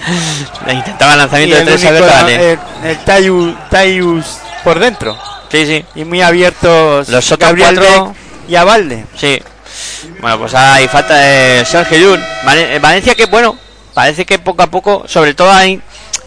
[0.71, 2.53] Intentaba Y lanzamiento de el 3 único, Alberto Avalde.
[2.53, 2.59] el,
[2.91, 4.27] el Tayu- Tayus
[4.63, 5.17] por dentro.
[5.51, 5.85] Sí, sí.
[5.97, 8.17] Y muy abiertos Los otros Gabriel cuatro- Beck
[8.49, 9.05] y Avalde.
[9.17, 9.41] Sí.
[10.21, 12.21] Bueno, pues hay falta de Sergio Llull.
[12.55, 13.57] Eh, Valencia que, bueno,
[13.95, 15.81] parece que poco a poco, sobre todo ahí,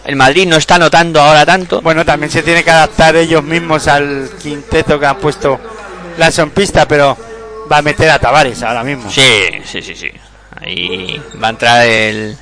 [0.05, 1.81] el Madrid no está notando ahora tanto.
[1.81, 5.59] Bueno, también se tiene que adaptar ellos mismos al quinteto que han puesto
[6.17, 7.17] la sonpista, pero
[7.71, 9.09] va a meter a Tavares ahora mismo.
[9.11, 9.21] Sí,
[9.65, 10.11] sí, sí, sí.
[10.61, 12.37] Ahí va a entrar el,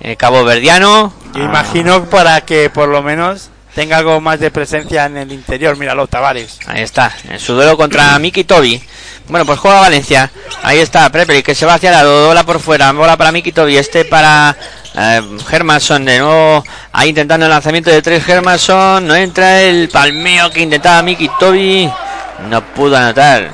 [0.00, 1.12] el Cabo Verdiano.
[1.34, 5.76] Yo imagino para que por lo menos tenga algo más de presencia en el interior.
[5.76, 6.58] Míralo, Tavares.
[6.66, 8.82] Ahí está, en su duelo contra Miki Tobi.
[9.28, 10.30] Bueno, pues juega Valencia.
[10.62, 12.90] Ahí está, Prepeli, que se va hacia la bola por fuera.
[12.92, 13.76] Bola para Miki Tobi.
[13.76, 14.56] Este para
[14.94, 15.20] eh,
[15.50, 16.06] Hermanson.
[16.06, 19.06] De nuevo, ahí intentando el lanzamiento de tres Hermanson.
[19.06, 21.92] No entra el palmeo que intentaba Miki Tobi.
[22.48, 23.50] No pudo anotar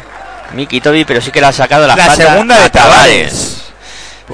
[0.52, 3.61] Miki Tobi, pero sí que le ha sacado la, La segunda de Tavares.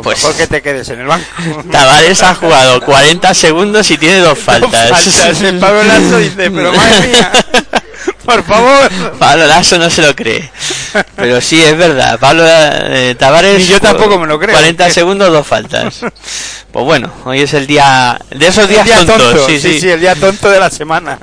[0.02, 1.26] Pues Mejor que te quedes en el banco.
[1.70, 4.90] Tavares ha jugado 40 segundos y tiene dos faltas.
[4.90, 5.42] Faltas.
[5.42, 7.32] El Pablo Lasso dice, pero madre mía,
[8.24, 8.90] por favor.
[9.18, 10.50] Pablo Lasso no se lo cree.
[11.16, 12.18] Pero sí, es verdad.
[12.18, 13.58] Pablo eh, Tavares.
[13.58, 14.54] Ni yo tampoco me lo creo.
[14.54, 16.00] 40 segundos, dos faltas.
[16.70, 18.20] Pues bueno, hoy es el día.
[18.30, 19.16] De esos días día tontos.
[19.18, 21.18] tonto, sí, sí, sí, el día tonto de la semana.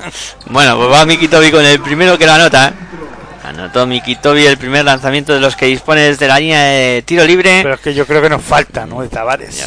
[0.47, 2.73] Bueno, pues va Miki Tobi con el primero que lo anota.
[3.47, 7.23] Anotó Miki Tobi el primer lanzamiento de los que dispone desde la línea de tiro
[7.25, 7.59] libre.
[7.61, 9.01] Pero es que yo creo que nos falta, ¿no?
[9.01, 9.63] De Tavares.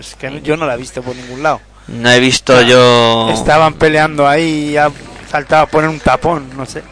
[0.00, 1.60] Es que yo no la he visto por ningún lado.
[1.88, 3.28] No he visto yo.
[3.30, 4.90] Estaban peleando ahí y ha
[5.30, 6.82] saltado a poner un tapón, no sé.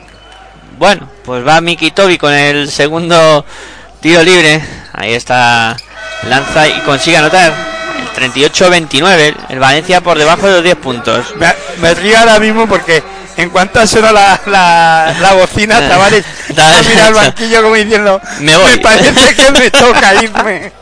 [0.79, 3.45] Bueno, pues va Miki Tobi con el segundo
[4.01, 4.63] tiro libre.
[4.93, 5.75] Ahí está.
[6.29, 7.51] Lanza y consigue anotar.
[7.99, 9.35] El 38-29.
[9.49, 11.35] El Valencia por debajo de los 10 puntos.
[11.37, 11.49] Me,
[11.81, 13.03] me río ahora mismo porque
[13.37, 16.25] en cuanto suena la, la, la bocina, Tavares
[16.55, 18.77] Tavares ha mirado al ha banquillo como diciendo, "Me voy".
[18.79, 20.73] parece que me toca irme.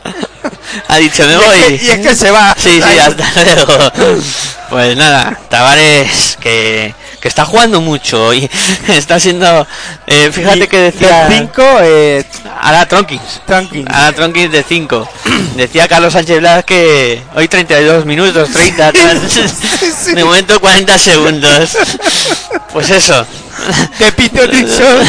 [0.87, 1.57] Ha dicho, me y, voy.
[1.75, 2.55] Es que, y es que se va.
[2.57, 3.91] Sí, sí, hasta luego.
[4.69, 8.49] Pues nada, Tavares que, que está jugando mucho y
[8.87, 9.67] está siendo.
[10.07, 11.27] eh, fíjate Y que decía.
[11.27, 12.25] del 5, eh,
[12.61, 13.41] Ahora Tronkins.
[13.45, 13.85] Tranquil.
[13.91, 15.09] Ahora Tronkins de 5.
[15.55, 18.91] Decía Carlos Sánchez Blas que hoy 32 minutos, 30.
[20.13, 21.77] De momento 40 segundos.
[22.73, 23.25] Pues eso.
[23.99, 24.11] De
[24.47, 25.05] Dixon.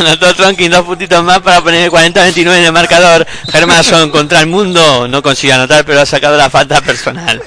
[0.00, 3.26] Anotó Tronkin dos puntitos más para poner el 40-29 en el marcador.
[3.50, 5.06] Germason contra el mundo.
[5.08, 7.42] No consigue anotar, pero ha sacado la falta personal.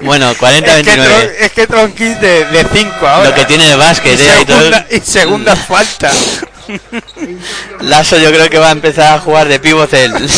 [0.00, 0.84] Bueno, Es que, 40-29.
[1.04, 2.20] Tron- es que Tronquis
[2.52, 3.28] de 5 ahora.
[3.30, 4.28] Lo que tiene de y básquet, ¿eh?
[4.42, 6.10] Y todo- segunda, y segunda falta.
[7.80, 10.12] Lasso yo creo que va a empezar a jugar de pivot él.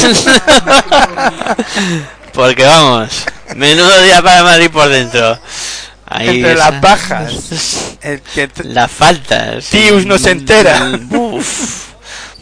[2.33, 3.11] Porque vamos,
[3.57, 5.39] menudo día para Madrid por dentro.
[6.15, 7.33] Ahí Entre esa- las bajas.
[8.03, 9.67] El que t- Las faltas.
[9.67, 10.99] Tius no se entera.
[11.03, 11.89] Buf.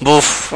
[0.00, 0.52] Buf.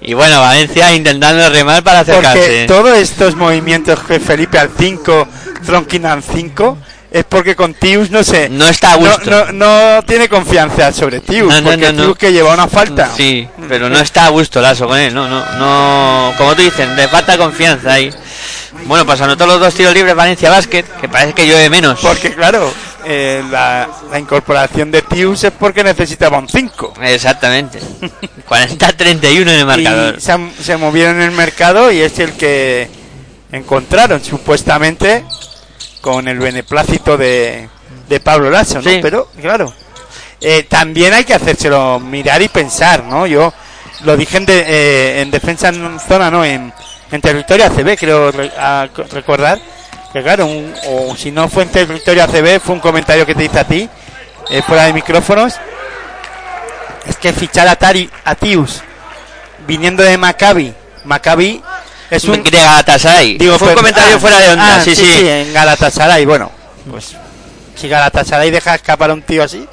[0.00, 2.66] Y bueno, Valencia intentando remar para Porque acercarse.
[2.66, 5.26] todos estos movimientos que Felipe al 5,
[5.64, 6.76] Tronkin al 5,
[7.14, 8.48] es porque con Tius no sé.
[8.48, 9.30] No está a gusto.
[9.30, 11.48] No, no, no tiene confianza sobre Tius.
[11.48, 11.92] No, no, porque.
[11.92, 13.08] Tius que lleva una falta.
[13.16, 16.88] Sí, pero no está a gusto Lasso con él, no, no, no, como tú dices,
[16.96, 18.10] le falta confianza ahí.
[18.86, 22.00] Bueno, pues anotó los dos tiros libres Valencia Basket, que parece que llueve menos.
[22.00, 26.94] Porque claro, eh, la, la incorporación de Tius es porque necesitaba un 5.
[27.00, 27.78] Exactamente.
[28.48, 30.16] 40-31 en el marcador.
[30.18, 32.90] Y se, han- se movieron en el mercado y es el que
[33.52, 35.24] encontraron supuestamente
[36.04, 37.66] con el beneplácito de,
[38.10, 38.82] de Pablo Lasso, ¿no?
[38.90, 38.98] Sí.
[39.00, 39.72] Pero claro,
[40.38, 43.26] eh, también hay que hacérselo mirar y pensar, ¿no?
[43.26, 43.54] Yo
[44.02, 46.44] lo dije en, de- eh, en defensa en zona, ¿no?
[46.44, 46.70] En,
[47.10, 49.58] en territorio ACB, creo re- a- recordar.
[50.12, 53.44] Que claro, un- o si no fue en territorio ACB, fue un comentario que te
[53.44, 53.88] hice a ti,
[54.50, 55.54] eh, fuera de micrófonos.
[57.06, 58.82] Es que fichar a, Tari, a Tius
[59.66, 60.74] viniendo de Maccabi.
[61.04, 61.62] Maccabi
[62.10, 62.42] es un...
[62.42, 63.38] de Galatasaray.
[63.38, 65.26] Digo, Fue un comentario ah, fuera de onda, ah, sí, sí.
[65.26, 66.24] en Galatasaray.
[66.24, 66.50] Bueno,
[66.90, 67.16] pues
[67.74, 69.66] si Galatasaray deja escapar a un tío así.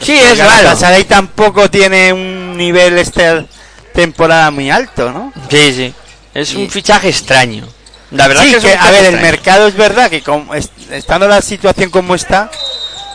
[0.00, 0.50] Sí, es raro.
[0.50, 3.44] Galatasaray tampoco tiene un nivel esta
[3.92, 5.32] temporada muy alto, ¿no?
[5.50, 5.94] Sí, sí.
[6.32, 7.66] Es un fichaje extraño.
[8.12, 11.28] La verdad Sí, es que, a ver, el mercado es verdad que como es- estando
[11.28, 12.50] la situación como está,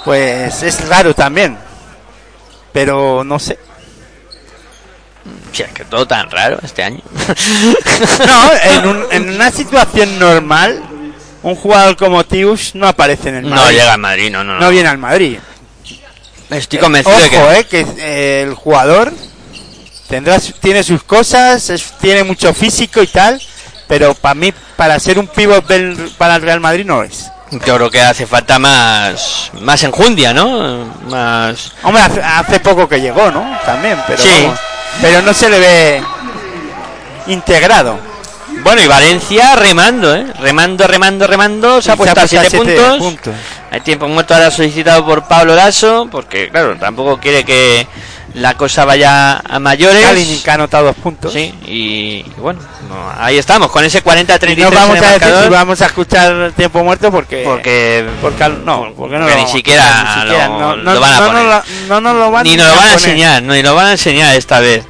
[0.03, 1.57] pues es raro también.
[2.71, 3.57] Pero no sé.
[5.51, 7.01] Sí, es que todo tan raro este año.
[8.25, 10.81] No, en, un- en una situación normal,
[11.43, 13.77] un jugador como Tius no aparece en el no Madrid.
[13.77, 14.53] llega a Madrid, no, no.
[14.55, 14.69] no no.
[14.69, 15.39] viene al Madrid.
[16.49, 17.79] Estoy convencido Ojo, de que.
[17.79, 19.11] eh, que eh, el jugador
[20.07, 23.41] tendrá tiene sus cosas, es- tiene mucho físico y tal,
[23.87, 27.25] pero para mí, para ser un pivot del- para el Real Madrid no es.
[27.51, 30.85] Yo creo que hace falta más más enjundia, ¿no?
[31.09, 33.57] Más Hombre, hace, hace poco que llegó, ¿no?
[33.65, 34.29] También, pero Sí.
[34.43, 34.59] vamos,
[35.01, 36.03] pero no se le ve
[37.27, 37.97] integrado.
[38.63, 40.25] Bueno, y Valencia remando, ¿eh?
[40.39, 41.81] Remando, remando, remando.
[41.81, 42.97] Se ha puesto a 7 siete puntos.
[42.97, 43.35] puntos.
[43.71, 47.85] Hay tiempo muerto ahora solicitado por Pablo Lasso, porque, claro, tampoco quiere que
[48.35, 50.03] la cosa vaya a mayores.
[50.05, 51.33] Kalinic ha anotado dos puntos.
[51.33, 51.71] Sí, y,
[52.19, 52.59] y bueno,
[52.89, 56.51] no, ahí estamos, con ese Y 40-33 no vamos a decir si vamos a escuchar
[56.55, 61.13] tiempo muerto porque porque, porque no, porque no lo ni siquiera no, lo no- van
[61.13, 61.63] a no poner.
[61.89, 63.91] no nos lo van ni nos lo van a enseñar, no, ni lo van a
[63.93, 64.85] enseñar esta vez.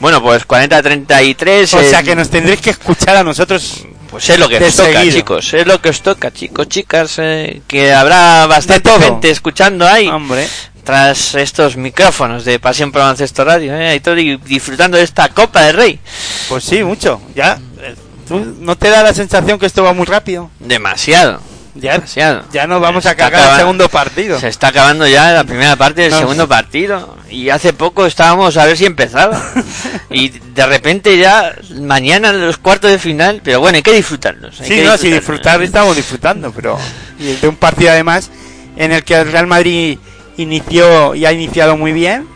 [0.00, 1.74] Bueno, pues 40-33.
[1.74, 4.92] O sea que nos tendréis que escuchar a nosotros Pues es lo que os toca,
[4.92, 5.16] seguido.
[5.16, 5.54] chicos.
[5.54, 7.14] Es lo que os toca, chicos, chicas.
[7.18, 10.06] eh, que habrá bastante gente escuchando ahí.
[10.08, 10.46] Hombre,
[10.86, 13.72] Tras estos micrófonos de Pasión por Baloncesto Radio.
[13.76, 15.98] Eh, di- disfrutando de esta Copa del Rey.
[16.48, 17.20] pues sí, mucho.
[17.34, 17.96] Ya, eh,
[18.28, 20.48] ¿tú no te da la sensación que esto va muy rápido?
[20.60, 21.40] Demasiado.
[21.74, 22.44] Ya, Demasiado.
[22.52, 24.38] ya nos vamos a cargar el acaba- segundo partido.
[24.38, 26.18] Se está acabando ya la primera parte del No.
[26.20, 27.16] segundo partido.
[27.30, 29.42] Y hace poco estábamos a ver si empezaba.
[30.10, 33.40] y de repente ya mañana los cuartos de final.
[33.42, 34.60] Pero bueno, hay que disfrutarlos.
[34.60, 35.20] hay Sí, que no, disfrutarlos.
[35.20, 36.78] disfrutar estamos disfrutando, pero
[37.18, 38.30] y de un partido además
[38.76, 39.98] en el que el Real Madrid
[40.36, 42.26] inició y ha iniciado muy bien,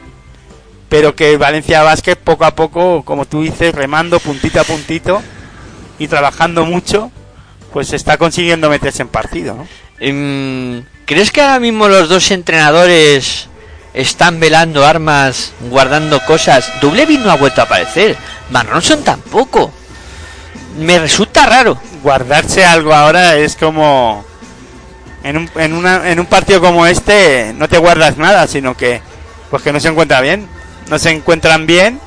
[0.88, 5.22] pero que Valencia Basket poco a poco, como tú dices, remando puntito a puntito
[5.98, 7.10] y trabajando mucho,
[7.72, 9.68] pues está consiguiendo meterse en partido, ¿no?
[10.00, 13.48] Em, ¿Crees que ahora mismo los dos entrenadores
[13.92, 16.70] están velando armas, guardando cosas?
[16.80, 18.16] Dublevi no ha vuelto a aparecer.
[18.50, 19.72] Van Ronson tampoco.
[20.78, 21.78] Me resulta raro.
[22.02, 24.24] Guardarse algo ahora es como
[25.22, 29.00] en un, en, una, en un partido como este no te guardas nada, sino que
[29.50, 30.48] pues que no se encuentra bien,
[30.88, 32.00] no se encuentran bien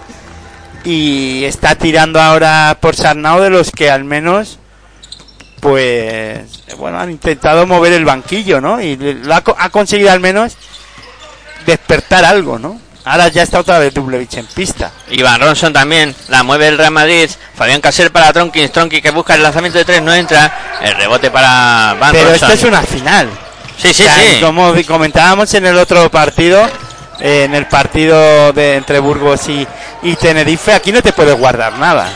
[0.83, 4.59] y está tirando ahora por Sarnau de los que al menos
[5.59, 8.81] pues bueno han intentado mover el banquillo, ¿no?
[8.81, 10.57] Y lo ha, ha conseguido al menos
[11.65, 12.79] despertar algo, ¿no?
[13.05, 14.91] Ahora ya está otra vez Dublevich en pista.
[15.11, 17.29] Iván Ronson también la mueve el Real Madrid.
[17.55, 18.69] Fabián Caser para Tronkin.
[18.69, 20.79] Tronkin que busca el lanzamiento de tres, no entra.
[20.81, 22.51] El rebote para Van Pero Ronson.
[22.51, 23.29] esto es una final.
[23.77, 24.39] Sí, sí, O sea, sí.
[24.39, 26.65] Como comentábamos en el otro partido,
[27.19, 29.67] eh, en el partido de entre Burgos y,
[30.03, 32.07] y Tenerife, aquí no te puedes guardar nada.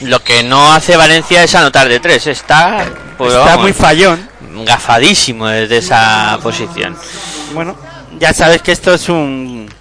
[0.00, 2.26] Lo que no hace Valencia es anotar de tres.
[2.26, 2.84] Está,
[3.16, 4.28] pues, Está vamos, muy fallón.
[4.66, 6.94] gafadísimo desde esa posición.
[7.54, 7.74] Bueno,
[8.18, 9.72] ya sabes que esto es un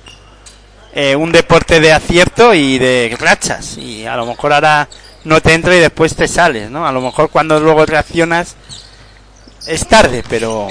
[0.95, 4.87] eh, un deporte de acierto y de rachas y a lo mejor ahora
[5.23, 6.85] no te entra y después te sales, ¿no?
[6.85, 8.55] A lo mejor cuando luego reaccionas
[9.65, 10.67] es tarde, pero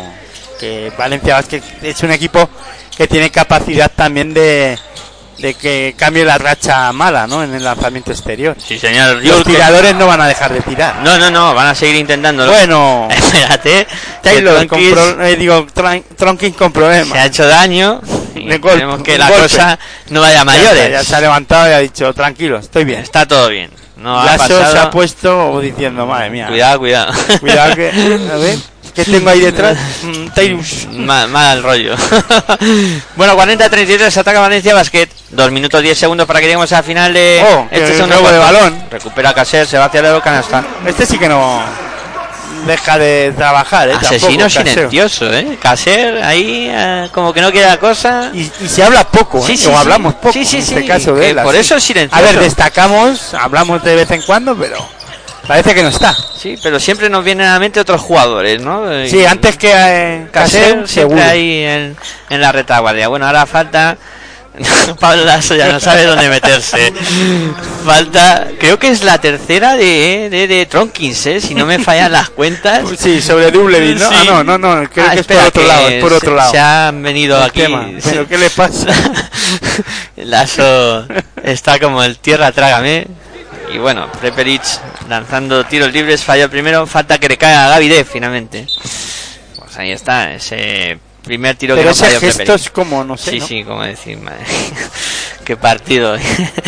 [0.60, 2.48] que Valencia Basket es un equipo
[2.96, 4.78] que tiene capacidad también de,
[5.38, 7.42] de que cambie la racha mala, ¿no?
[7.42, 8.56] En el lanzamiento exterior.
[8.64, 9.24] Sí, señor.
[9.24, 10.96] Los tiradores no van a dejar de tirar.
[11.02, 12.50] No, no, no, van a seguir intentándolo.
[12.52, 13.86] Bueno, Espérate.
[14.22, 17.18] Taylor con pro- eh, digo, Tran- Tronkin con se problemas.
[17.18, 18.00] ha hecho daño.
[18.34, 19.42] De golpe, que la golpe.
[19.42, 19.78] cosa
[20.08, 20.90] no vaya a Ya mayores.
[20.90, 23.00] Ya, se ha levantado y ha dicho, tranquilo, estoy bien.
[23.00, 23.70] Está todo bien.
[23.96, 24.72] No ha pasado.
[24.72, 26.46] se ha puesto diciendo, madre mía.
[26.48, 27.12] Cuidado, cuidado.
[27.40, 27.88] Cuidado que,
[28.32, 28.58] a ver,
[28.94, 29.76] ¿qué tengo ahí detrás?
[30.02, 30.88] Mm, Taylus.
[30.92, 31.94] mal, mal rollo.
[33.16, 35.08] bueno, 40-33, ataca Valencia Basket.
[35.30, 38.84] 2 minutos 10 segundos para que lleguemos al final de Oh, que segundo de balón.
[38.90, 40.64] Recupera Caser, se va hacia el canasta.
[40.86, 41.62] Este sí que no
[42.66, 43.94] deja de trabajar, ¿eh?
[43.94, 45.58] Asesino silencioso, ¿eh?
[45.60, 48.30] Caser ahí eh, como que no quiere la cosa.
[48.34, 49.42] Y, y se habla poco, ¿eh?
[49.46, 49.76] Sí, sí, o sí.
[49.76, 51.36] hablamos poco Sí, sí, en sí, este caso de que él.
[51.36, 51.58] por así.
[51.58, 52.22] eso es silencioso.
[52.24, 54.76] A ver, destacamos, hablamos de vez en cuando, pero
[55.46, 56.16] parece que no está.
[56.36, 58.84] Sí, pero siempre nos vienen a la mente otros jugadores, ¿no?
[59.06, 61.96] Sí, Y- antes que eh, Caser siempre ahí en,
[62.30, 63.08] en la retaguardia.
[63.08, 63.96] Bueno, ahora falta.
[65.00, 66.92] Pablo Lasso ya no sabe dónde meterse.
[67.86, 71.40] Falta, creo que es la tercera de, de, de Tronkins, ¿eh?
[71.40, 72.82] si no me fallan las cuentas.
[72.98, 74.10] Sí, sobre Dublevin, ¿no?
[74.10, 74.14] Sí.
[74.18, 76.34] Ah, no, no, no, creo Ah, que es por otro lado, es por se- otro
[76.36, 76.50] lado.
[76.52, 77.62] Se han venido El aquí.
[77.62, 77.88] tema.
[78.04, 78.88] ¿Pero qué le pasa?
[80.16, 81.06] Lasso
[81.42, 83.06] está como el tierra trágame.
[83.72, 84.62] Y bueno, Preperic
[85.08, 86.86] lanzando tiros libres, falló el primero.
[86.86, 88.66] Falta que le caiga a Gaby Dev finalmente.
[89.58, 92.60] Pues ahí está, ese primer tiro Pero que no falló gesto Prepelic.
[92.66, 93.46] es como, no sé, Sí, ¿no?
[93.46, 94.44] sí, como decir, madre.
[95.44, 96.16] Qué partido.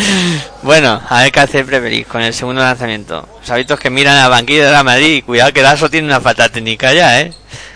[0.63, 3.27] bueno, a ver qué hace Preperic con el segundo lanzamiento.
[3.39, 5.23] Los hábitos que miran a banquillo de la Madrid.
[5.25, 7.33] Cuidado que Lasso tiene una falta técnica ya, eh.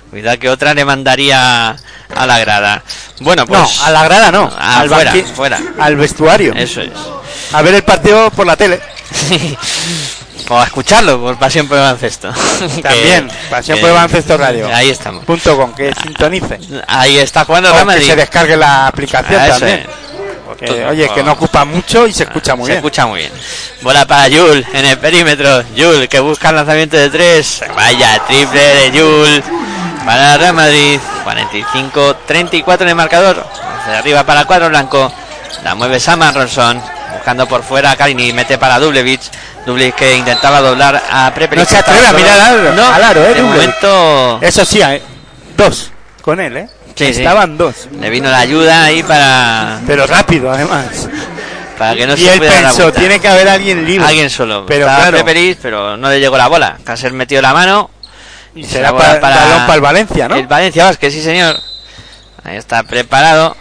[0.10, 1.70] Cuidado que otra le mandaría
[2.16, 2.84] a la grada.
[3.20, 3.60] Bueno, pues.
[3.60, 5.60] No, a la grada no, Ah, al fuera, fuera.
[5.80, 6.54] al vestuario.
[6.56, 6.92] Eso es.
[7.54, 8.80] A ver el partido por la tele.
[10.50, 12.32] o a escucharlo por Pasión por el Baloncesto.
[12.82, 14.70] También, Que- Pasión que- por el Baloncesto Radio.
[14.74, 15.24] Ahí estamos.
[15.26, 16.60] Punto com, que sintonice.
[16.88, 19.80] Ahí está jugando Real que se descargue la aplicación Ah, eso también.
[19.82, 19.88] es.
[20.90, 22.78] Oye, que no ocupa mucho y se escucha muy se bien.
[22.80, 23.32] escucha muy bien.
[23.82, 25.64] Bola para Yul en el perímetro.
[25.74, 27.62] Yul que busca el lanzamiento de tres.
[27.76, 29.44] Vaya, triple de Yul
[30.10, 31.00] para Real Madrid.
[31.24, 33.46] 45-34 en el marcador.
[33.82, 35.14] Hacia arriba para cuadro blanco.
[35.64, 36.82] La mueve Sam Ronson.
[37.14, 38.34] Buscando por fuera a Kalini.
[38.34, 39.30] Mete para Dublevich.
[39.68, 41.64] Dublevich que intentaba doblar a Prepelic.
[41.64, 44.82] No se atreve a mirar al aro- No, al aro, eh, de momento Eso sí,
[44.82, 45.00] eh,
[45.56, 45.92] dos
[46.24, 46.70] con él, ¿eh?
[46.96, 47.20] Sí, sí.
[47.22, 47.88] Estaban dos.
[48.00, 51.08] le vino la ayuda ahí para, Pero rápido, además.
[51.78, 54.08] para que no y se él pensó, tiene que haber alguien libre.
[54.08, 54.66] Alguien solo.
[54.66, 55.24] Pero Estaba claro.
[55.24, 56.78] Prepelic, pero no le llegó la bola.
[56.84, 57.92] Caser metió la mano.
[58.56, 60.36] Y se será para, balón para el Valencia, ¿no?
[60.36, 61.60] El Valencia Vázquez, sí señor.
[62.44, 63.56] Ahí está preparado.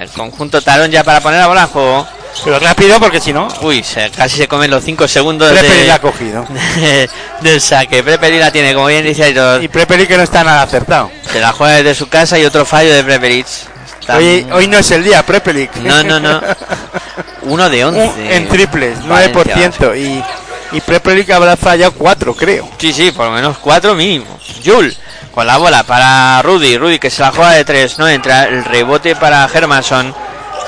[0.00, 2.06] El conjunto talón ya para poner la bola en juego.
[2.42, 5.86] Pero rápido porque si no, Uy, se- casi se comen los 5 segundos Prepeli de-
[5.86, 6.44] la ha cogido.
[7.42, 8.02] del saque.
[8.02, 9.62] Prepeli la tiene, como bien dice Aitor.
[9.62, 11.12] Y Prepeli que no está nada acertado.
[11.32, 13.46] Se la juega desde su casa y otro fallo de Prepelic.
[14.08, 15.70] Hoy, hoy no es el día, Prepeli.
[15.82, 16.40] No, no, no.
[17.42, 18.36] Uno de 11.
[18.36, 19.96] en triples, Valencia 9%.
[19.98, 20.24] Y,
[20.72, 22.68] y Prepeli habrá fallado 4, creo.
[22.78, 24.38] Sí, sí, por lo menos cuatro mínimo.
[24.64, 24.94] Jul
[25.34, 26.78] con la bola para Rudy.
[26.78, 27.98] Rudy que se la juega de tres.
[27.98, 28.44] No entra.
[28.44, 30.14] El rebote para Hermanson.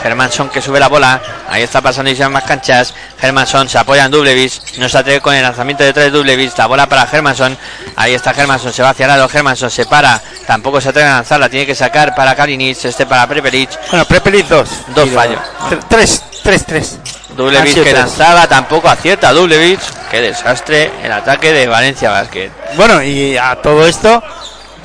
[0.02, 1.22] Hermanson que sube la bola.
[1.48, 2.92] Ahí está pasando y se más canchas.
[3.20, 4.60] Hermanson se apoya en Dublevis.
[4.78, 6.58] No se atreve con el lanzamiento de tres Dublevis.
[6.58, 7.56] La bola para Hermanson.
[7.94, 8.72] Ahí está Hermanson.
[8.72, 9.30] Se va hacia el lado.
[9.32, 10.20] Hermanson se para.
[10.46, 11.48] Tampoco se atreve a lanzarla.
[11.48, 12.84] Tiene que sacar para Kalinic.
[12.84, 13.70] Este para Prepelic.
[13.90, 14.68] Bueno, Prepeli 2.
[14.94, 15.40] Dos fallos.
[15.88, 16.98] 3, 3, 3.
[17.36, 18.46] Dublevic sido que lanzaba.
[18.46, 19.80] Tampoco acierta Dublevic.
[20.10, 22.50] Qué desastre el ataque de Valencia Basket.
[22.76, 24.22] Bueno, y a todo esto,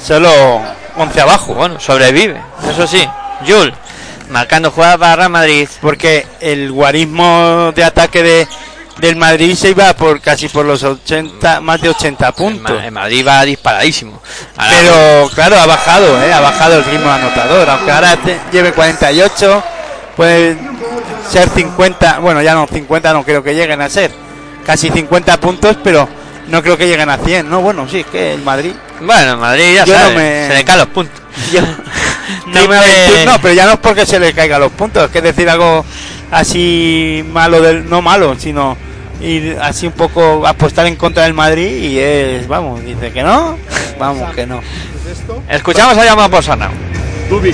[0.04, 0.32] solo
[0.98, 1.54] 11 abajo.
[1.54, 3.08] Bueno, sobrevive, eso sí.
[3.48, 3.74] Jul,
[4.30, 5.68] marcando jugada para Real Madrid.
[5.82, 8.48] Porque el guarismo de ataque de,
[8.98, 12.84] del Madrid se iba por casi por los 80, más de 80 El, puntos.
[12.84, 14.22] El Madrid va disparadísimo.
[14.58, 16.34] Ahora, Pero claro, ha bajado, ¿eh?
[16.34, 17.70] ha bajado el ritmo anotador.
[17.70, 19.64] Aunque ahora te- lleve 48,
[20.16, 20.58] puede
[21.30, 22.20] ser 50.
[22.20, 24.12] Bueno, ya no, 50 no creo que lleguen a ser.
[24.66, 26.08] Casi 50 puntos, pero
[26.48, 27.50] no creo que lleguen a 100.
[27.50, 28.74] No, bueno, sí, es que el Madrid.
[29.02, 31.22] bueno, el Madrid ya no sabe, me- se le caen los puntos.
[31.52, 31.62] yo-
[32.46, 35.50] No me- pero ya no es porque se le caigan los puntos, es que decir
[35.50, 35.84] algo
[36.32, 38.78] así malo del no malo, sino
[39.22, 43.58] ir así un poco apostar en contra del Madrid y es, vamos, dice que no,
[44.00, 44.62] vamos que no.
[45.50, 46.72] Escuchamos a Sarnau.
[47.30, 47.54] Dubi,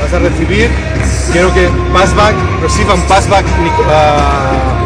[0.00, 0.68] vas a recibir.
[1.32, 4.84] Quiero que passback, reciban passback, Nico- ah,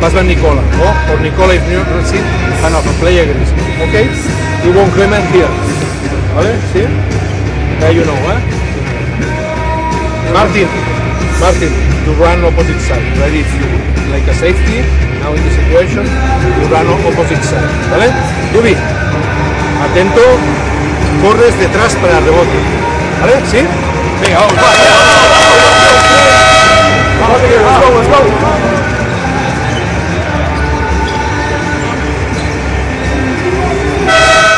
[0.00, 0.60] passback, Nicola.
[0.82, 2.24] O or Nicola if you receive
[2.64, 3.50] an offer, play agrees.
[3.88, 4.08] Okay?
[4.64, 5.48] You won't comment here.
[6.34, 6.52] ¿Vale?
[6.72, 6.82] ¿Sí?
[7.80, 8.38] Yeah, you know, ¿eh?
[10.34, 10.68] Martin,
[11.40, 11.72] Martin,
[12.04, 13.02] to run opposite side.
[13.18, 13.66] Ready if you
[14.12, 14.84] like a safety.
[15.22, 17.66] Now in the situation, you run opposite side.
[17.90, 18.10] ¿Vale?
[18.52, 18.74] Dubi,
[19.84, 20.22] atento,
[21.22, 22.58] corres detrás para el rebote.
[23.20, 23.34] ¿Vale?
[23.50, 23.60] ¿Sí?
[24.20, 24.60] Let's go.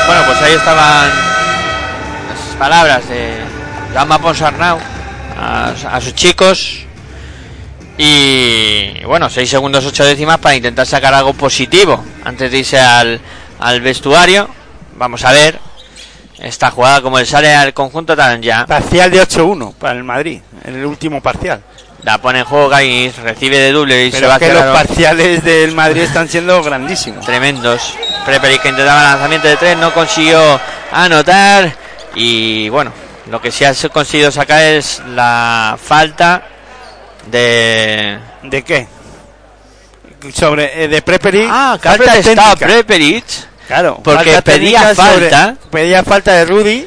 [0.07, 1.11] Bueno, pues ahí estaban
[2.29, 3.35] las palabras de
[3.95, 4.79] Jaume Ponsarnau
[5.39, 6.87] a, a sus chicos.
[7.99, 13.21] Y bueno, 6 segundos 8 décimas para intentar sacar algo positivo antes de irse al,
[13.61, 14.49] al vestuario.
[14.97, 15.59] Vamos a ver
[16.43, 18.67] esta jugada como le sale al conjunto ya.
[18.67, 21.63] Parcial de 8-1 para el Madrid, en el último parcial.
[22.03, 24.65] La pone en juego Gaines, recibe de doble y se Pero va es que los
[24.65, 27.25] parciales del Madrid están siendo grandísimos.
[27.25, 27.95] tremendos.
[28.27, 31.73] Preperi que intentaba lanzamiento de tres, no consiguió anotar.
[32.17, 32.93] Y bueno,
[33.31, 36.43] lo que sí ha conseguido sacar es la falta
[37.31, 38.19] de.
[38.43, 38.89] ¿De qué?
[40.35, 41.47] Sobre eh, de Preperi.
[41.49, 42.67] Ah, falta protestado técnica.
[43.67, 45.57] Claro, porque pedía sobre- falta.
[45.71, 46.87] pedía falta de Rudy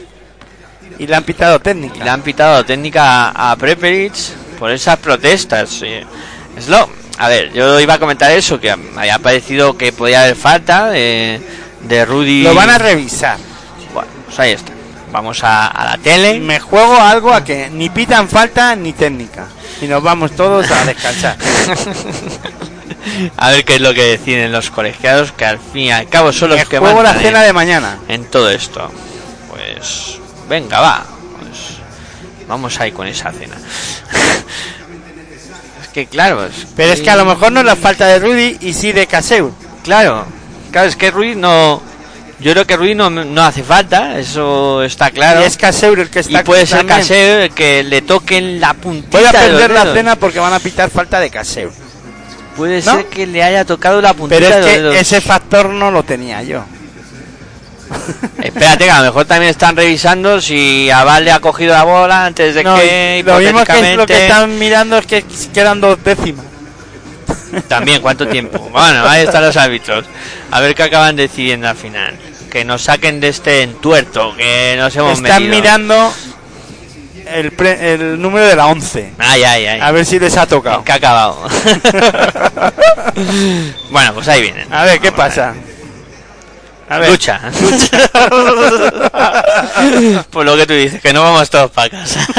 [1.00, 1.96] y le han pitado técnica.
[1.98, 5.70] Y le han pitado técnica a, a Preperich por esas protestas.
[5.70, 6.00] sí.
[6.58, 6.90] Es lo.
[7.18, 11.42] A ver, yo iba a comentar eso, que había parecido que podía haber falta de,
[11.84, 12.44] de Rudy.
[12.44, 13.38] Lo van a revisar.
[13.94, 14.74] Bueno, pues ahí está.
[15.12, 16.40] Vamos a, a la tele.
[16.42, 19.46] Me juego algo a que ni pitan falta ni técnica.
[19.82, 21.38] Y nos vamos todos a descansar.
[23.38, 26.34] A ver qué es lo que deciden los colegiados, que al fin y al cabo
[26.34, 27.98] son los Me que juego la mandan cena en, de mañana.
[28.08, 28.90] en todo esto.
[29.50, 31.06] Pues venga, va.
[31.40, 31.78] Pues
[32.48, 33.56] vamos ahí con esa cena.
[35.82, 38.20] es que claro, es, Pero es que a lo mejor no es la falta de
[38.20, 39.54] Rudy y sí de Caseu.
[39.84, 40.26] claro,
[40.72, 41.82] claro, es que Ruiz no
[42.40, 45.42] yo creo que Ruiz no, no hace falta, eso está claro.
[45.42, 46.86] Y es Caseu el que está Y puede ser.
[46.86, 50.60] Caseo el que le toquen la puntita Voy a perder la cena porque van a
[50.60, 51.72] pitar falta de Caseu.
[52.56, 52.96] Puede ¿No?
[52.96, 56.04] ser que le haya tocado la puntita Pero es de que ese factor no lo
[56.04, 56.64] tenía yo.
[58.42, 62.26] Espérate, que a lo mejor también están revisando si Aval le ha cogido la bola
[62.26, 66.04] antes de No, que lo mismo que lo que están mirando es que quedan dos
[66.04, 66.46] décimas.
[67.68, 68.60] También, ¿cuánto tiempo?
[68.72, 70.06] Bueno, ahí están los árbitros.
[70.52, 72.16] A ver qué acaban decidiendo al final.
[72.52, 75.56] Que nos saquen de este entuerto que nos hemos Están metido.
[75.56, 76.14] mirando
[77.28, 79.14] el, pre- el número de la 11.
[79.18, 79.80] Ay, ay, ay.
[79.82, 80.80] A ver si les ha tocado.
[80.80, 81.38] ¿En qué ha acabado?
[83.90, 84.72] bueno, pues ahí vienen.
[84.74, 85.54] A ver, ¿qué pasa?
[86.90, 87.10] A ver.
[87.10, 87.40] Lucha.
[90.30, 92.28] Por lo que tú dices, que no vamos todos para casa.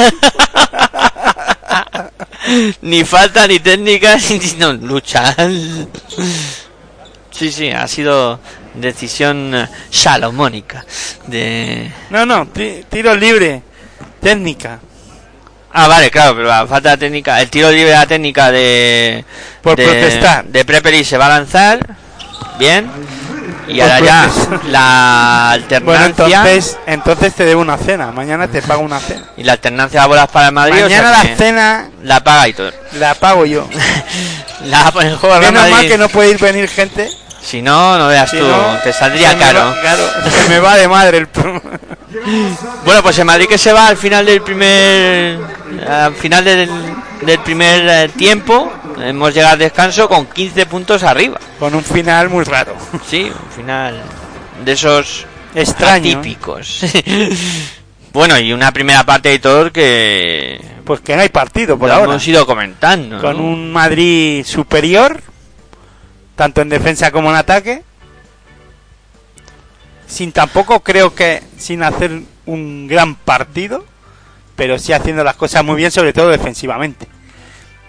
[2.81, 5.35] ni falta, ni técnica, ni no, lucha.
[7.31, 8.39] Sí, sí, ha sido
[8.73, 10.85] decisión salomónica
[11.27, 11.91] de...
[12.09, 13.61] No, no, ti- tiro libre.
[14.21, 14.79] Técnica.
[15.71, 19.23] Ah, vale, claro, pero la falta de técnica, el tiro libre de la técnica de...
[19.61, 20.45] Por de, protestar.
[20.45, 21.79] De Preperi se va a lanzar,
[22.57, 22.89] bien,
[23.67, 24.29] y ahora ya
[24.69, 26.05] la Bueno, alternancia...
[26.05, 28.11] entonces, entonces te debo una cena.
[28.11, 29.25] Mañana te pago una cena.
[29.35, 30.85] Y la alternancia de bolas para el Madrid.
[30.85, 32.71] o sea Mañana la cena la paga y todo.
[32.93, 33.67] la pago yo.
[34.65, 37.11] La juego el Menos mal que no puede ir venir gente.
[37.47, 39.59] Si no, no veas Si tú, no, te saldría caro.
[39.59, 41.27] va- claro, se me va de madre el.
[42.85, 45.37] Bueno, pues el Madrid que se va al final del primer
[45.87, 46.69] al final del,
[47.21, 48.71] del primer eh, tiempo.
[49.01, 51.39] Hemos llegado al descanso con 15 puntos arriba.
[51.59, 52.75] Con un final muy raro.
[53.07, 54.01] Sí, un final
[54.65, 56.17] de esos Extraño.
[56.19, 56.81] atípicos.
[58.13, 61.95] bueno, y una primera parte de todo que Pues que no hay partido por lo
[61.95, 62.11] ahora.
[62.11, 63.21] hemos ido comentando.
[63.21, 63.43] Con ¿no?
[63.43, 65.21] un Madrid superior,
[66.37, 67.83] tanto en defensa como en ataque.
[70.05, 73.83] Sin tampoco creo que sin hacer un gran partido,
[74.55, 77.07] pero sí haciendo las cosas muy bien, sobre todo defensivamente.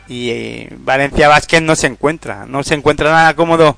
[0.09, 3.77] Y eh, Valencia Vázquez no se encuentra, no se encuentra nada cómodo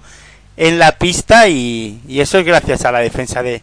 [0.57, 3.63] en la pista y, eso es gracias a la defensa de,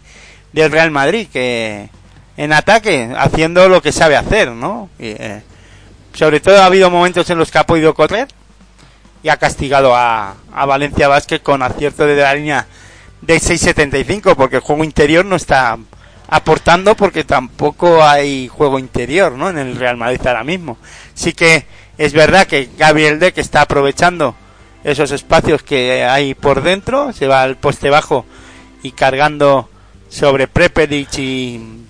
[0.52, 1.90] del Real Madrid, que
[2.36, 4.90] en ataque, haciendo lo que sabe hacer, ¿no?
[5.00, 5.42] Y, eh,
[6.14, 8.28] sobre todo ha habido momentos en los que ha podido correr
[9.28, 12.66] y ha castigado a, a Valencia Vázquez con acierto de la línea
[13.22, 15.78] de 6.75 porque el juego interior no está
[16.30, 19.50] aportando porque tampoco hay juego interior ¿no?
[19.50, 20.78] en el Real Madrid ahora mismo.
[21.14, 21.66] Sí que
[21.98, 24.34] es verdad que Gabriel Deck está aprovechando
[24.86, 28.26] esos espacios que hay por dentro, se va al poste bajo
[28.82, 29.70] y cargando
[30.08, 31.82] sobre Prepelic y,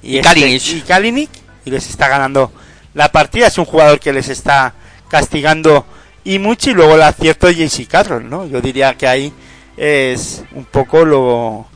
[0.00, 0.62] Y este- Kalinic.
[0.68, 1.30] y Kalinic,
[1.64, 2.52] y les está ganando
[2.94, 3.48] la partida.
[3.48, 4.74] Es un jugador que les está
[5.08, 5.84] castigando
[6.24, 8.46] y mucho y luego el acierto de JC Carroll, ¿no?
[8.46, 9.32] Yo diría que ahí
[9.76, 11.66] es un poco lo,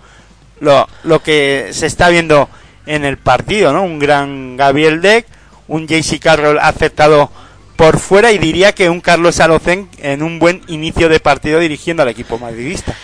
[0.61, 2.49] lo, lo que se está viendo
[2.87, 3.83] en el partido, ¿no?
[3.83, 5.27] Un gran Gabriel Deck,
[5.69, 7.31] un JC Carroll aceptado
[7.77, 12.03] por fuera y diría que un Carlos Alocen en un buen inicio de partido dirigiendo
[12.03, 12.95] al equipo madridista.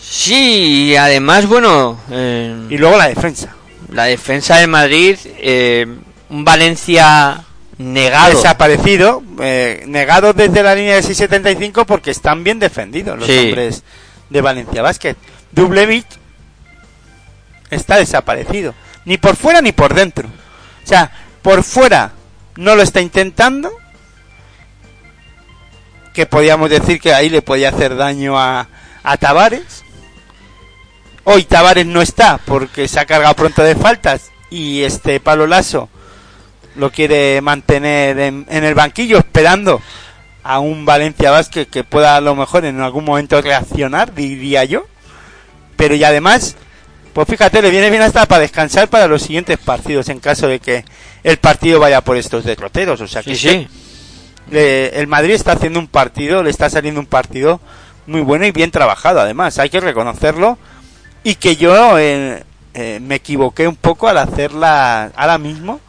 [0.00, 3.54] Sí, y además, bueno, eh, Y luego la defensa.
[3.92, 5.86] la defensa de Madrid, eh,
[6.30, 7.44] un Valencia
[7.78, 8.36] negado.
[8.36, 13.38] Desaparecido, eh, negado desde la línea de 6.75 porque están bien defendidos los Sí.
[13.38, 13.82] hombres
[14.28, 15.16] de Valencia Basket.
[15.52, 16.06] Dublevich
[17.70, 18.74] está desaparecido.
[19.04, 20.28] Ni por fuera ni por dentro.
[20.84, 21.10] O sea,
[21.42, 22.12] por fuera
[22.56, 23.70] no lo está intentando.
[26.12, 28.66] Que podíamos decir que ahí le podía hacer daño a,
[29.02, 29.84] a Tavares.
[31.24, 34.30] Hoy Tavares no está porque se ha cargado pronto de faltas.
[34.50, 35.88] Y este Pablo Lasso
[36.78, 39.80] lo quiere mantener en, en el banquillo esperando
[40.42, 44.86] a un Valencia Vázquez que pueda a lo mejor en algún momento reaccionar, diría yo.
[45.76, 46.56] Pero y además,
[47.12, 50.60] pues fíjate, le viene bien hasta para descansar para los siguientes partidos en caso de
[50.60, 50.84] que
[51.24, 53.00] el partido vaya por estos derroteros.
[53.00, 53.68] O sea que Sí, sí.
[54.50, 57.60] le- el Madrid está haciendo un partido, le está saliendo un partido
[58.06, 60.58] muy bueno y bien trabajado además, hay que reconocerlo.
[61.24, 62.42] Y que yo eh,
[62.74, 65.80] eh, me equivoqué un poco al hacer la, ahora mismo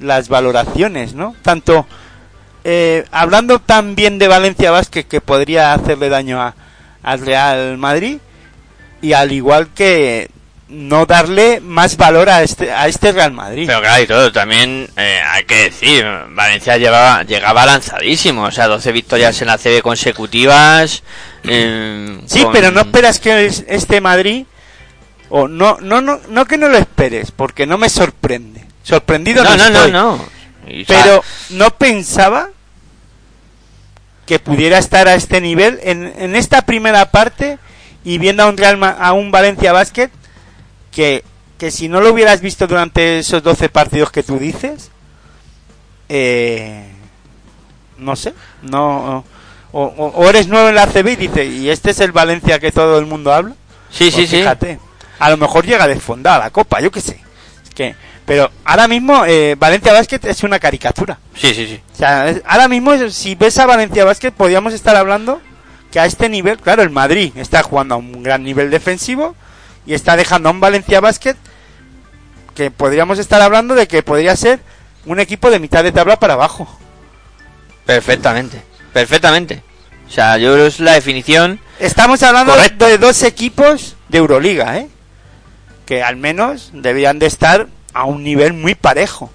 [0.00, 1.34] las valoraciones, ¿no?
[1.42, 1.86] Tanto
[2.64, 6.54] eh, hablando tan bien de Valencia Vázquez que podría hacerle daño a,
[7.02, 8.18] al Real Madrid
[9.02, 10.28] y al igual que
[10.68, 13.64] no darle más valor a este, a este Real Madrid.
[13.66, 18.68] Pero claro, y todo, también eh, hay que decir, Valencia llevaba, llegaba lanzadísimo, o sea,
[18.68, 21.02] 12 victorias en la CB consecutivas.
[21.44, 24.44] eh, Sí, con- pero no esperas que es- este Madrid
[25.28, 28.64] o no no no no que no lo esperes, porque no me sorprende.
[28.82, 30.24] Sorprendido no, No, no, no,
[30.86, 32.48] Pero no pensaba
[34.26, 37.58] que pudiera estar a este nivel en, en esta primera parte
[38.04, 40.10] y viendo a un Real Ma- a un Valencia Basket
[40.92, 41.24] que
[41.58, 44.90] que si no lo hubieras visto durante esos 12 partidos que tú dices
[46.08, 46.86] eh,
[47.98, 49.24] no sé, no
[49.72, 52.98] o, eres nuevo en la CB y dices, y este es el Valencia que todo
[52.98, 53.54] el mundo habla.
[53.90, 54.36] sí, sí, Pues sí.
[54.38, 54.80] fíjate,
[55.20, 57.20] a lo mejor llega desfondada la copa, yo qué sé.
[57.62, 57.94] Es que,
[58.30, 61.18] pero ahora mismo eh, Valencia Basket es una caricatura.
[61.34, 61.80] Sí, sí, sí.
[61.94, 65.40] O sea, es- ahora mismo si ves a Valencia Basket podríamos estar hablando
[65.90, 69.34] que a este nivel, claro, el Madrid está jugando a un gran nivel defensivo
[69.84, 71.34] y está dejando a un Valencia Basket
[72.54, 74.60] que podríamos estar hablando de que podría ser
[75.06, 76.68] un equipo de mitad de tabla para abajo.
[77.84, 78.62] Perfectamente,
[78.92, 79.64] perfectamente.
[80.06, 81.58] O sea, yo creo que es la definición.
[81.80, 82.86] Estamos hablando Correcto.
[82.86, 84.88] de dos equipos de Euroliga, ¿eh?
[85.84, 89.30] Que al menos debían de estar a un nivel muy parejo.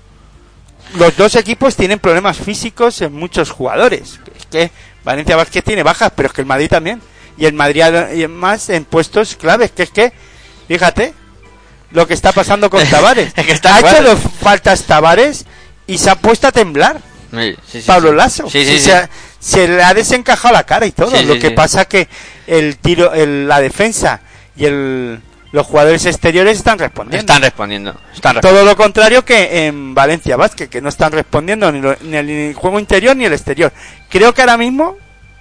[0.96, 4.20] Los dos equipos tienen problemas físicos en muchos jugadores.
[4.38, 4.72] Es que
[5.04, 7.02] Valencia Vázquez tiene bajas, pero es que el Madrid también.
[7.38, 10.14] Y el Madrid más en puestos claves, que es que,
[10.68, 11.14] fíjate,
[11.92, 13.34] lo que está pasando con Tavares.
[13.36, 15.46] Es que está ha hecho dos faltas Tavares
[15.88, 17.02] y se ha puesto a temblar.
[17.32, 18.14] Sí, sí, sí, Pablo.
[18.14, 18.50] Lasso.
[18.80, 21.12] Se, ha- se le ha desencajado la cara y todo.
[21.24, 22.08] Lo que pasa que
[22.48, 24.22] el tiro, el- la defensa
[24.56, 25.20] y el,
[25.56, 27.20] los jugadores exteriores están respondiendo.
[27.22, 27.92] Están respondiendo.
[28.14, 28.50] Están respondiendo.
[28.50, 32.54] todo lo contrario que en Valencia Vázquez, que no están respondiendo ni, lo- ni el
[32.54, 33.72] juego interior ni el exterior.
[34.10, 34.98] Creo que ahora mismo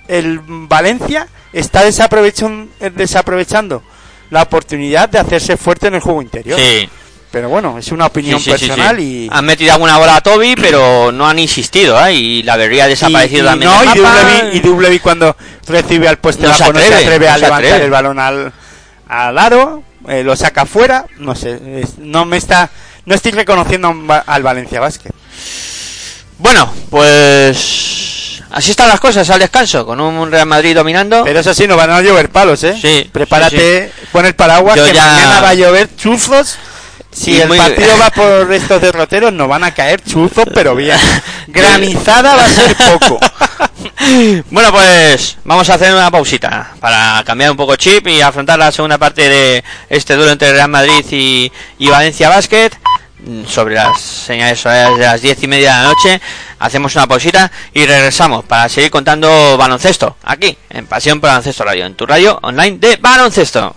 [0.07, 3.83] el Valencia está desaprovechando, desaprovechando
[4.31, 6.59] la oportunidad de hacerse fuerte en el juego interior.
[6.59, 6.89] Sí.
[7.33, 9.03] Pero bueno, es una opinión Sí, sí, sí, personal sí.
[9.03, 9.29] y...
[9.33, 12.15] Han metido alguna bola a Toby, pero no han insistido, ¿eh?
[12.15, 13.71] Y la vería desaparecido y, y también.
[13.73, 14.93] no, del y mapa.
[14.95, 15.37] Y cuando
[15.67, 17.85] recibe al puesto No se no se atreve, atreve a no levantar atreve.
[17.87, 18.53] el balón al,
[19.09, 22.71] al aro, eh, lo saca fuera, no sé, es- no me está,
[23.07, 23.95] no estoy reconociendo
[24.27, 25.11] al Valencia Basket.
[26.39, 31.23] Bueno, pues así están las cosas al descanso, con un Real Madrid dominando.
[31.25, 32.77] Pero eso sí, no van a llover palos, ¿eh?
[32.81, 36.57] Sí, Prepárate, pon el paraguas Yo que ya- mañana va a llover chuzos.
[37.15, 40.75] Si Y el muy- partido va por estos derroteros, no van a caer chuzos, pero
[40.75, 40.99] bien.
[41.47, 43.19] Granizada va a ser poco.
[44.51, 48.71] Bueno, pues vamos a hacer una pausita para cambiar un poco chip y afrontar la
[48.73, 52.71] segunda parte de este duelo entre Real Madrid y, y Valencia Basket.
[53.25, 56.21] Mm, Sobre las señales horarias de las diez y media de la noche,
[56.59, 61.87] hacemos una pausita y regresamos para seguir contando baloncesto aquí en Pasión por Baloncesto Radio,
[61.87, 63.75] en tu radio online de baloncesto.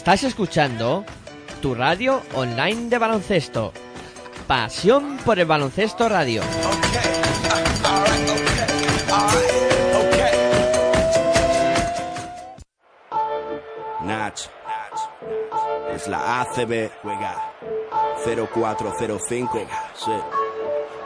[0.00, 1.04] Estás escuchando
[1.60, 3.70] tu radio online de baloncesto.
[4.46, 6.40] Pasión por el baloncesto radio.
[15.94, 16.90] Es la ACB.
[17.02, 17.52] Juega.
[18.24, 19.66] 0405.
[19.94, 20.39] Sí.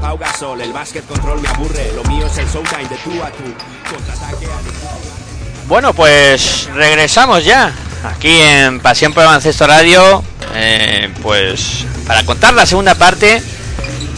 [0.00, 0.60] Pau Gasol.
[0.60, 1.92] El básquet control me aburre.
[1.94, 3.44] Lo mío es el showtime de tú a tú.
[3.90, 7.72] Contraataque a Bueno, pues regresamos ya
[8.04, 10.22] aquí en Pasión por el Baloncesto Radio,
[10.54, 13.42] eh, pues para contar la segunda parte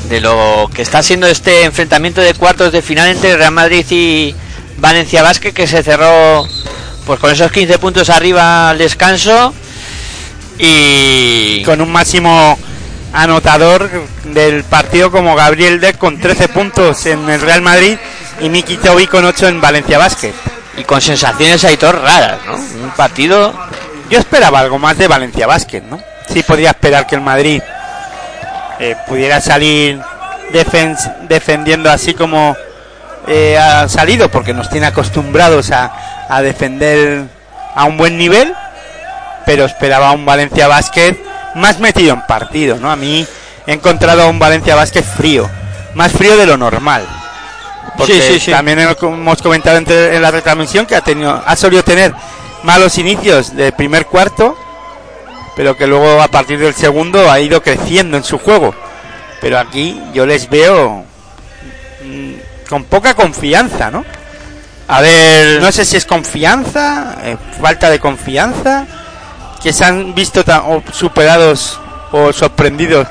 [0.09, 4.35] de lo que está siendo este enfrentamiento de cuartos de final entre Real Madrid y
[4.79, 6.47] Valencia Basket que se cerró
[7.07, 9.55] pues con esos 15 puntos arriba al descanso
[10.59, 12.59] y con un máximo
[13.13, 13.89] anotador
[14.25, 17.97] del partido como Gabriel Deck con 13 puntos en el Real Madrid
[18.41, 20.33] y Miki Tobi con 8 en Valencia Basket.
[20.79, 22.55] y con sensaciones ahí todas raras, ¿no?
[22.57, 23.55] Un partido
[24.11, 25.99] Yo esperaba algo más de Valencia Basket, ¿no?
[26.33, 27.61] Sí podía esperar que el Madrid
[28.79, 30.01] eh, pudiera salir
[30.53, 32.55] defens- defendiendo así como
[33.27, 37.25] eh, ha salido, porque nos tiene acostumbrados a, a defender
[37.75, 38.55] a un buen nivel,
[39.47, 41.17] pero esperaba un Valencia Basket
[41.57, 42.91] más metido en partido, ¿no?
[42.91, 43.27] A mí
[43.67, 45.49] he encontrado a un Valencia Basket frío,
[45.95, 47.07] más frío de lo normal.
[47.97, 48.51] Porque Sí, sí, sí.
[48.51, 52.15] también hemos comentado en la retransmisión que ha tenido, ha solido tener
[52.63, 54.57] malos inicios del primer cuarto,
[55.57, 58.75] pero que luego a partir del segundo ha ido creciendo en su juego.
[59.41, 61.05] Pero aquí yo les veo
[62.05, 62.33] mm,
[62.69, 64.05] con poca confianza, ¿no?
[64.89, 68.87] a ver No sé si es confianza, eh, falta de confianza,
[69.63, 70.45] que se han visto
[70.93, 71.79] superados
[72.13, 73.07] o sorprendidos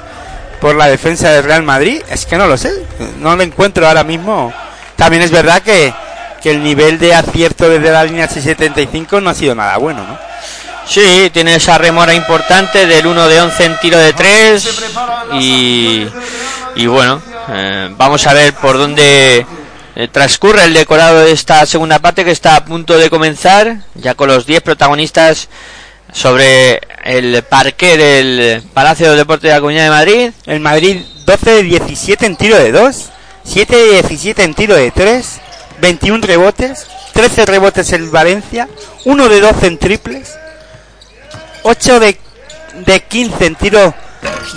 [0.61, 2.01] por la defensa del Real Madrid.
[2.09, 2.71] Es que no lo sé,
[3.19, 4.53] no lo encuentro ahora mismo.
[4.95, 5.93] También es verdad que,
[6.41, 10.17] que el nivel de acierto desde la línea 675 no ha sido nada bueno, ¿no?
[10.87, 14.85] Sí, tiene esa remora importante del 1 de 11 en tiro de 3
[15.33, 16.07] y,
[16.75, 17.19] y bueno,
[17.49, 19.45] eh, vamos a ver por dónde
[19.95, 24.13] eh, transcurre el decorado de esta segunda parte que está a punto de comenzar, ya
[24.13, 25.49] con los 10 protagonistas
[26.15, 30.31] sobre el parque del Palacio de Deportes de la Comunidad de Madrid.
[30.45, 33.09] El Madrid 12 de 17 en tiro de 2,
[33.43, 35.41] 7 de 17 en tiro de 3,
[35.81, 38.69] 21 rebotes, 13 rebotes en Valencia,
[39.03, 40.37] 1 de 12 en triples,
[41.63, 42.17] 8 de,
[42.85, 43.93] de 15 en tiro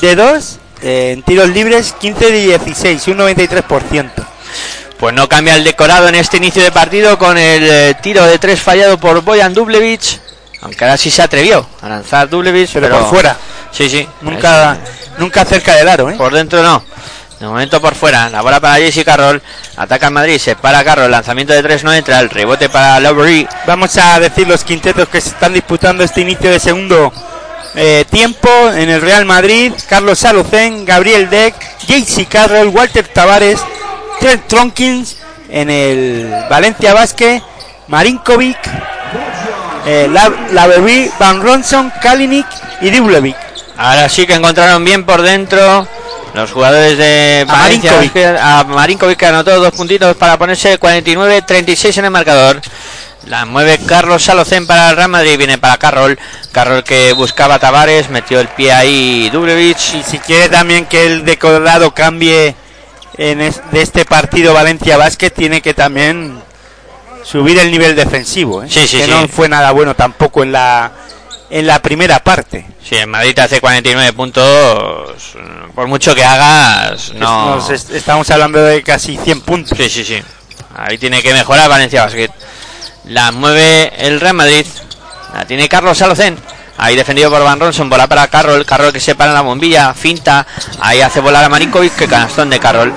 [0.01, 4.10] de 2, eh, en tiros libres 15 de 16, un 93%.
[4.97, 8.39] Pues no cambia el decorado en este inicio de partido con el eh, tiro de
[8.39, 10.20] 3 fallado por Boyan Dublevich,
[10.62, 13.36] aunque ahora sí se atrevió a lanzar Dublevich, Pero, pero, por fuera,
[13.70, 14.09] Sí, sí.
[14.22, 14.76] nunca,
[15.18, 16.14] nunca cerca del aro, ¿eh?
[16.14, 16.82] Por dentro no.
[17.39, 18.28] De momento por fuera.
[18.30, 19.40] La bola para Jesse Carroll.
[19.76, 20.39] Ataca en Madrid.
[20.39, 21.10] Se para Carroll.
[21.10, 22.18] Lanzamiento de 3 no entra.
[22.18, 23.47] El rebote para Lowry.
[23.64, 27.12] Vamos a decir los quintetos que se están disputando este inicio de segundo
[27.76, 29.72] eh, tiempo en el Real Madrid.
[29.89, 31.55] Carlos Salucén, Gabriel Deck,
[31.86, 33.60] JC Carroll, Walter Tavares,
[34.18, 35.18] Trent Tronkins
[35.48, 37.40] en el Valencia Basket,
[37.86, 38.59] Marinkovic,
[39.89, 42.47] eh, La- Lavery, Van Ronson, Kalinic
[42.81, 43.36] y Dublevic.
[43.77, 45.86] Ahora sí que encontraron bien por dentro.
[46.35, 47.93] Los jugadores de Valencia
[48.59, 52.60] a Marinkovic que anotó dos puntitos para ponerse 49-36 en el marcador.
[53.27, 55.39] La mueve Carlos Salocén para el Real Madrid.
[55.39, 56.19] Viene para Carroll.
[56.52, 58.10] Carroll que buscaba a Tavares.
[58.10, 59.94] Metió el pie ahí Dublevich.
[59.94, 62.55] Y si quiere también que el decorado cambie
[63.16, 66.40] en es- de este partido Valencia Basket, tiene que también
[67.30, 68.62] subir el nivel defensivo.
[68.62, 68.66] ¿eh?
[68.70, 69.10] Sí, sí, que sí.
[69.10, 70.90] no fue nada bueno tampoco en la
[71.50, 72.66] en la primera parte.
[72.86, 75.34] Si en Madrid te hace 49 puntos,
[75.74, 77.56] por mucho que hagas, no.
[77.56, 79.76] Nos est- estamos hablando de casi 100 puntos.
[79.76, 80.22] Sí, sí, sí.
[80.76, 82.30] Ahí tiene que mejorar Valencia Basket.
[83.06, 84.66] La mueve el Real Madrid.
[85.34, 86.36] La tiene Carlos Salocén.
[86.76, 87.88] Ahí defendido por Van Ronson.
[87.90, 88.64] Bola para Carroll.
[88.66, 89.92] Carroll que se para en la bombilla.
[89.94, 90.46] Finta.
[90.80, 91.96] Ahí hace volar a Marinkovic.
[91.96, 92.92] Que canastón de Carroll.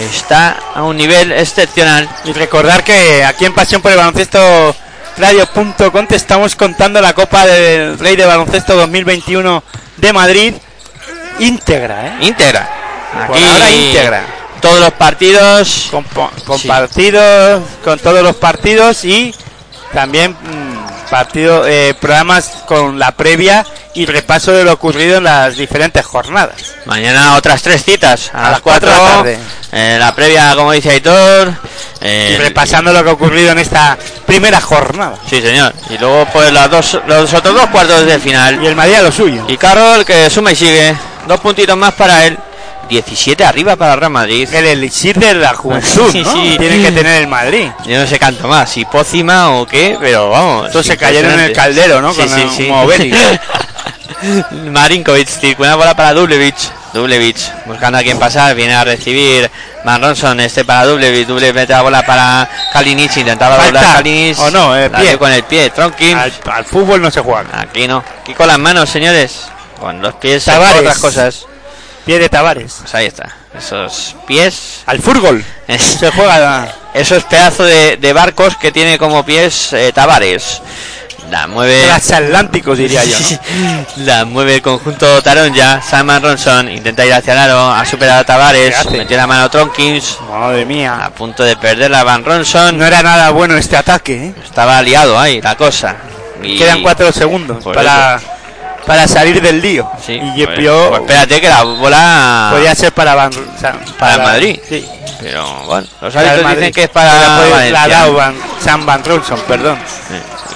[0.00, 2.08] Está a un nivel excepcional.
[2.24, 4.74] Y recordar que aquí en Pasión por el Baloncesto
[5.16, 9.62] Radio.com te estamos contando la Copa del Rey de Baloncesto 2021
[9.98, 10.54] de Madrid
[11.38, 12.12] íntegra, ¿eh?
[12.20, 12.68] Íntegra.
[13.26, 14.22] Por ahora íntegra.
[14.60, 15.88] todos los partidos.
[15.90, 16.04] con
[16.58, 16.68] Sí.
[17.84, 19.34] con todos los partidos y
[19.92, 20.73] también mm,
[21.04, 23.64] partido, eh, programas con la previa
[23.94, 26.74] y repaso de lo ocurrido en las diferentes jornadas.
[26.86, 28.30] Mañana otras tres citas.
[28.34, 29.38] A, A las las cuatro 4 de la tarde.
[29.72, 31.52] eh, la previa, como dice Aitor.
[32.00, 35.16] eh, y repasando lo que ha ocurrido en esta primera jornada.
[35.28, 35.72] Sí, señor.
[35.90, 38.62] Y luego, pues, las dos, los otros dos cuartos de final.
[38.62, 39.44] Y el Madrid a lo suyo.
[39.48, 40.94] Y Carroll, que suma y sigue.
[41.26, 42.36] Dos puntitos más para él.
[42.88, 44.48] 17 arriba para Real Madrid.
[44.52, 46.32] El elixir de la juventud, Sí, ¿no?
[46.32, 46.56] sí.
[46.58, 47.68] Tiene que tener el Madrid.
[47.86, 50.66] Yo no sé canto más, si pócima o qué, pero vamos.
[50.68, 52.12] Estos se cayeron en el caldero, ¿no?
[52.12, 52.70] Sí, Con sí, el- sí.
[54.70, 55.28] Marinkovic,
[55.58, 56.70] una bola para Dublevich.
[56.92, 59.50] Dublevich buscando a quien pasar, viene a recibir
[59.84, 61.26] Van Ronson, este para Dublevich.
[61.26, 64.38] Dublevich mete la bola para Kalinic, intentaba doblar Kalinic.
[64.38, 65.18] O no, eh, La pie.
[65.18, 65.70] con el pie.
[65.70, 66.16] Tronkin.
[66.16, 67.60] al, al fútbol no se juega.
[67.60, 68.02] Aquí no.
[68.22, 69.48] Aquí con las manos, señores.
[69.80, 70.80] Con los pies Tavares.
[70.80, 71.46] otras cosas.
[72.04, 72.76] Pie de Tavares.
[72.80, 73.34] Pues ahí está.
[73.56, 74.82] Esos pies.
[74.86, 75.44] Al fútbol.
[75.78, 76.72] Se juega.
[76.94, 80.60] esos pedazos de, de barcos que tiene como pies eh, Tavares.
[81.30, 81.82] La mueve.
[81.86, 83.16] Transatlánticos, diría yo.
[83.18, 83.86] ¿no?
[84.04, 85.80] La mueve el conjunto Tarón ya.
[85.80, 87.70] Simon Ronson intenta ir hacia el aro.
[87.72, 88.90] Ha superado a ¿Qué Tavares.
[88.90, 90.18] Metió la mano a Tronkins.
[90.28, 91.02] Madre mía.
[91.02, 92.76] A punto de perder la Van Ronson.
[92.76, 94.34] No era nada bueno este ataque, ¿eh?
[94.44, 95.96] Estaba liado ahí la cosa.
[96.42, 98.20] Y- Quedan cuatro segundos Por para,
[98.86, 99.88] para salir del lío.
[100.04, 102.48] Sí, y pues- yo pues espérate que la bola.
[102.52, 104.58] podría ser para Van, o sea, Para Madrid.
[104.68, 104.86] Sí.
[105.20, 107.12] Pero bueno, los árbitros dicen que es para.
[107.70, 109.78] la Van, Sam Van Rolson, perdón.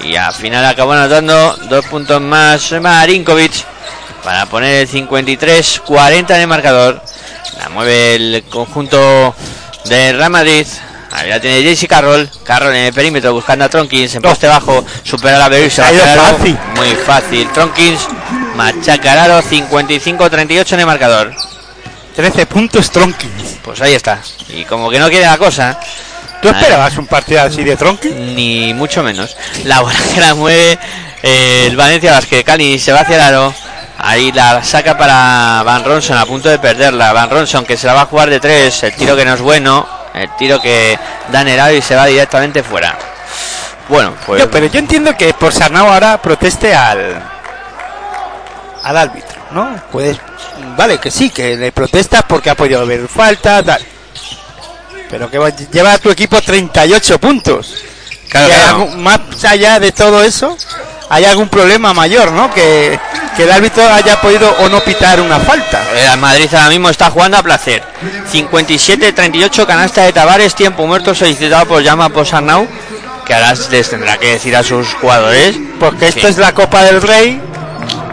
[0.03, 3.51] Y al final acabó anotando dos puntos más Marinkovic
[4.23, 7.01] para poner el 53-40 en el marcador.
[7.57, 9.35] La mueve el conjunto
[9.85, 10.65] de Real Madrid.
[11.11, 12.29] Ahí la tiene Jesse Carroll.
[12.43, 14.85] Carroll en el perímetro buscando a Tronkins en poste bajo.
[15.03, 15.85] Supera la Berusa.
[15.85, 16.57] Fácil.
[16.75, 17.49] Muy fácil.
[17.51, 18.07] Tronkins
[18.55, 21.33] machaca al aro 55-38 en el marcador.
[22.15, 23.59] 13 puntos Tronkins.
[23.63, 24.19] Pues ahí está.
[24.49, 25.79] Y como que no quiere la cosa,
[26.41, 28.15] ¿Tú esperabas un partido así de Tronkins?
[28.15, 29.35] ni mucho menos.
[29.65, 30.79] La bola que la mueve
[31.23, 32.43] eh, el Valencia Basket.
[32.43, 33.53] Cali se va hacia el aro.
[33.97, 37.11] Ahí la saca para Van Ronson a punto de perderla.
[37.11, 38.83] Van Ronson que se la va a jugar de tres.
[38.83, 39.98] El tiro que no es bueno.
[40.19, 40.97] El tiro que
[41.31, 42.97] da aro y se va directamente fuera.
[43.87, 44.41] Bueno, pues.
[44.41, 47.21] Yo, pero yo entiendo que por Sarnau ahora proteste al
[48.83, 49.75] al árbitro, ¿no?
[49.91, 50.17] Puedes,
[50.77, 53.81] vale, que sí, que le protestas porque ha podido haber falta, tal.
[55.09, 57.73] Pero que va- lleva a tu equipo 38 puntos.
[58.29, 58.67] Claro, claro.
[58.69, 60.55] algún- más allá de todo eso,
[61.09, 62.53] hay algún problema mayor, ¿no?
[62.53, 62.99] Que,
[63.39, 65.79] que el árbitro haya podido o no pitar una falta.
[65.95, 67.81] El Madrid ahora mismo está jugando a placer.
[68.29, 72.67] 57-38 canasta de Tavares, tiempo muerto solicitado por Llama Posarnau,
[73.25, 75.55] que ahora les tendrá que decir a sus jugadores.
[75.79, 76.27] Porque esto Sí.
[76.27, 77.39] es la Copa del Rey,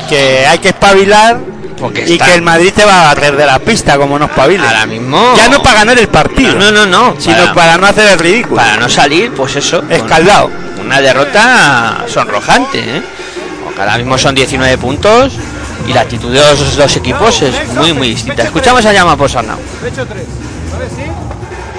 [0.08, 1.38] que hay que espabilar
[1.80, 4.64] Porque y que el Madrid te va a barrer de la pista como no espabile.
[4.64, 5.34] Ahora mismo.
[5.36, 7.20] Ya no para ganar el partido, No, no, no, no.
[7.20, 8.56] sino para, para no hacer el ridículo.
[8.62, 9.82] para no salir, pues eso.
[9.90, 10.50] Escaldado.
[10.80, 13.02] Una derrota sonrojante, ¿eh?
[13.78, 15.32] Ahora mismo son 19 puntos
[15.86, 18.42] y la actitud de los dos equipos es muy, muy distinta.
[18.42, 19.58] Escuchamos a Llama Posarnau.
[19.82, 20.24] Pecho 3.
[20.72, 20.86] ¿Vale?
[20.96, 21.10] ¿Sí?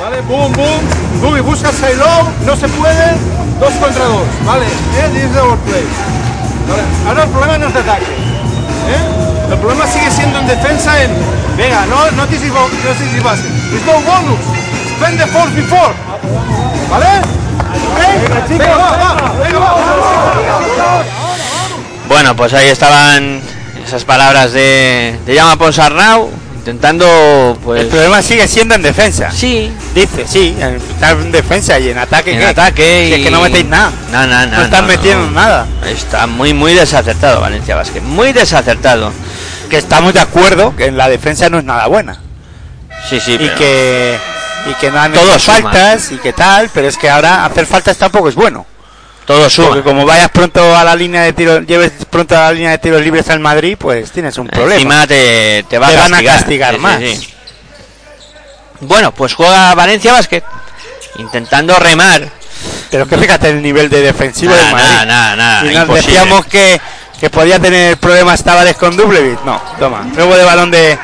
[0.02, 0.80] Vale, boom, boom.
[1.22, 2.30] Dubi, busca low.
[2.46, 3.16] No se puede.
[3.60, 4.22] Dos contra dos.
[4.46, 4.66] Vale.
[4.66, 5.10] ¿Eh?
[5.14, 5.84] This is our play.
[6.70, 6.84] Vale.
[7.08, 8.06] Ahora el problema no es de ataque.
[8.06, 9.52] ¿Eh?
[9.52, 11.12] El problema sigue siendo en defensa en...
[11.58, 13.40] Venga, no, no te equivo- no te equivocas.
[13.42, 14.40] There's no bonus.
[14.98, 15.94] Spend the force before.
[16.92, 17.06] ¿Vale?
[17.90, 18.50] ¿Ok?
[18.50, 19.34] Venga, va, va.
[19.44, 20.67] Venga, va.
[22.18, 23.40] Bueno, pues ahí estaban
[23.86, 27.82] esas palabras de, de Llama Ponsarnau, intentando, pues.
[27.82, 29.30] El problema sigue siendo en defensa.
[29.32, 32.32] Sí, Dice, sí, en, defensa y en ataque.
[32.34, 32.46] en ¿qué?
[32.48, 33.06] ataque.
[33.10, 33.92] Si es y- que no metéis nada.
[34.12, 34.58] No, no, no.
[34.58, 35.68] No están metiendo nada.
[35.86, 38.02] Está muy, muy desacertado Valencia Vázquez.
[38.02, 39.12] Muy desacertado.
[39.70, 42.20] Que estamos de acuerdo que en la defensa no es nada buena.
[43.12, 44.18] Sí, sí, y pero- que
[44.72, 45.72] y que no han Todo hecho suma.
[45.72, 48.66] faltas y que tal, pero es que ahora hacer faltas tampoco es bueno.
[49.28, 49.68] Todo suma.
[49.68, 52.78] Porque como vayas pronto a la línea de tiros, lleves pronto a la línea de
[52.80, 54.76] tiros libres al Madrid, pues tienes un problema.
[54.76, 57.00] Encima te, te va Te a van a castigar, Sí, más.
[57.00, 57.34] sí.
[58.82, 60.44] Bueno, pues juega Valencia Vázquez.
[61.18, 62.28] Intentando remar.
[62.90, 64.88] Pero es que fíjate el nivel de defensivo del Madrid.
[64.88, 66.12] nada, nada, nada, y nos imposible.
[66.20, 66.82] decíamos que,
[67.20, 69.40] que podía tener problemas Tavares con Dublevich.
[69.44, 70.98] No, toma, robo de balón de,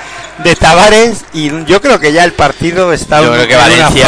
[0.43, 4.07] de Tavares y yo creo que ya el partido está Yo creo que Valencia.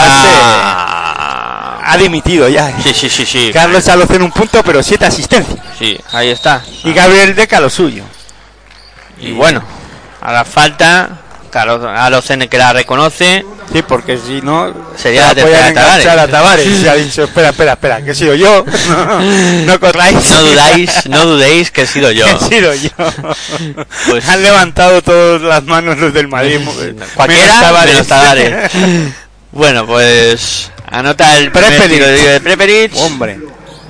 [1.86, 2.74] Ha dimitido ya.
[2.82, 3.52] Sí, sí, sí, sí.
[3.54, 5.58] Carlos Saloz en un punto, pero siete asistencias.
[5.78, 6.62] Sí, ahí está.
[6.84, 8.04] Y Gabriel Deca lo suyo.
[9.20, 9.64] Y bueno,
[10.22, 11.10] a la falta,
[11.52, 13.46] Carlos Alocen que la reconoce.
[13.72, 16.68] Sí, porque si no Sería se la tercera enganchar a Tavares.
[16.68, 18.64] Y ha dicho, espera, espera, espera, que he sido yo.
[18.90, 19.22] No,
[19.66, 20.30] no corráis.
[20.32, 22.28] No dudáis, no dudéis que he sido yo.
[22.28, 22.90] He sido yo.
[24.10, 26.60] Pues- Han levantado todas las manos los del Madrid.
[27.16, 27.94] Cualquiera menos Tavares.
[27.94, 28.72] menos Tavares.
[29.52, 32.96] Bueno, pues anota el de Prepelic.
[32.98, 33.40] Hombre.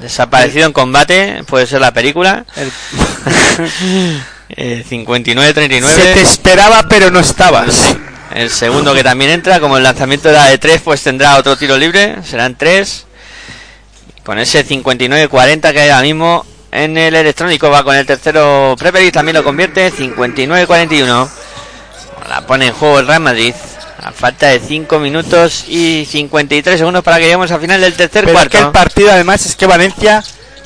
[0.02, 2.45] Desaparecido en combate, puede ser la película.
[4.48, 5.88] Eh, 59-39.
[5.88, 7.95] Se te esperaba, pero no estabas.
[8.32, 11.76] El segundo que también entra, como el lanzamiento era de 3, pues tendrá otro tiro
[11.80, 13.07] libre, serán 3.
[14.23, 19.11] Con ese 59-40 que hay ahora mismo en el electrónico, va con el tercero Preperi,
[19.11, 21.27] también lo convierte, 59-41.
[22.30, 23.56] La pone en juego el Real Madrid.
[24.04, 28.26] A falta de 5 minutos y 53 segundos para que lleguemos al final del tercer
[28.26, 28.50] Pero es cuarto.
[28.52, 30.24] que el partido, además, es que Valencia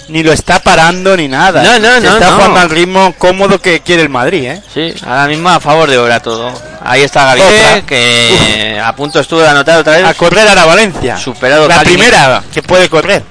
[0.08, 1.62] ni lo está parando ni nada.
[1.62, 2.36] No, no, Se no, Está no.
[2.38, 4.64] jugando al ritmo cómodo que quiere el Madrid, ¿eh?
[4.74, 6.52] Sí, ahora mismo a favor de obra todo.
[6.84, 10.06] Ahí está Gabriel, que a punto estuvo de anotar otra vez.
[10.06, 11.16] A correr a la Valencia.
[11.18, 11.92] Superado La Cali.
[11.96, 13.22] primera que puede correr.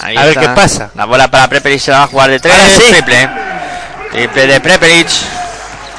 [0.00, 0.40] Ahí A ver está.
[0.42, 0.90] qué pasa.
[0.94, 2.54] La bola para Prepelic se la va a jugar de tres.
[2.76, 2.92] Sí.
[2.92, 3.28] Triple.
[4.12, 5.08] Triple de Prepelic.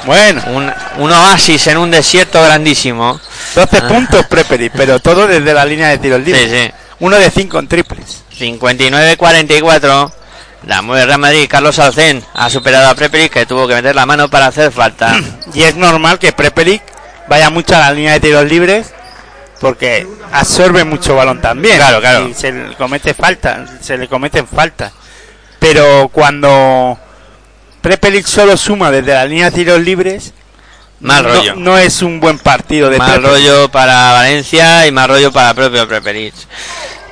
[0.06, 3.20] Bueno, Un, un oasis en un desierto grandísimo.
[3.56, 6.50] 12 puntos Preperi, pero todo desde la línea de tiros libres.
[6.50, 6.72] Sí, sí.
[7.00, 8.24] Uno de 5 en triples.
[8.38, 10.12] 59-44.
[10.68, 11.48] La mueve Real Madrid.
[11.50, 15.16] Carlos Alcén ha superado a Prepelic que tuvo que meter la mano para hacer falta.
[15.54, 16.84] Y es normal que Prepelic
[17.28, 18.94] vaya mucho a la línea de tiros libres
[19.60, 21.78] porque absorbe mucho balón también.
[21.78, 22.28] Claro, claro.
[22.28, 24.92] Y se le comete falta, se le cometen faltas.
[25.60, 26.98] Pero cuando
[27.82, 30.34] Prepelic solo suma desde la línea de tiros libres,
[31.00, 31.56] Mal rollo.
[31.56, 33.24] No, es un buen partido de Prepelic.
[33.26, 36.36] rollo para Valencia y más rollo para el propio Prepelic.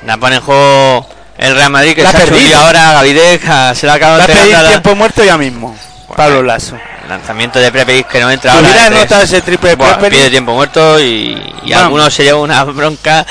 [0.06, 2.56] La pone en juego el Real Madrid que La se ha perdido.
[2.60, 2.92] ahora.
[2.92, 5.76] Gavidec ah, se la acaba de pedir tiempo muerto ya mismo.
[6.16, 6.76] Pablo Lasso.
[7.08, 8.86] Lanzamiento de Prepelic que no entra ahora.
[8.86, 13.26] anotado ese triple de Prepelic, pide tiempo muerto y, y algunos se lleva una bronca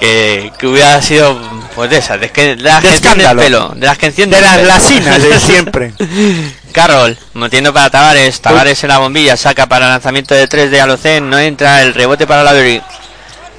[0.00, 1.38] que, que hubiera sido
[1.74, 4.36] pues de esas, de, que, de las De que el pelo, de las que enciende
[4.36, 5.92] de las lasinas de siempre.
[6.72, 11.28] Carroll, metiendo para Tavares, Tavares en la bombilla, saca para lanzamiento de 3 de Alocen,
[11.28, 12.82] no entra, el rebote para Lavery.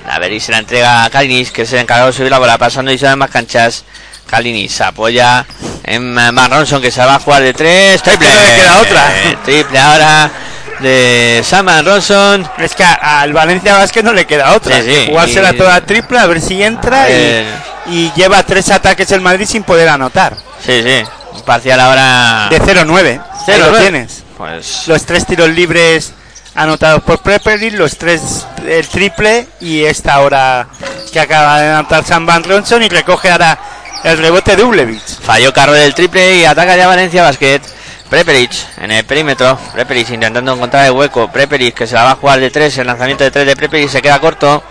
[0.08, 2.92] Lavery se la entrega a Kalinis, que se ha encargado de subir la bola, pasando
[2.92, 3.84] y se más canchas.
[4.28, 5.46] Kalinis apoya
[5.84, 8.28] en Matt Ronson, que se va a jugar de 3, triple.
[8.28, 9.14] no le queda otra.
[9.46, 10.32] Triple ahora
[10.80, 12.50] de Saman Ronson.
[12.58, 14.82] Es que al Valencia Vázquez no le queda otra.
[14.82, 15.06] Sí, sí.
[15.10, 17.46] Jugársela Y- toda triple, a ver si entra y.
[17.88, 20.36] y lleva tres ataques el Madrid sin poder anotar.
[20.66, 21.04] Sí, sí,
[21.34, 22.48] un parcial ahora.
[22.50, 23.22] De 0-9.
[23.48, 23.80] Ahí lo 0-9.
[23.80, 24.24] tienes.
[24.38, 26.14] Pues Los tres tiros libres
[26.56, 30.68] anotados por Prepelic, los tres el triple y esta hora
[31.12, 33.58] que acaba de anotar Sam Van Ronson y recoge ahora
[34.04, 35.20] el rebote de Ublevich.
[35.22, 37.62] Falló Carro del triple y ataca ya Valencia Basket.
[38.10, 38.52] Preperic
[38.82, 39.58] en el perímetro.
[39.74, 41.32] Preperic intentando encontrar el hueco.
[41.32, 42.78] Preperic que se la va a jugar de tres.
[42.78, 44.64] El lanzamiento de tres de Preperic se queda corto.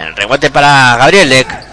[0.00, 1.65] El rebote para Gabriel Leck.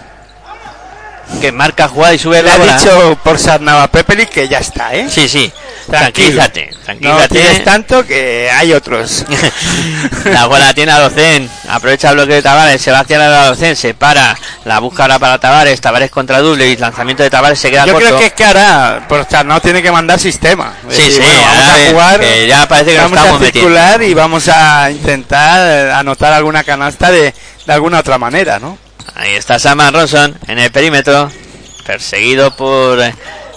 [1.40, 2.76] Que marca jugada y sube Le la ha bola.
[2.78, 5.06] dicho por Sarnava Prepelic que ya está, ¿eh?
[5.08, 5.52] Sí, sí.
[5.86, 6.36] Tranquilo.
[6.42, 6.70] Tranquilízate.
[6.72, 7.28] No Tranquilízate.
[7.28, 9.24] tienes tanto que hay otros.
[10.24, 11.48] la bola tiene a Docen.
[11.68, 12.80] Aprovecha el bloqueo de Tavares.
[12.80, 13.76] Se va hacia la Docen.
[13.76, 14.36] Se para.
[14.64, 15.80] La busca ahora para Tavares.
[15.80, 16.68] Tavares contra doble.
[16.68, 18.06] Y lanzamiento de Tavares se queda Yo corto.
[18.08, 20.72] creo que es que ahora por Sarnava tiene que mandar sistema.
[20.88, 22.20] Es Sí, decir, sí, bueno, vamos a jugar.
[22.20, 23.68] que ya parece que vamos a estamos metiendo.
[23.70, 27.34] circular y vamos a intentar eh, anotar alguna canasta de,
[27.66, 28.78] de alguna otra manera, ¿no?
[29.16, 31.30] Ahí está Saman Ronson en el perímetro,
[31.86, 33.14] perseguido por eh,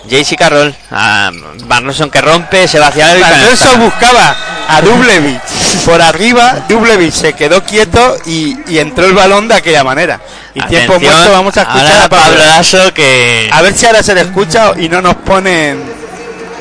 [0.08, 0.76] JC Carroll.
[0.92, 1.32] A
[1.66, 3.46] Van Ronson que rompe, se va hacia el Van.
[3.46, 4.36] Ronson buscaba
[4.70, 5.42] a Dublevich
[5.86, 10.20] por arriba, Dublevich se quedó quieto y, y entró el balón de aquella manera.
[10.54, 12.26] Y tiempo muerto vamos a escuchar a Pablo.
[12.26, 15.82] Pablo Lasso que A ver si ahora se le escucha y no nos ponen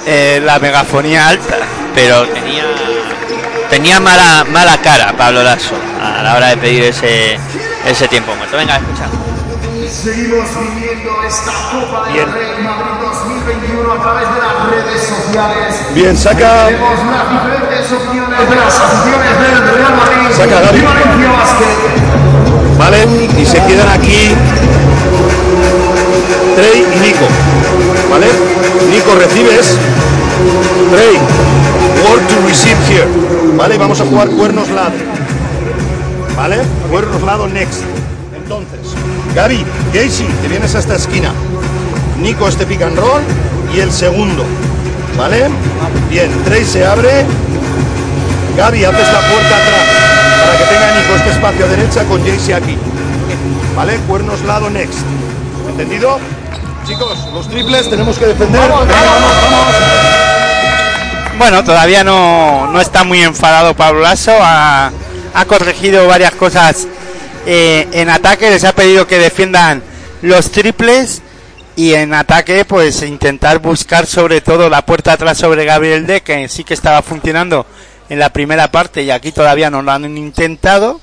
[0.07, 1.57] eh, la megafonía alta.
[1.95, 2.65] pero tenía
[3.71, 7.39] tenía mala mala cara Pablo Lasso a la hora de pedir ese
[7.87, 8.57] ese tiempo muerto.
[8.57, 9.07] Venga, escucha.
[9.89, 15.87] Seguimos viviendo esta Copa del Rey Madrid 2021 a través de las redes sociales.
[15.95, 16.67] Bien, saca.
[16.67, 20.79] Tenemos las diferentes opiniones de las aficiones del Real Madrid Saca, Gaby.
[20.79, 21.77] y Valencia Basket.
[22.79, 23.07] ¿Vale?
[23.41, 24.35] Y se quedan aquí
[26.57, 27.27] Trey y Nico.
[28.11, 28.27] ¿Vale?
[28.91, 29.79] Nico, recibes.
[30.91, 31.17] Trey,
[32.09, 33.07] work to receive here.
[33.57, 33.79] ¿Vale?
[33.79, 34.93] Vamos a jugar cuernos lado.
[36.49, 36.63] ¿Vale?
[36.93, 37.83] Cuernos lado next.
[38.33, 38.95] Entonces,
[39.35, 41.33] Gaby, Casey, te vienes a esta esquina.
[42.23, 43.21] Nico este pick and roll
[43.75, 44.45] y el segundo.
[45.19, 45.49] ¿Vale?
[46.09, 47.25] Bien, Trey se abre.
[48.57, 49.87] Gaby, haces la puerta atrás
[50.45, 52.79] para que tenga Nico este espacio a derecha con Jaycee aquí.
[53.75, 53.97] ¿Vale?
[54.07, 55.01] Cuernos lado next.
[55.69, 56.21] ¿Entendido?
[56.87, 58.61] Chicos, los triples tenemos que defender.
[58.61, 59.75] Venga, vamos, vamos.
[61.39, 64.31] Bueno, todavía no, no está muy enfadado Pablo Lasso.
[64.41, 64.93] Ha,
[65.37, 66.89] ha corregido varias cosas
[67.45, 69.83] eh, en ataque, les ha pedido que defiendan
[70.23, 71.21] los triples
[71.77, 76.49] y en ataque pues intentar buscar sobre todo la puerta atrás sobre Gabriel D que
[76.49, 77.67] sí que estaba funcionando
[78.09, 81.03] en la primera parte y aquí todavía no lo han intentado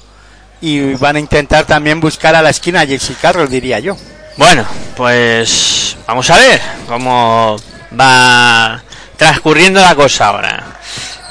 [0.62, 3.96] y van a intentar también buscar a la esquina Jesse Carroll diría yo.
[4.38, 4.66] Bueno,
[4.98, 7.56] pues vamos a ver cómo
[8.00, 8.82] va
[9.16, 10.64] transcurriendo la cosa ahora.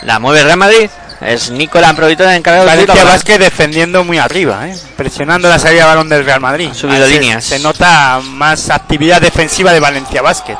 [0.03, 0.89] La mueve Real Madrid.
[1.25, 4.77] Es Nicolás Provitora encargado de Valencia Vázquez defendiendo muy arriba, ¿eh?
[4.97, 6.69] presionando la salida de balón del Real Madrid.
[6.71, 7.45] Ha subido Ahí se- líneas.
[7.45, 10.57] Se nota más actividad defensiva de Valencia Vázquez.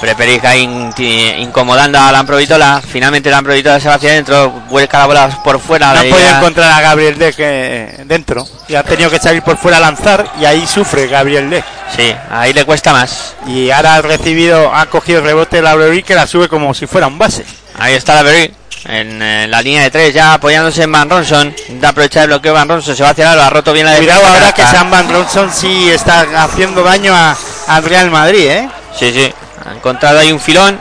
[0.00, 2.82] Preperic ahí inti- incomodando a Lamprovitola.
[2.86, 4.50] Finalmente Lamprovitola se va hacia adentro.
[4.68, 5.94] Vuelca la bola por fuera.
[5.94, 9.78] No idea- encontrar a Gabriel D que dentro y ha tenido que salir por fuera
[9.78, 11.64] a lanzar y ahí sufre Gabriel D.
[11.96, 13.34] Sí, ahí le cuesta más.
[13.46, 16.74] Y ahora ha recibido, ha cogido el rebote de la Brewery que la sube como
[16.74, 17.44] si fuera un base.
[17.78, 18.52] Ahí está la Berry.
[18.88, 21.48] En eh, la línea de tres ya apoyándose en Van Ronson.
[21.48, 22.94] Intenta aprovechar el bloqueo Van Ronson.
[22.96, 23.40] Se va hacia el.
[23.40, 24.38] Ha roto bien la Cuidado defensa.
[24.40, 27.36] ahora que Sam Van Ronson sí está haciendo daño a-
[27.66, 28.68] al Real Madrid, ¿eh?
[28.96, 29.32] Sí, sí.
[29.68, 30.78] Ha encontrado ahí un filón.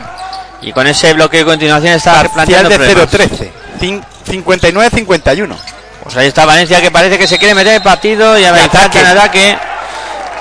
[0.62, 3.10] Y con ese bloqueo de continuación está planteando de problemas.
[3.12, 3.52] 0-13.
[3.80, 5.56] Cin- 59-51.
[6.04, 8.38] Pues ahí está Valencia que parece que se quiere meter el partido.
[8.38, 9.58] Y falta en ataque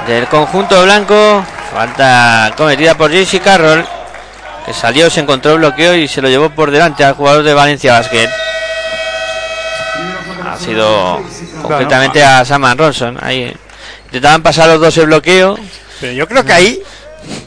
[0.07, 1.45] del conjunto blanco.
[1.75, 3.85] Falta cometida por Jesse Carroll.
[4.67, 7.53] Que salió, se encontró el bloqueo y se lo llevó por delante al jugador de
[7.55, 8.29] Valencia Basket.
[10.47, 11.23] Ha sido
[11.63, 13.19] concretamente a Saman Ronson.
[13.21, 13.55] Ahí
[14.07, 15.59] intentaban pasar los dos el bloqueo.
[16.01, 16.83] Pero yo creo que ahí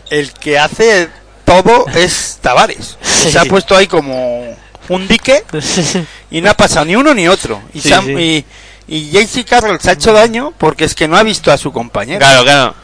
[0.10, 1.10] el que hace
[1.46, 2.98] todo es Tavares.
[3.18, 3.32] Sí.
[3.32, 4.56] Se ha puesto ahí como
[4.90, 5.44] un dique
[6.32, 7.60] y no ha pasado ni uno ni otro.
[7.74, 8.46] Y, Sí, Sam- sí.
[8.88, 11.58] y, y JC Carroll se ha hecho daño porque es que no ha visto a
[11.58, 12.20] su compañero.
[12.20, 12.76] Claro, claro.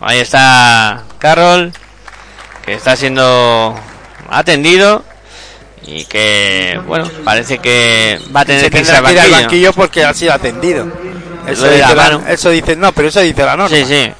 [0.00, 1.72] Ahí está Carroll,
[2.66, 3.74] que está siendo
[4.28, 5.04] atendido
[5.86, 9.30] y que, bueno, parece que va a tener se que irse al que ir al
[9.30, 9.42] banquillo.
[9.46, 10.86] banquillo porque ha sido atendido.
[11.46, 13.74] Eso dice, la eso dice, no, pero eso dice la norma.
[13.76, 14.12] Sí, sí.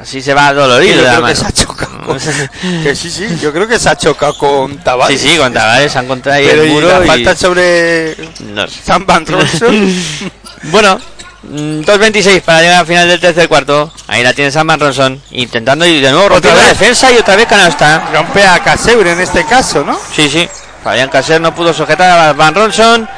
[0.00, 2.18] Así se va Sí, dolorido yo creo que se ha chocado con-
[2.82, 5.20] que sí, sí, yo creo que se ha chocado con Sí, Tavares.
[5.20, 6.88] sí, con Tavares han encontrado ahí Pero el y muro
[7.32, 8.66] y- sobre No.
[9.06, 9.94] Van Ronson.
[10.64, 11.00] Bueno,
[11.44, 13.92] 2.26 para llegar al final del tercer cuarto.
[14.08, 15.22] Ahí la tiene Sam Ronson.
[15.30, 18.08] Intentando y de nuevo romper la defensa y otra vez canasta.
[18.12, 19.98] Rompe a Caseure en este caso, ¿no?
[20.14, 20.48] Sí, sí.
[20.82, 23.08] Fabián Caser no pudo sujetar a Van Ronson.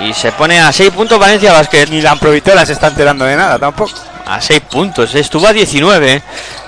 [0.00, 1.86] Y se pone a 6 puntos Valencia Basket.
[1.88, 3.92] Ni la Amprovitola se está enterando de nada tampoco.
[4.26, 5.14] A 6 puntos.
[5.14, 6.22] Estuvo a 19.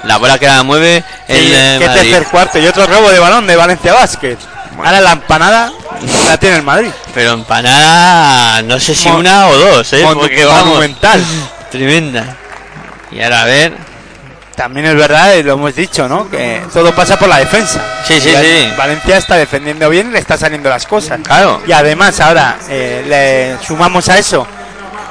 [0.05, 2.10] La bola que la mueve el eh, qué Madrid.
[2.10, 4.36] tercer cuarto y otro robo de balón de Valencia Basket.
[4.78, 5.73] Ahora la empanada
[6.28, 6.90] la tiene el Madrid.
[7.15, 10.03] Pero empanada, no sé si Mon- una o dos, ¿eh?
[10.15, 10.66] Porque vamos.
[10.66, 11.23] monumental.
[11.70, 12.36] Tremenda.
[13.11, 13.93] Y ahora a ver.
[14.57, 16.28] También es verdad, y lo hemos dicho, ¿no?
[16.28, 17.81] Que todo pasa por la defensa.
[18.07, 18.69] Sí, sí, sí.
[18.77, 21.20] Valencia está defendiendo bien y le está saliendo las cosas.
[21.24, 21.62] Claro.
[21.66, 24.47] Y además ahora eh, le sumamos a eso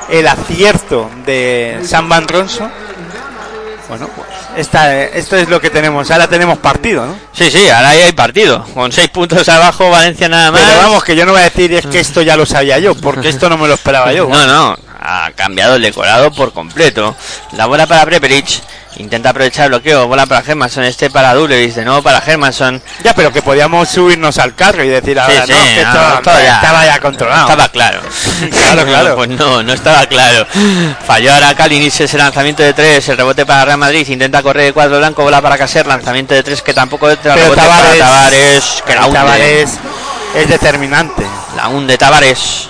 [0.10, 2.72] el acierto de Sam Van Ronson.
[3.90, 6.10] Bueno, pues esta, esto es lo que tenemos.
[6.12, 7.16] Ahora tenemos partido, ¿no?
[7.34, 8.64] Sí, sí, ahora ahí hay partido.
[8.74, 10.62] Con 6 puntos abajo, Valencia nada más.
[10.62, 12.96] Pero vamos, que yo no voy a decir es que esto ya lo sabía yo,
[12.96, 14.28] porque esto no me lo esperaba yo.
[14.28, 17.16] No, no, ha cambiado el decorado por completo.
[17.54, 18.62] La bola para Prepelic.
[18.98, 20.06] Intenta aprovechar el bloqueo.
[20.08, 20.84] Bola para Germanson.
[20.84, 21.74] Este para Dulevich.
[21.76, 22.82] De nuevo para Germanson.
[23.04, 26.40] Ya, pero que podíamos subirnos al carro y decir ahora, sí, no, que no, todo
[26.40, 27.42] ya- estaba ya controlado.
[27.42, 28.02] Estaba claro.
[28.52, 29.16] Claro, claro.
[29.22, 30.46] Pues no, no estaba claro.
[31.08, 33.08] Falló ahora Kalinic ese lanzamiento de tres.
[33.10, 34.06] El rebote para Real Madrid.
[34.10, 35.24] Intenta correr el cuadro blanco.
[35.24, 35.88] Bola para Caser.
[35.88, 37.08] Lanzamiento de tres que tampoco.
[37.24, 38.84] Pero Rebote Tavares- para Tavares.
[38.86, 39.20] Que la hunde.
[39.20, 39.70] Tavares
[40.36, 41.26] es determinante.
[41.56, 42.68] La hunde Tavares.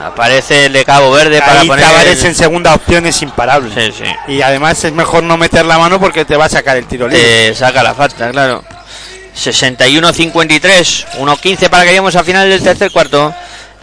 [0.00, 1.84] Aparece el de Cabo Verde para Ahí poner.
[1.84, 3.70] Tavares el- en segunda opción es imparable.
[3.74, 4.32] Sí, sí.
[4.32, 7.08] Y además es mejor no meter la mano porque te va a sacar el tiro
[7.08, 7.48] libre.
[7.50, 8.62] Te saca la falta, claro.
[9.34, 13.32] 61-53, 1-15 para que lleguemos al final del tercer cuarto.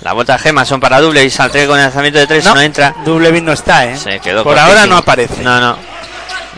[0.01, 2.93] La vuelta Gema son para doble y saldré con el lanzamiento de tres, no, entra.
[3.05, 3.97] Doble no está, ¿eh?
[3.97, 5.41] Se quedó Por ahora no aparece.
[5.41, 5.77] No, no.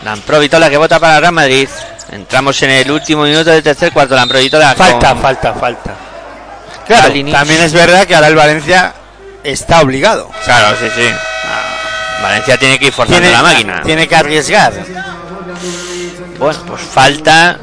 [0.04, 1.68] Lamprovitola que vota para Real Madrid.
[2.10, 4.14] Entramos en el último minuto del tercer cuarto.
[4.16, 5.94] Lamprovitola Falta, con falta, falta.
[6.86, 7.34] Claro, Kalinic.
[7.34, 8.94] también es verdad que ahora el Valencia
[9.44, 10.30] está obligado.
[10.44, 11.08] Claro, sí, sí.
[12.22, 13.82] Valencia tiene que ir forzando Tiene, la máquina.
[13.82, 14.72] tiene que arriesgar.
[16.38, 17.58] Bueno, pues falta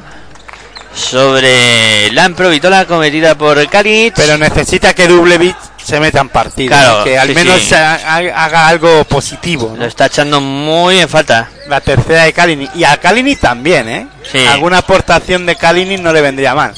[0.94, 4.14] sobre Lamprovitola cometida por Kalinic.
[4.16, 6.70] Pero necesita que Dublevich se meta en partido.
[6.70, 7.04] Claro, ¿no?
[7.04, 7.76] que al sí, menos sí.
[7.76, 9.72] haga algo positivo.
[9.74, 9.82] ¿no?
[9.82, 11.50] Lo está echando muy en falta.
[11.68, 12.76] La tercera de Kalinic.
[12.76, 14.08] Y a Kalinic también, ¿eh?
[14.32, 14.46] Sí.
[14.48, 16.74] Alguna aportación de Kalinic no le vendría mal.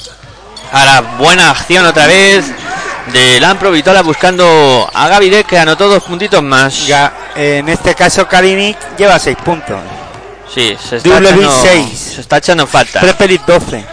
[0.72, 2.46] Ahora buena acción otra vez
[3.12, 6.88] de Lampro Vitola buscando a Gavidec que anotó dos puntitos más.
[6.88, 9.78] Ya, en este caso Kalinic lleva 6 puntos.
[10.54, 12.00] Sí, se está, echando, seis.
[12.16, 13.00] se está echando falta.
[13.02, 13.86] Prepelic 12.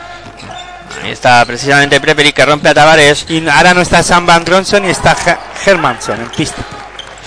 [1.05, 3.27] Ahí está precisamente Preperi que rompe a Tavares.
[3.29, 5.15] Y ahora no está Sam Van Ronson y está
[5.67, 6.63] Hermanson en pista.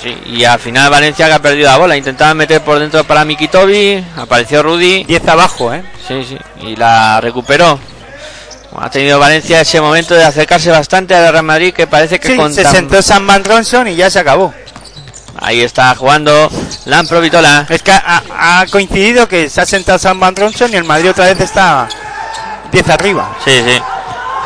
[0.02, 1.96] Sí, y al final Valencia que ha perdido la bola.
[1.96, 4.04] Intentaba meter por dentro para Miki Tobi.
[4.16, 5.04] Apareció Rudy.
[5.04, 5.84] 10 abajo, ¿eh?
[6.08, 6.38] Sí, sí.
[6.66, 7.80] Y la recuperó.
[8.80, 12.36] Ha tenido Valencia ese momento de acercarse bastante al Real Madrid que parece que Sí,
[12.38, 14.54] con se tan- sentó Sam Van Ronson y ya se acabó.
[15.40, 16.50] Ahí está jugando
[16.86, 17.66] Lampro Vitola.
[17.70, 21.10] Es que ha, ha coincidido que se ha sentado Sam Van Ronson y el Madrid
[21.12, 21.88] otra vez está
[22.72, 23.36] 10 arriba.
[23.44, 23.82] Sí, sí.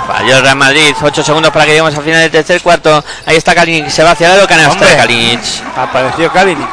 [0.08, 0.96] Falló el Real Madrid.
[1.02, 3.04] 8 segundos para que lleguemos al final del tercer cuarto.
[3.26, 3.90] Ahí está Kalinic.
[3.90, 4.48] Se va hacia el lado.
[4.48, 4.90] Canasta Hombre.
[4.90, 5.40] de Kalinic.
[5.78, 6.68] Apareció Kalinic.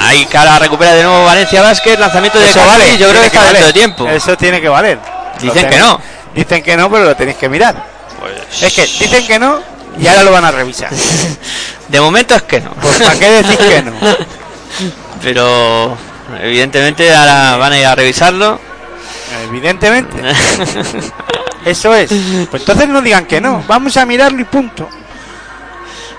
[0.00, 1.98] Ahí cara recupera de nuevo Valencia Vázquez.
[1.98, 2.78] Lanzamiento de Eso Kalinic.
[2.78, 2.98] vale.
[2.98, 4.06] Yo creo que está dentro de tiempo.
[4.08, 4.98] Eso tiene que valer.
[5.40, 6.00] Dicen que no.
[6.38, 7.74] Dicen que no, pero lo tenéis que mirar.
[8.20, 9.58] Pues Es que dicen que no
[9.98, 10.90] y ahora lo van a revisar.
[11.88, 12.70] de momento es que no.
[12.80, 13.92] Pues ¿para qué decís que no?
[15.22, 15.96] Pero
[16.40, 18.60] evidentemente ahora van a ir a revisarlo.
[19.48, 20.16] Evidentemente.
[21.64, 22.10] Eso es.
[22.50, 23.64] Pues entonces no digan que no.
[23.66, 24.88] Vamos a mirarlo y punto.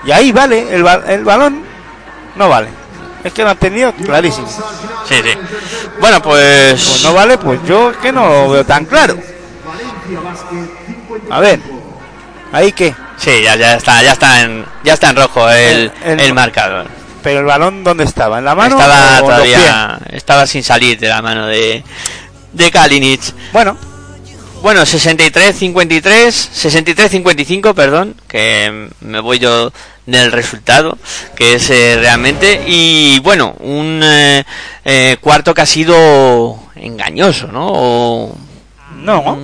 [0.04, 0.66] Y ahí vale.
[0.74, 1.62] El, ba- el balón
[2.36, 2.68] no vale.
[3.24, 4.46] Es que lo han tenido clarísimo.
[5.08, 5.30] Sí, sí.
[5.98, 6.72] Bueno, pues.
[6.84, 9.16] Pues no vale, pues yo es que no lo veo tan claro.
[11.30, 11.60] A ver.
[12.52, 12.94] ¿Ahí qué?
[13.16, 16.34] Sí, ya, ya está, ya está en, ya está en rojo el, El- el- el
[16.34, 16.86] marcador.
[17.22, 18.38] Pero el balón ¿dónde estaba?
[18.38, 18.80] ¿En la mano?
[18.80, 21.84] Estaba o en los todavía, estaba sin salir de la mano de,
[22.52, 23.20] de Kalinic.
[23.52, 23.76] Bueno,
[24.62, 29.70] Bueno, 63-53, 63-55, perdón, que me voy yo
[30.06, 30.96] del resultado,
[31.36, 34.44] que es eh, realmente, y bueno, un eh,
[34.84, 37.68] eh, cuarto que ha sido engañoso, ¿no?
[37.70, 38.38] O,
[38.96, 39.38] no,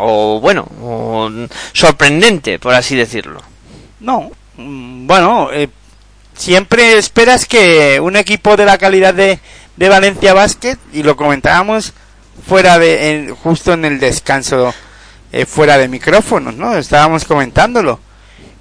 [0.00, 0.66] o bueno,
[1.72, 3.40] sorprendente, por así decirlo.
[4.00, 4.30] no.
[4.56, 5.68] Mm, Bueno, eh,
[6.36, 9.38] siempre esperas que un equipo de la calidad de,
[9.76, 11.92] de Valencia Basket, y lo comentábamos
[12.46, 14.74] fuera de, en- justo en el descanso,
[15.32, 16.76] eh, fuera de micrófonos, ¿no?
[16.76, 18.00] Estábamos comentándolo.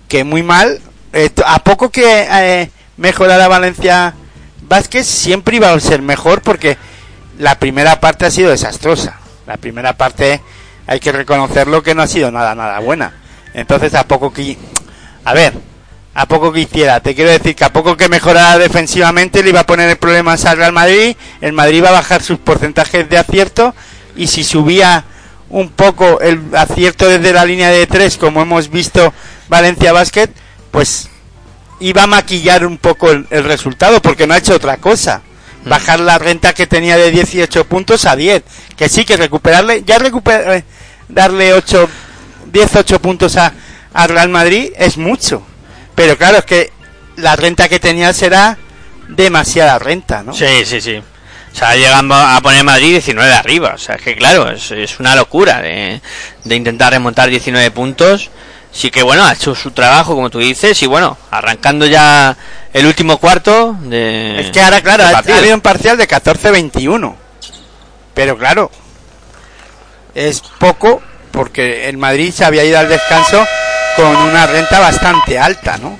[0.07, 0.79] Que muy mal,
[1.13, 4.13] eh, a poco que eh, mejorara Valencia
[4.61, 6.77] Vázquez, siempre iba a ser mejor porque
[7.37, 9.19] la primera parte ha sido desastrosa.
[9.47, 10.41] La primera parte
[10.89, 13.13] hay que reconocerlo que no ha sido nada, nada buena.
[13.53, 14.57] Entonces, a poco que...
[15.23, 15.53] A ver,
[16.15, 19.59] a poco que hiciera, te quiero decir que a poco que mejorara defensivamente le iba
[19.59, 23.75] a poner problemas al Real Madrid, el Madrid iba a bajar sus porcentajes de acierto
[24.15, 25.03] y si subía
[25.51, 29.13] un poco el acierto desde la línea de tres, como hemos visto
[29.47, 30.29] Valencia Basket,
[30.71, 31.07] pues
[31.79, 35.21] iba a maquillar un poco el, el resultado porque no ha hecho otra cosa.
[35.65, 38.43] Bajar la renta que tenía de 18 puntos a 10.
[38.75, 40.63] Que sí, que recuperarle, ya recuperar, eh,
[41.09, 41.89] darle 8,
[42.51, 43.51] 10, 8 puntos a,
[43.93, 45.43] a Real Madrid es mucho.
[45.95, 46.71] Pero claro, es que
[47.17, 48.57] la renta que tenía será
[49.09, 50.33] demasiada renta, ¿no?
[50.33, 51.01] Sí, sí, sí.
[51.51, 53.73] O sea, llegamos a poner Madrid 19 arriba.
[53.73, 55.99] O sea, es que claro, es, es una locura de,
[56.43, 58.29] de intentar remontar 19 puntos.
[58.71, 62.37] Sí que bueno, ha hecho su trabajo, como tú dices, y bueno, arrancando ya
[62.71, 64.39] el último cuarto de...
[64.39, 67.15] Es que ahora, claro, ha habido un parcial de 14-21.
[68.13, 68.69] Pero claro,
[70.27, 71.01] es poco
[71.31, 73.45] porque el Madrid se había ido al descanso
[73.95, 75.97] con una renta bastante alta, ¿no?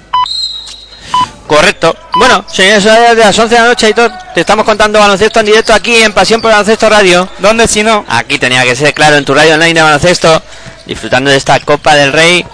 [1.47, 1.95] Correcto.
[2.15, 4.11] Bueno, señores, de las 11 de la noche y todo.
[4.35, 7.27] Te estamos contando baloncesto en directo aquí en Pasión por Baloncesto Radio.
[7.39, 8.05] ¿Dónde si no?
[8.07, 10.43] Aquí tenía que ser claro en tu radio online de baloncesto,
[10.85, 12.45] disfrutando de esta Copa del Rey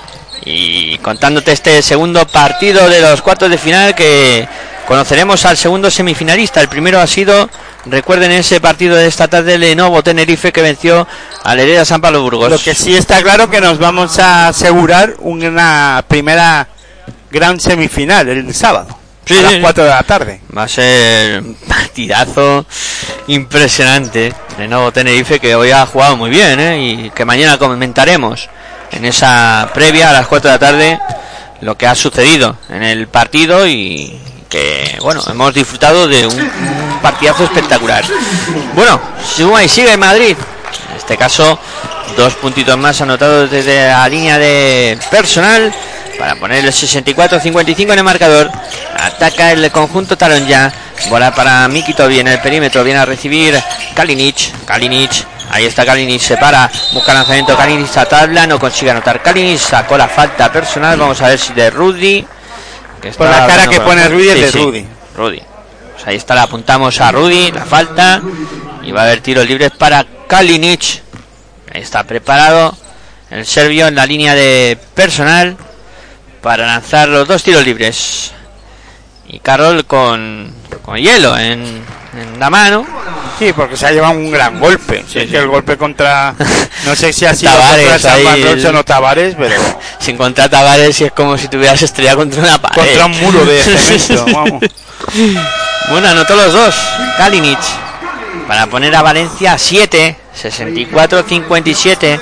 [0.45, 4.47] y contándote este segundo partido de los cuartos de final que
[4.87, 6.61] conoceremos al segundo semifinalista.
[6.61, 7.49] El primero ha sido,
[7.85, 11.07] recuerden ese partido de esta tarde, Lenovo Tenerife que venció
[11.43, 12.49] al Hereda San Pablo Burgos.
[12.49, 16.67] Lo que sí está claro que nos vamos a asegurar una primera
[17.31, 18.97] gran semifinal el sábado.
[19.25, 19.61] Sí, a las sí, sí.
[19.61, 20.41] 4 de la tarde.
[20.55, 22.65] Va a ser un partidazo
[23.27, 24.33] impresionante.
[24.57, 26.79] De nuevo Tenerife que hoy ha jugado muy bien ¿eh?
[26.79, 28.49] y que mañana comentaremos
[28.91, 30.99] en esa previa a las 4 de la tarde
[31.61, 34.17] lo que ha sucedido en el partido y
[35.01, 36.51] bueno hemos disfrutado de un,
[37.01, 38.03] partidazo espectacular.
[38.73, 38.99] Bueno,
[39.35, 40.35] suma y sigue Madrid.
[40.89, 41.59] En este caso
[42.17, 45.73] dos puntitos más anotados desde la línea de personal
[46.17, 48.49] para poner el 64-55 en el marcador.
[48.97, 50.73] Ataca el conjunto Talón ya.
[51.09, 52.83] Bola para Miki Tobi en el perímetro.
[52.83, 53.61] Viene a recibir
[53.93, 54.65] Kalinic.
[54.65, 55.11] Kalinic.
[55.51, 56.21] Ahí está Kalinic.
[56.21, 56.71] Se para.
[56.93, 57.55] Busca lanzamiento.
[57.55, 58.47] Kalinic a tabla.
[58.47, 59.21] No consigue anotar.
[59.21, 60.97] Kalinic sacó la falta personal.
[60.97, 62.25] Vamos a ver si de Rudy.
[63.11, 64.85] Que Por la cara que pone Rudy es de sí, Rudy.
[65.15, 65.41] Rudy.
[65.93, 66.35] Pues ahí está.
[66.35, 67.51] La apuntamos a Rudy.
[67.51, 68.21] La falta.
[68.83, 71.01] Y va a haber tiros libres para Kalinic.
[71.73, 72.75] Ahí está preparado.
[73.29, 75.57] El serbio en la línea de personal
[76.41, 78.31] para lanzar los dos tiros libres.
[79.27, 80.53] Y Carroll con,
[80.83, 81.83] con hielo en,
[82.17, 82.85] en la mano.
[83.37, 85.03] Sí, porque se ha llevado un gran golpe.
[85.07, 86.33] Sí, es que el golpe contra.
[86.85, 89.55] No sé si ha sido Tavares, contra San ahí Ronson el- o Tavares, pero.
[89.99, 92.75] Sin contra Tavares y es como si tuvieras estrellado contra una pared.
[92.75, 94.63] Contra un muro de cemento, vamos.
[95.89, 96.75] Bueno, anotó los dos.
[97.17, 97.59] Kalinic.
[98.47, 100.15] Para poner a Valencia a 7.
[100.41, 102.19] 64-57.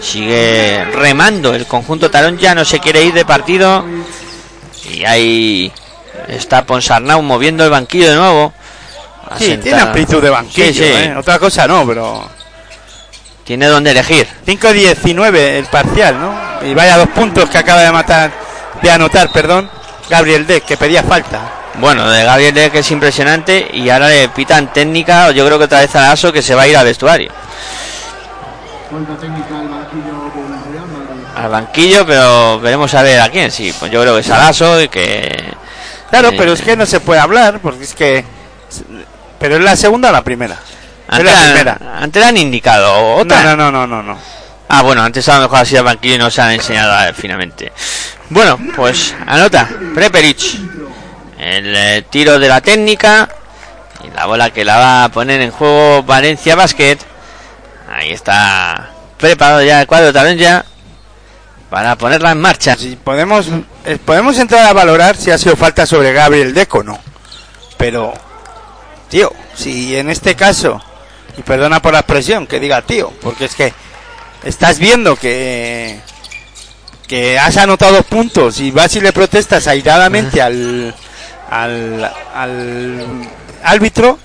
[0.00, 2.36] Sigue remando el conjunto Tarón.
[2.38, 3.84] Ya no se quiere ir de partido.
[4.92, 5.72] Y ahí
[6.28, 8.52] está Ponsarnau moviendo el banquillo de nuevo.
[9.30, 10.84] A Sí, sentar- tiene amplitud de banquillo, Sí, sí.
[10.84, 11.14] ¿eh?
[11.16, 12.28] Otra cosa no, pero.
[13.44, 14.26] Tiene donde elegir.
[14.44, 16.34] 5-19 el parcial, ¿no?
[16.68, 18.30] Y vaya dos puntos que acaba de matar,
[18.82, 19.70] de anotar, perdón,
[20.10, 21.52] Gabriel Deck, que pedía falta.
[21.78, 23.68] Bueno, de Gabriel Deck es impresionante.
[23.72, 25.30] Y ahora le pitan técnica.
[25.30, 27.30] Yo creo que otra vez a Aso que se va a ir al vestuario.
[31.36, 33.50] Al banquillo, pero veremos a ver a quién.
[33.50, 35.52] Sí, pues yo creo que es Alaso y que.
[36.10, 38.24] Claro, eh, pero es que no se puede hablar, porque es que.
[39.38, 40.54] Pero es la segunda o la primera.
[40.54, 40.60] Es
[41.08, 41.78] Antes, la primera.
[42.00, 43.42] antes han indicado otra.
[43.42, 44.18] No, no, no, no, no.
[44.68, 47.12] Ah, bueno, antes a lo mejor así al banquillo y no se han enseñado a-
[47.12, 47.72] finalmente.
[48.30, 49.68] Bueno, pues anota.
[49.94, 50.58] Preperich.
[51.38, 53.28] El eh, tiro de la técnica.
[54.04, 56.98] Y la bola que la va a poner en juego Valencia Basket.
[57.94, 60.64] Ahí está preparado ya el cuadro también ya.
[61.70, 62.74] Para ponerla en marcha.
[62.76, 63.46] Si podemos,
[63.84, 66.98] eh, podemos entrar a valorar si ha sido falta sobre Gabriel Deck o no.
[67.76, 68.12] Pero,
[69.08, 70.82] tío, si en este caso,
[71.36, 73.72] y perdona por la expresión que diga tío, porque es que
[74.44, 76.00] estás viendo que
[77.06, 80.92] que has anotado puntos y vas y le protestas airadamente al,
[81.50, 83.28] al, al
[83.62, 84.18] árbitro,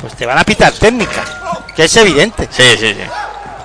[0.00, 1.24] pues te van a pitar técnica,
[1.74, 2.48] que es evidente.
[2.50, 3.00] Sí, sí, sí.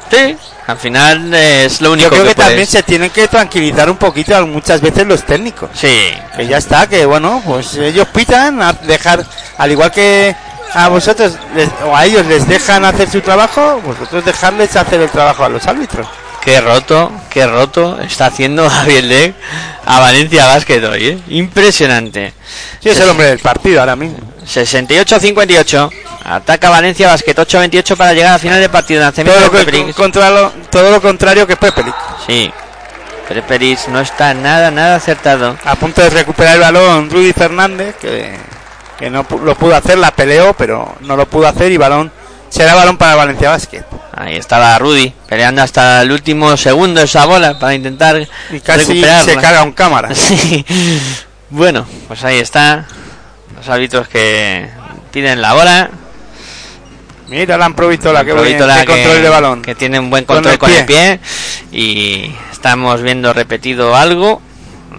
[0.09, 0.37] Sí,
[0.67, 3.97] al final es lo único Yo creo que, puedes- también se tienen que tranquilizar un
[3.97, 5.69] poquito muchas veces los técnicos.
[5.73, 9.25] Sí, Que ya está, que bueno, pues ellos pitan, a dejar,
[9.57, 10.35] al igual que
[10.73, 15.09] a vosotros les- o a ellos les dejan hacer su trabajo, vosotros dejarles hacer el
[15.09, 16.05] trabajo a los árbitros.
[16.41, 19.35] Qué roto, qué roto está haciendo Javier Leck
[19.85, 21.19] a Valencia Basket hoy, ¿eh?
[21.29, 22.33] Impresionante.
[22.81, 24.17] Sí, es el hombre del partido ahora mismo.
[24.45, 25.89] 68-58.
[26.27, 28.99] Ataca Valencia Basket 8-28 para llegar al final del partido.
[28.99, 29.95] Todo Lanzamiento lo, de que, Prepelic.
[29.95, 31.95] contra lo, todo lo contrario que Prepelic.
[32.27, 32.51] Sí.
[33.29, 35.57] Prepelic no está nada, nada acertado.
[35.63, 38.35] A punto de recuperar el balón Rudy Fernández, que,
[38.99, 42.11] que no lo pudo hacer, la peleó, pero no lo pudo hacer y balón
[42.49, 43.83] será balón para Valencia Basket.
[44.13, 49.23] Ahí estaba Rudy peleando hasta el último segundo esa bola para intentar Y casi recuperarla.
[49.33, 50.09] se carga un cámara.
[50.15, 50.65] Sí.
[51.49, 52.85] Bueno, pues ahí está.
[53.55, 54.69] Los árbitros que
[55.11, 55.89] piden la bola.
[57.29, 59.61] Mira la Provítola, que, bien, qué control de balón.
[59.61, 61.19] que tiene un buen Con control el con el pie.
[61.71, 64.41] Y estamos viendo repetido algo.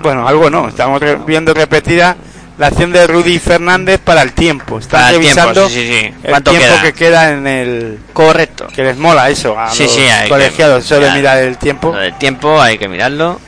[0.03, 2.17] Bueno, algo no, estamos re- viendo repetida
[2.59, 4.79] la acción de Rudy Fernández para el tiempo.
[4.79, 6.07] Están Para el tiempo, revisando sí, sí, sí.
[6.23, 6.83] el ¿Cuánto tiempo queda?
[6.83, 7.99] que queda en el...
[8.13, 8.67] Correcto.
[8.75, 11.17] Que les mola eso a Sí, los sí, colegiados, solo mirar.
[11.17, 11.93] mirar el tiempo.
[11.93, 13.41] Del tiempo hay que mirarlo.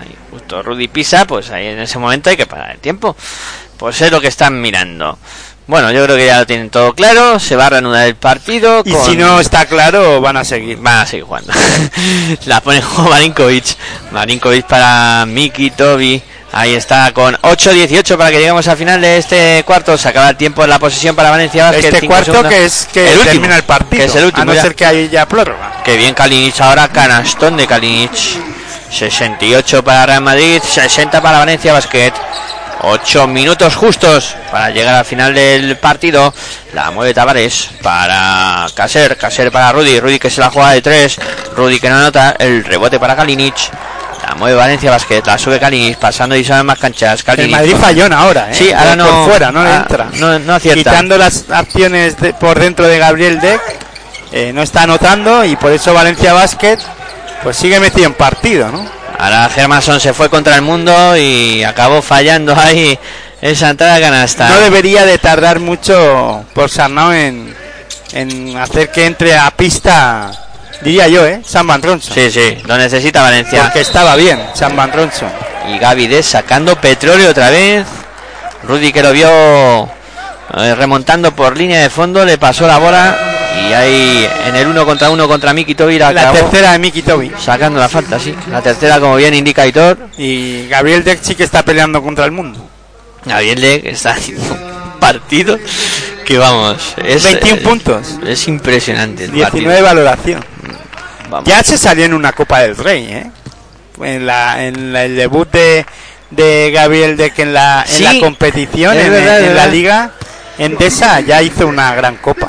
[0.00, 3.16] Ahí justo Rudy pisa, pues ahí en ese momento hay que parar el tiempo.
[3.76, 5.18] Pues es lo que están mirando.
[5.66, 7.38] Bueno, yo creo que ya lo tienen todo claro.
[7.40, 8.82] Se va a reanudar el partido.
[8.84, 10.76] Y con- si no está claro, van a seguir.
[10.78, 11.52] Van a seguir jugando.
[12.46, 13.64] la pone juego Marinkovic.
[14.12, 16.22] Marinkovic para Miki Tobi.
[16.52, 19.98] Ahí está con 8-18 para que lleguemos al final de este cuarto.
[19.98, 21.88] Se acaba el tiempo en la posesión para Valencia Basket.
[21.94, 22.52] Este cuarto segundos.
[22.52, 24.62] que es que El último, termina el partido, que es el último, a no ya.
[24.62, 25.82] ser que haya prórroga.
[25.84, 28.12] Qué bien Kalinic ahora, canastón de Kalinic.
[28.90, 32.12] 68 para Real Madrid, 60 para Valencia Basket.
[32.86, 36.32] 8 minutos justos para llegar al final del partido.
[36.72, 41.18] La mueve Tavares para Caser, Caser para Rudy, Rudy que se la juega de 3,
[41.56, 43.54] Rudy que no anota, el rebote para Kalinic.
[44.26, 47.20] La mueve Valencia Basket, la sube Kalinic, pasando y saben más canchas.
[47.20, 48.54] El Kalinic Madrid fallón ahora, ¿eh?
[48.54, 50.06] Sí, ahora Por no- fuera, no entra.
[50.14, 50.78] no- no acierta.
[50.90, 53.60] Quitando las acciones de- por dentro de Gabriel Deck,
[54.32, 56.78] eh, no está anotando y por eso Valencia Basket
[57.42, 58.86] pues sigue metido en partido, ¿no?
[59.18, 62.98] Ahora Germason se fue contra el mundo y acabó fallando ahí
[63.40, 64.48] esa entrada canasta.
[64.48, 67.54] No debería de tardar mucho por Sarnau en,
[68.12, 70.30] en hacer que entre a pista,
[70.80, 71.42] diría yo, ¿eh?
[71.44, 72.14] San Van Ronson.
[72.14, 73.62] Sí, sí, lo necesita Valencia.
[73.62, 75.30] Porque estaba bien San Van Ronson.
[75.68, 77.86] Y Gaby Des sacando petróleo otra vez.
[78.64, 79.28] Rudy que lo vio
[80.56, 83.33] eh, remontando por línea de fondo, le pasó la bola
[83.68, 87.02] y ahí en el uno contra uno contra Miki Tobi la, La tercera de Miki
[87.02, 87.30] Tobi.
[87.38, 88.34] sacando la falta, sí.
[88.50, 89.96] La tercera como bien indica Aitor.
[90.18, 92.68] Y Gabriel Deck sí que está peleando contra el mundo.
[93.24, 95.58] Gabriel Le está haciendo un partido
[96.26, 98.18] que vamos, es 21 eh, puntos.
[98.26, 99.84] Es impresionante el 19 partido.
[99.84, 100.44] valoración.
[101.30, 101.48] Vamos.
[101.48, 103.30] Ya se salió en una Copa del Rey, ¿eh?
[104.02, 105.86] En, la, en la- el debut de,
[106.30, 110.12] de Gabriel Deck en la, en la competición, en, verdad, en es la liga,
[110.58, 112.48] Endesa ya hizo una gran copa.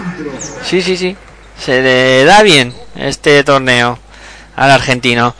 [0.63, 1.15] Sí, sí, sí.
[1.59, 3.97] Se le da bien este torneo
[4.55, 5.35] al argentino.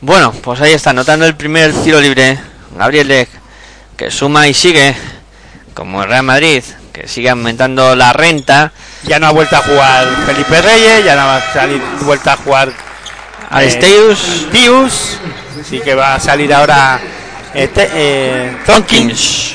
[0.00, 2.38] Bueno, pues ahí está, anotando el primer tiro libre.
[2.76, 3.28] Gabriel Leck,
[3.96, 4.94] que suma y sigue.
[5.74, 6.62] Como el Real Madrid,
[6.92, 8.72] que sigue aumentando la renta.
[9.04, 12.36] Ya no ha vuelto a jugar Felipe Reyes, ya no va a salir vuelto a
[12.36, 12.72] jugar
[13.50, 14.48] Aristeus.
[14.50, 15.18] Tius.
[15.68, 17.00] Sí que va a salir ahora
[17.54, 19.54] eh, te- eh, Tonkins.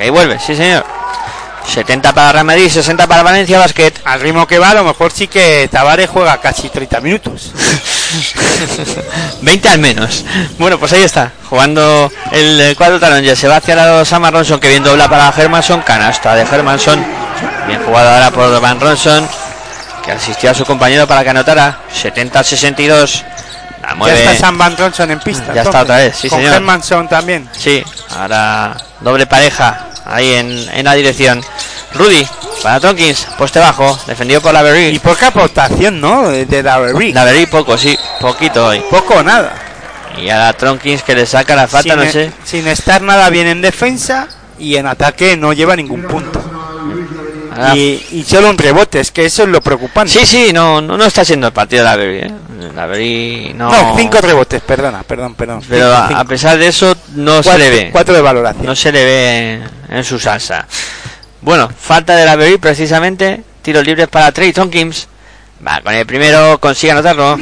[0.00, 0.84] Ahí vuelve, sí señor.
[1.66, 3.92] 70 para Real Madrid, 60 para Valencia Basket.
[4.04, 7.52] Al ritmo que va, a lo mejor sí que Tavares juega casi 30 minutos.
[9.42, 10.24] 20 al menos.
[10.58, 13.22] Bueno, pues ahí está, jugando el cuadro talón.
[13.22, 15.80] Ya se va hacia la Sam Ronson, que bien dobla para Hermanson.
[15.82, 17.04] Canasta de Hermanson.
[17.66, 19.26] Bien jugado ahora por Van Ronson,
[20.04, 21.78] que asistió a su compañero para que anotara.
[22.02, 23.22] 70-62.
[23.82, 24.24] La Ya mueve.
[24.24, 25.54] está Sam Van Ronson en pista.
[25.54, 26.54] Ya está otra vez, sí, Con señor.
[26.54, 27.48] Hermanson también.
[27.56, 27.82] Sí,
[28.16, 31.42] ahora doble pareja ahí en, en la dirección.
[31.94, 32.26] Rudy
[32.62, 36.30] para Tonkins, poste bajo, defendido por la Y poca aportación, ¿no?
[36.30, 37.12] De, de Davery.
[37.12, 38.80] La Berry poco, sí, poquito hoy.
[38.88, 39.54] Poco o nada.
[40.18, 42.32] Y ahora Tonkins que le saca la falta, sin, no e- sé.
[42.44, 46.40] sin estar nada bien en defensa y en ataque no lleva ningún punto.
[47.54, 50.12] Ahora- Y, y solo un rebote, es que eso es lo preocupante.
[50.12, 52.30] Sí, sí, no, no, no está siendo el partido de la Berry, ¿eh?
[52.74, 53.70] La Berry no.
[53.70, 55.62] No, cinco rebotes, perdona, perdón, perdón.
[55.68, 56.20] Pero Cinco, a, cinco.
[56.20, 57.88] a pesar de eso, no cuatro, se le ve.
[57.92, 58.64] cuatro de valoración.
[58.66, 59.60] No se le ve
[59.90, 60.66] en, su salsa.
[61.40, 63.42] Bueno, falta de la Berry precisamente.
[63.62, 65.08] Tiros libres para Trey Tonkins.
[65.66, 67.36] Va, con el primero consigue anotarlo.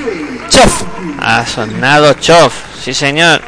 [0.49, 0.82] Chof.
[1.23, 3.41] Ha sonado Chof, sí señor.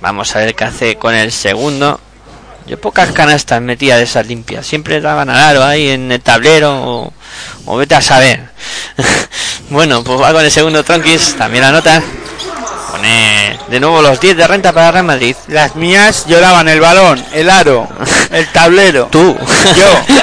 [0.00, 2.00] Vamos a ver qué hace con el segundo.
[2.66, 4.66] Yo pocas canastas metía de esas limpias.
[4.66, 7.12] Siempre daban al aro ahí en el tablero o,
[7.66, 8.48] o vete a saber.
[9.70, 11.36] bueno, pues va con el segundo Tonkins.
[11.36, 12.02] También anota.
[13.02, 15.36] De nuevo los 10 de renta para Real Madrid.
[15.48, 17.88] Las mías lloraban el balón, el aro,
[18.30, 19.08] el tablero.
[19.12, 19.38] Tú.
[19.76, 20.16] Yo,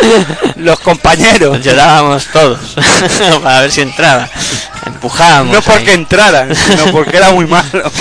[0.58, 1.64] los compañeros.
[1.64, 2.76] Llorábamos todos
[3.44, 4.30] para ver si entraba.
[4.86, 5.54] Empujábamos.
[5.54, 5.96] No porque ahí.
[5.96, 7.92] entraran, sino porque era muy malo.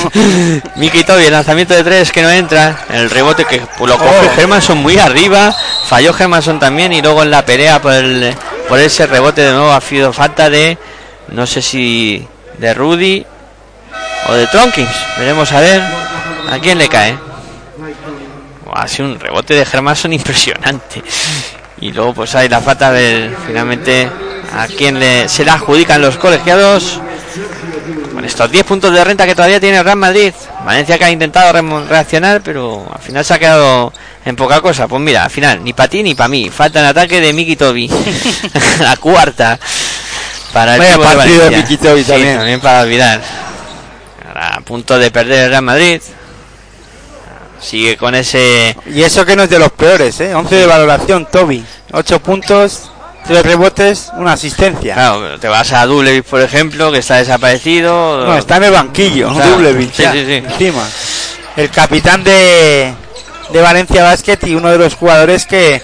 [0.76, 2.84] Miki Toby, el lanzamiento de tres que no entra.
[2.90, 4.40] El rebote que lo coge Oh.
[4.40, 5.54] Hermanson muy arriba.
[5.88, 6.92] Falló Hermanson también.
[6.92, 8.34] Y luego en la pelea por, el,
[8.68, 10.78] por ese rebote de nuevo ha sido falta de.
[11.28, 12.26] No sé si
[12.58, 13.26] de Rudy
[14.28, 14.90] o de Tronkins.
[15.18, 15.82] Veremos a ver
[16.50, 17.16] a quién le cae.
[18.72, 21.02] Ha sido un rebote de Hermanson impresionante.
[21.80, 24.08] Y luego pues hay la falta del finalmente
[24.56, 27.00] a quien le, se la adjudican los colegiados.
[28.12, 30.32] Con estos 10 puntos de renta que todavía tiene el Real Madrid.
[30.64, 31.52] Valencia que ha intentado
[31.86, 33.92] reaccionar, pero al final se ha quedado
[34.24, 34.88] en poca cosa.
[34.88, 36.48] Pues mira, al final, ni para ti ni para mí.
[36.50, 37.90] Falta el ataque de Miki Toby.
[38.80, 39.58] la cuarta.
[40.52, 41.58] Para el Vaya de partido de Valencia.
[41.58, 42.36] Miki Toby Sí, también.
[42.38, 43.20] también para olvidar.
[44.26, 46.00] Ahora a punto de perder el Real Madrid.
[47.60, 50.34] Sigue con ese Y eso que no es de los peores, ¿eh?
[50.34, 51.64] 11 de valoración, Toby.
[51.92, 52.90] 8 puntos,
[53.26, 54.94] 3 rebotes, una asistencia.
[54.94, 58.26] Claro, pero te vas a Dublevich, por ejemplo, que está desaparecido.
[58.26, 60.34] No, está en el banquillo, Dublevich, sí, ya, sí, sí.
[60.34, 60.86] encima.
[61.56, 62.92] El capitán de,
[63.52, 65.80] de Valencia Basket y uno de los jugadores que,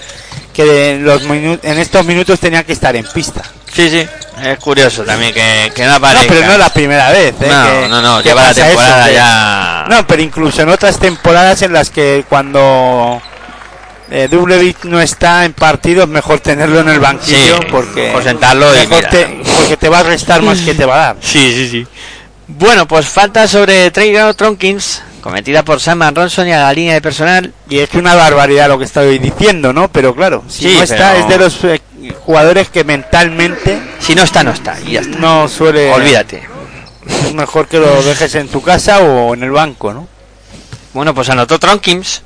[0.53, 3.41] que en los en estos minutos tenía que estar en pista.
[3.75, 4.07] Sí, sí.
[4.43, 6.27] Es curioso también que, que no No, aparezca.
[6.27, 7.33] pero no es la primera vez.
[7.41, 7.47] ¿eh?
[7.49, 9.85] No, que- no, no, que lleva la eso, temporada ya.
[9.89, 13.21] No, pero incluso en otras temporadas en las que cuando
[14.09, 18.69] eh, Dublevich no está en partidos, mejor tenerlo en el banquillo Sí, porque, mejor sentarlo
[18.71, 21.15] mejor te, porque te va a restar más que te va a dar.
[21.21, 21.87] Sí, sí, sí.
[22.47, 27.01] Bueno, pues falta sobre Trey Tronkins, cometida por Sam Ronson y a la línea de
[27.01, 27.53] personal.
[27.69, 29.87] Y es que una barbaridad lo que estoy diciendo, ¿no?
[29.87, 31.81] Pero claro, si Sí, no está, pero- es de los eh,
[32.25, 34.79] jugadores que mentalmente Si no está, no está.
[34.81, 35.17] Y ya está.
[35.19, 35.91] no suele.
[35.91, 36.43] Olvídate.
[37.25, 40.07] Es mejor que lo dejes en tu casa o en el banco, ¿no?
[40.93, 42.21] Bueno, pues anotó Tronkins.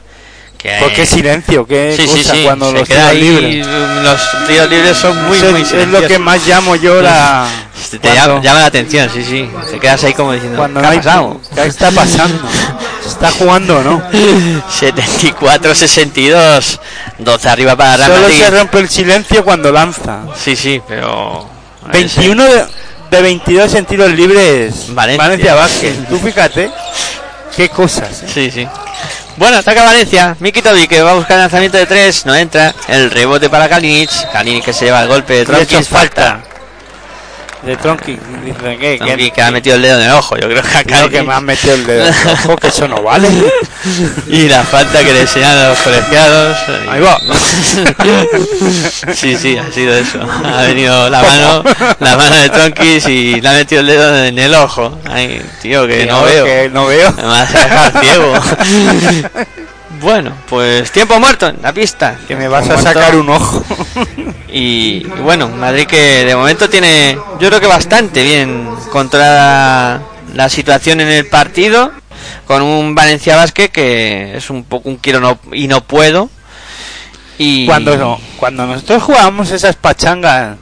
[0.57, 2.43] Que, Porque qué silencio, qué sí, sí, cosa sí.
[2.43, 3.67] cuando se los tiros libres.
[3.67, 6.07] Los tiros libres son muy, muy es, es lo silenciosos.
[6.07, 7.47] que más llamo yo la.
[7.89, 9.49] Te llama, la atención, sí, sí.
[9.71, 11.41] Te quedas ahí como diciendo, Cuando ¿qué no ha pasado?
[11.55, 12.39] ¿Qué está pasando?
[13.01, 14.01] ¿Se está jugando no?
[14.79, 16.79] 74-62.
[17.19, 18.37] 12 arriba para Real Solo Madrid.
[18.39, 20.19] se rompe el silencio cuando lanza.
[20.41, 21.47] Sí, sí, pero...
[21.91, 22.65] 21 de,
[23.11, 24.93] de 22 en tiros libres.
[24.93, 25.23] Valencia.
[25.23, 25.95] Valencia Vázquez.
[26.09, 26.69] Tú fíjate.
[27.55, 28.23] Qué cosas.
[28.23, 28.27] ¿eh?
[28.33, 28.67] Sí, sí.
[29.37, 30.35] Bueno, ataca Valencia.
[30.39, 32.25] Miki Tobi que va a buscar el lanzamiento de 3.
[32.25, 32.73] No entra.
[32.87, 34.09] El rebote para Kalinic.
[34.31, 35.87] Kalinic que se lleva el golpe de Y hecho Tronkins.
[35.87, 36.41] falta.
[37.63, 38.17] De Tronki.
[38.45, 40.37] Dice que, Tronkins que ha metido el dedo en el ojo.
[40.37, 42.07] Yo creo que a Creo que me han metido el dedo.
[42.07, 43.27] en el ojo, que eso no vale.
[44.27, 46.57] Y la falta que le enseñan los colegiados.
[46.89, 47.19] Ahí va.
[49.13, 50.19] Sí, sí, ha sido eso.
[50.21, 51.63] Ha venido la mano,
[51.99, 54.99] la mano de Tronkis y le ha metido el dedo en el ojo.
[55.09, 56.45] Ay, tío, que no veo.
[56.45, 57.11] que no veo.
[57.13, 58.33] Me vas a dejar ciego.
[60.01, 62.19] Bueno, pues tiempo muerto en la pista.
[62.27, 62.83] Que me vas a muerto.
[62.83, 63.63] sacar un ojo.
[64.49, 70.01] Y, y bueno, Madrid que de momento tiene, yo creo que bastante bien controlada
[70.33, 71.91] la situación en el partido,
[72.45, 76.29] con un Valencia Basket que es un poco un quiero no, y no puedo.
[77.37, 80.57] Y Cuando, cuando nosotros jugábamos esas pachangas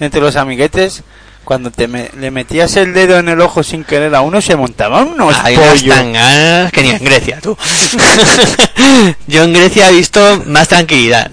[0.00, 1.02] entre los amiguetes,
[1.50, 4.54] cuando te me- le metías el dedo en el ojo sin querer a uno, se
[4.54, 5.96] montaban unos hay unas pollos.
[5.96, 7.58] tanganas que ni en Grecia, tú.
[9.26, 11.28] yo en Grecia he visto más tranquilidad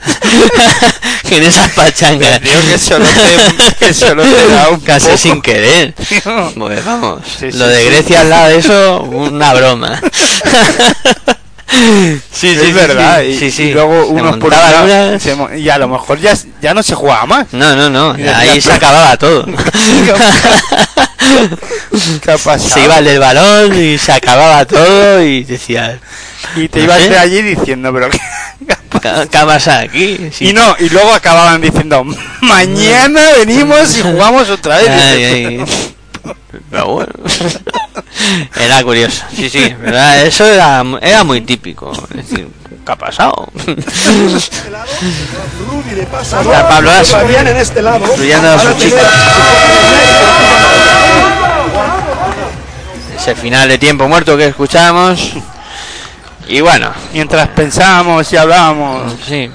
[1.29, 2.41] que en esas pachangas.
[2.41, 5.17] Digo que solo te, que solo te da un Casi poco.
[5.19, 5.93] sin querer.
[6.55, 7.85] Pues vamos, Sí, sí, lo de sí.
[7.89, 10.01] Grecia al lado de eso, una broma.
[11.69, 13.21] Sí, sí, es sí, verdad.
[13.21, 13.63] sí, y, sí, sí.
[13.63, 14.53] y luego Se unos por
[15.19, 17.47] se y a lo mejor ya, ya no se jugaba más.
[17.51, 19.45] No, no, no, decía, ahí se "Pero- acababa todo.
[22.23, 22.59] ¿Qué ha pasado?
[22.69, 25.99] se iba el del balón y se acababa todo y decías,
[26.55, 28.19] y te no ibas de allí diciendo, pero ¿qué?
[29.01, 29.37] ¿qué
[29.83, 30.29] aquí?
[30.33, 30.49] Sí.
[30.49, 32.03] Y no, y luego acababan diciendo,
[32.41, 34.89] mañana venimos y jugamos otra vez.
[34.89, 35.65] Ay.
[36.69, 37.11] Pero bueno,
[38.55, 39.23] era curioso.
[39.35, 40.25] Sí, sí, ¿verdad?
[40.25, 41.91] Eso era, era muy típico.
[42.11, 42.47] Es decir,
[42.85, 43.47] ¿qué ha pasado?
[45.91, 48.05] Está Pablo en este lado.
[48.05, 49.01] A su chica.
[53.15, 55.33] Ese final de tiempo muerto que escuchamos.
[56.47, 59.49] Y bueno, Mientras pensábamos y hablábamos, sí.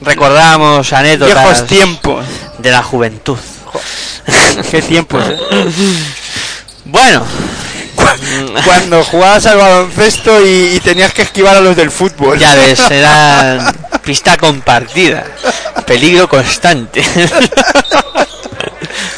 [0.00, 2.24] Recordamos anécdotas viejos tiempos.
[2.58, 3.38] de la juventud.
[4.70, 5.38] Qué tiempos, ¿eh?
[6.84, 7.26] Bueno,
[8.64, 12.38] Cuando jugabas al baloncesto y, y tenías que esquivar a los del fútbol.
[12.38, 13.72] ya ves, era
[14.04, 15.24] pista compartida.
[15.86, 17.04] Peligro constante.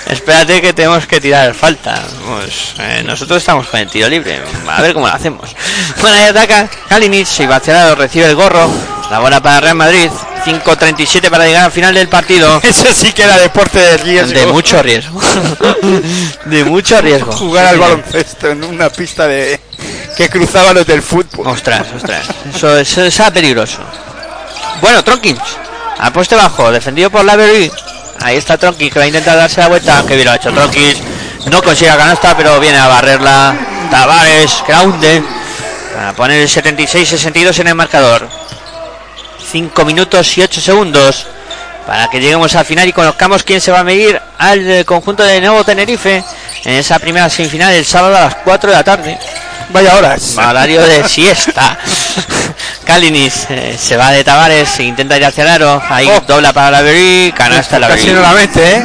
[0.09, 2.03] Espérate que tenemos que tirar falta.
[2.27, 4.41] Pues, eh, nosotros estamos con el tiro libre.
[4.69, 5.55] A ver cómo lo hacemos.
[6.01, 6.69] Bueno, ahí ataca.
[6.89, 8.71] Kalinic, y Bacerado recibe el gorro.
[9.11, 10.11] La bola para Real Madrid.
[10.45, 12.61] 5.37 para llegar al final del partido.
[12.63, 14.39] Eso sí que era deporte de riesgo.
[14.39, 15.21] De mucho riesgo.
[16.45, 17.33] De mucho riesgo.
[17.33, 19.61] Jugar al baloncesto en una pista de
[20.17, 21.49] que cruzaba los del fútbol.
[21.49, 22.27] Ostras, ostras.
[22.55, 23.79] Eso, eso, eso era peligroso.
[24.81, 25.41] Bueno, Tronkins.
[25.99, 27.71] A poste bajo, defendido por Lavery.
[28.21, 30.05] Ahí está Tronkins que va a intentar darse la vuelta.
[30.07, 30.99] Que bien lo ha hecho Tronkins.
[31.47, 33.57] No consigue la canasta, pero viene a barrerla.
[33.91, 35.23] Tavares, que.
[35.95, 38.29] Para poner el 76-62 en el marcador.
[39.51, 41.27] 5 minutos y 8 segundos.
[41.89, 45.23] Para que lleguemos al final y conozcamos quién se va a medir al eh, conjunto
[45.23, 46.23] de Nuevo Tenerife.
[46.65, 49.19] En esa primera semifinal el sábado a las 4 de la tarde.
[49.71, 50.37] Vaya horas.
[50.37, 51.79] Horario de siesta.
[52.85, 55.83] Kalinis eh, se va de Tavares, intenta ir hacia el aro.
[55.89, 56.21] Ahí Oh.
[56.27, 58.15] dobla para la Berí, canasta la Casi Berí.
[58.17, 58.83] no la mete, ¿eh?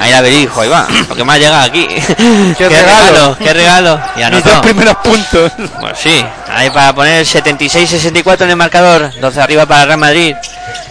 [0.00, 1.86] Ahí la Berí, dijo, ahí va, lo que más llega aquí.
[2.58, 3.36] qué, regalo.
[3.38, 4.00] qué regalo.
[4.14, 4.50] Y Mis anotó.
[4.50, 5.52] dos primeros puntos.
[5.80, 9.12] Pues sí, ahí para poner el 76-64 en el marcador.
[9.20, 10.34] 12 arriba para Real Madrid.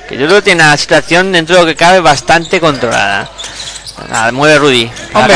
[0.08, 3.30] Que yo creo que tiene la situación dentro de lo que cabe bastante controlada.
[4.10, 4.92] Nada, mueve Rudy.
[5.14, 5.36] Hombre,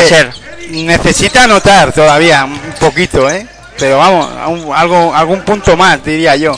[0.70, 3.46] necesita anotar todavía un poquito, ¿eh?
[3.78, 6.54] Pero vamos, un- algo, algún punto más, diría yo.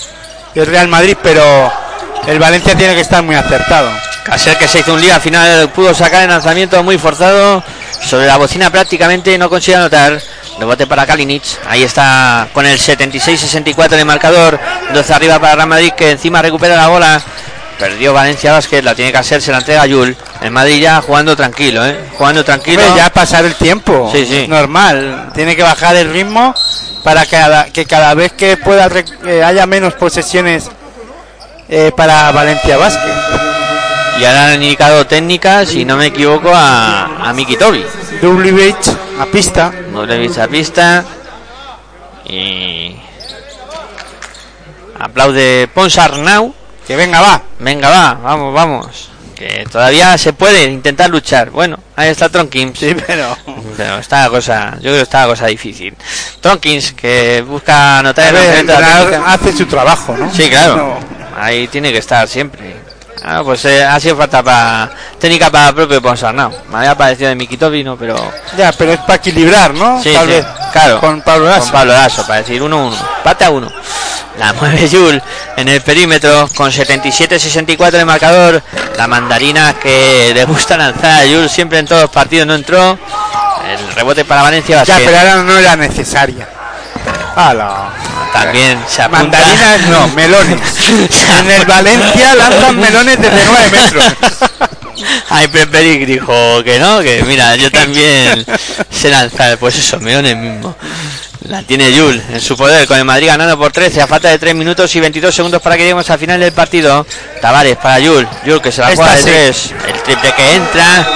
[0.54, 1.72] El Real Madrid, pero
[2.26, 3.90] el Valencia tiene que estar muy acertado.
[4.24, 7.62] Caser que se hizo un lío, al final pudo sacar el lanzamiento muy forzado.
[8.02, 10.20] Sobre la bocina prácticamente no consigue anotar.
[10.58, 11.42] Rebote para Kalinic.
[11.68, 14.58] Ahí está con el 76-64 en el marcador.
[14.92, 17.22] 12 arriba para Real Madrid que encima recupera la bola.
[17.78, 20.16] Perdió Valencia Basket, la tiene que hacer, se la entrega a Yul.
[20.40, 21.98] El Madrid ya jugando tranquilo, ¿eh?
[22.16, 22.80] Jugando tranquilo.
[22.82, 24.10] Hombre, ya pasar el tiempo.
[24.12, 24.46] Sí, sí.
[24.46, 25.30] Normal.
[25.34, 26.54] Tiene que bajar el ritmo
[27.02, 28.88] para que cada, que cada vez que pueda
[29.26, 30.70] eh, haya menos posesiones
[31.68, 33.43] eh, para Valencia Basket.
[34.18, 37.84] Y ahora han indicado técnicas, si no me equivoco, a, a Miki Tobi.
[38.22, 39.72] WH a pista.
[39.92, 41.04] Doble vista pista.
[42.26, 42.96] Y.
[44.98, 46.54] Aplaude Ponsarnau.
[46.86, 47.42] Que venga, va.
[47.58, 49.10] Venga, va, vamos, vamos.
[49.34, 51.50] Que todavía se puede intentar luchar.
[51.50, 52.78] Bueno, ahí está Tronkins.
[52.78, 53.36] Sí, pero.
[53.76, 55.94] Pero está la cosa, yo creo que está la cosa difícil.
[56.40, 59.32] Tronkins, que busca anotar A el el entrenador técnica.
[59.32, 60.32] hace su trabajo, ¿no?
[60.32, 60.76] Sí, claro.
[60.76, 60.98] No.
[61.36, 62.83] Ahí tiene que estar siempre.
[63.22, 66.50] Ah, pues eh, ha sido falta para técnica para propio Ponsarnau.
[66.70, 68.16] Me había parecido de Mikitovi, no, pero
[68.56, 70.02] Ya, pero es para equilibrar, ¿no?
[70.02, 70.46] Sí, Tal sí, vez.
[70.72, 71.00] claro.
[71.00, 71.62] Con Pablo Lasso.
[71.62, 72.92] Con Pablo Lasso, para decir 1-1.
[73.22, 73.72] Pata 1.
[74.38, 75.22] La mueve Yul
[75.56, 78.62] en el perímetro con 77-64 de marcador.
[78.96, 82.98] La mandarina que le gusta lanzar a Yul siempre en todos los partidos no entró.
[83.70, 85.06] El rebote para Valencia Ya, Basket.
[85.06, 86.48] pero ahora no era necesaria.
[87.36, 87.88] ¡Hala!
[88.34, 89.38] También se apunta.
[89.38, 90.60] Mandarinas no, melones.
[91.40, 94.04] en el Valencia lanzan melones desde 9 metros.
[95.28, 98.44] Ay, Preperic dijo que no, que mira, yo también
[98.90, 100.74] sé lanzar, pues eso, melones mismo.
[101.48, 104.38] La tiene Yul en su poder con el Madrid ganando por 13 a falta de
[104.38, 107.06] 3 minutos y 22 segundos para que lleguemos al final del partido.
[107.40, 108.26] Tavares para Yul.
[108.46, 109.70] Yul que se la Esta juega de sí.
[109.74, 109.74] 3.
[109.94, 111.06] El triple que entra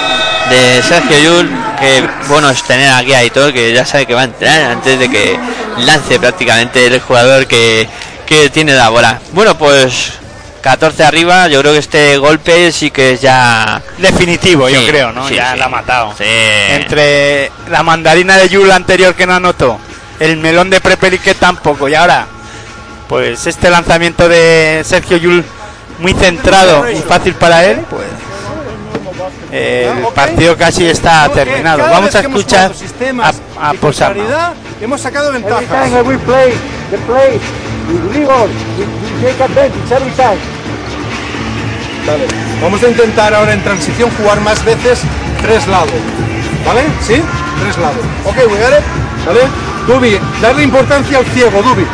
[0.51, 1.49] de Sergio Yul.
[1.79, 4.99] Que bueno es tener aquí a Aitor que ya sabe que va a entrar antes
[4.99, 5.39] de que
[5.85, 7.87] lance prácticamente el jugador que,
[8.25, 9.19] que tiene la bola.
[9.33, 10.13] Bueno pues
[10.61, 11.47] 14 arriba.
[11.47, 13.81] Yo creo que este golpe sí que es ya...
[13.97, 15.27] Definitivo, yo creo, ¿no?
[15.27, 15.59] sí, ya sí.
[15.59, 16.15] la ha matado.
[16.19, 19.79] Entre la mandarina de Yul anterior que no anotó,
[20.19, 22.27] el melón de Prepelic que tampoco, y ahora,
[23.07, 25.43] pues este lanzamiento de Sergio Yul
[25.99, 28.05] muy centrado y fácil para él, pues
[29.51, 31.79] el partido casi está terminado.
[31.79, 32.71] Cada Vamos a escuchar
[33.21, 34.53] a, a Posama.
[34.81, 35.91] Hemos sacado ventajas.
[42.05, 42.27] Vale.
[42.61, 44.99] Vamos a intentar ahora en transición jugar más veces
[45.41, 45.91] tres lados.
[46.65, 46.81] ¿Vale?
[47.01, 47.21] ¿Sí?
[47.61, 47.97] Tres lados.
[48.25, 48.85] Ok, we got it.
[49.25, 49.41] ¿Vale?
[49.87, 51.85] Dubi, darle importancia al ciego, Dubi.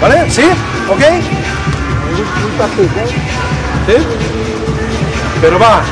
[0.00, 0.30] ¿Vale?
[0.30, 0.42] ¿Sí?
[0.88, 1.00] ¿Ok?
[3.86, 3.96] ¿Sí?
[5.40, 5.82] Pero va.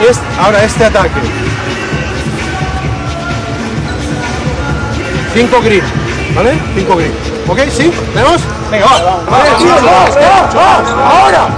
[0.00, 1.20] Es, ahora este ataque.
[5.34, 5.82] 5 green.
[6.34, 6.58] ¿Vale?
[6.74, 7.12] 5 green.
[7.48, 7.58] ¿Ok?
[7.70, 7.92] ¿Sí?
[8.14, 8.40] ¿Vemos?
[8.70, 9.20] Venga, va.
[9.30, 10.14] Vale, chicos, vamos,
[10.54, 11.48] vamos, ahora.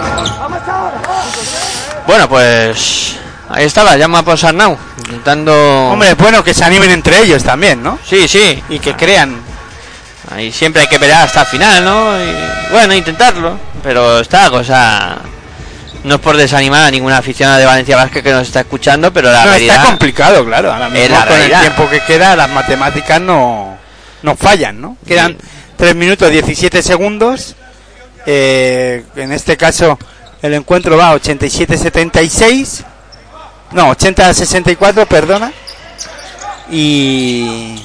[2.07, 3.17] Bueno pues...
[3.51, 4.77] Ahí estaba, llama por Sarnau.
[4.99, 5.53] Intentando...
[5.91, 7.99] Hombre, es bueno que se animen entre ellos también, ¿no?
[8.05, 8.63] Sí, sí.
[8.69, 9.41] Y que crean.
[10.31, 12.19] Ahí siempre hay que pelear hasta el final, ¿no?
[12.19, 12.35] Y,
[12.71, 13.59] bueno, intentarlo.
[13.83, 15.19] Pero está la cosa...
[16.09, 19.31] No es por desanimar a ninguna aficionada de Valencia Vázquez que nos está escuchando, pero
[19.31, 19.75] la No, realidad...
[19.77, 20.73] está complicado, claro.
[20.73, 23.77] Ahora mismo con el tiempo que queda, las matemáticas no,
[24.23, 24.97] no fallan, ¿no?
[25.07, 25.37] Quedan
[25.77, 27.55] 3 minutos 17 segundos.
[28.25, 29.99] Eh, en este caso,
[30.41, 32.85] el encuentro va a 87-76.
[33.73, 35.53] No, 80-64, perdona.
[36.71, 37.77] Y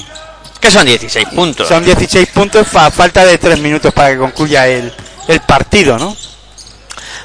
[0.61, 1.67] Que son 16 puntos.
[1.67, 4.93] son 16 puntos falta de 3 minutos para que concluya el,
[5.27, 6.15] el partido, ¿no?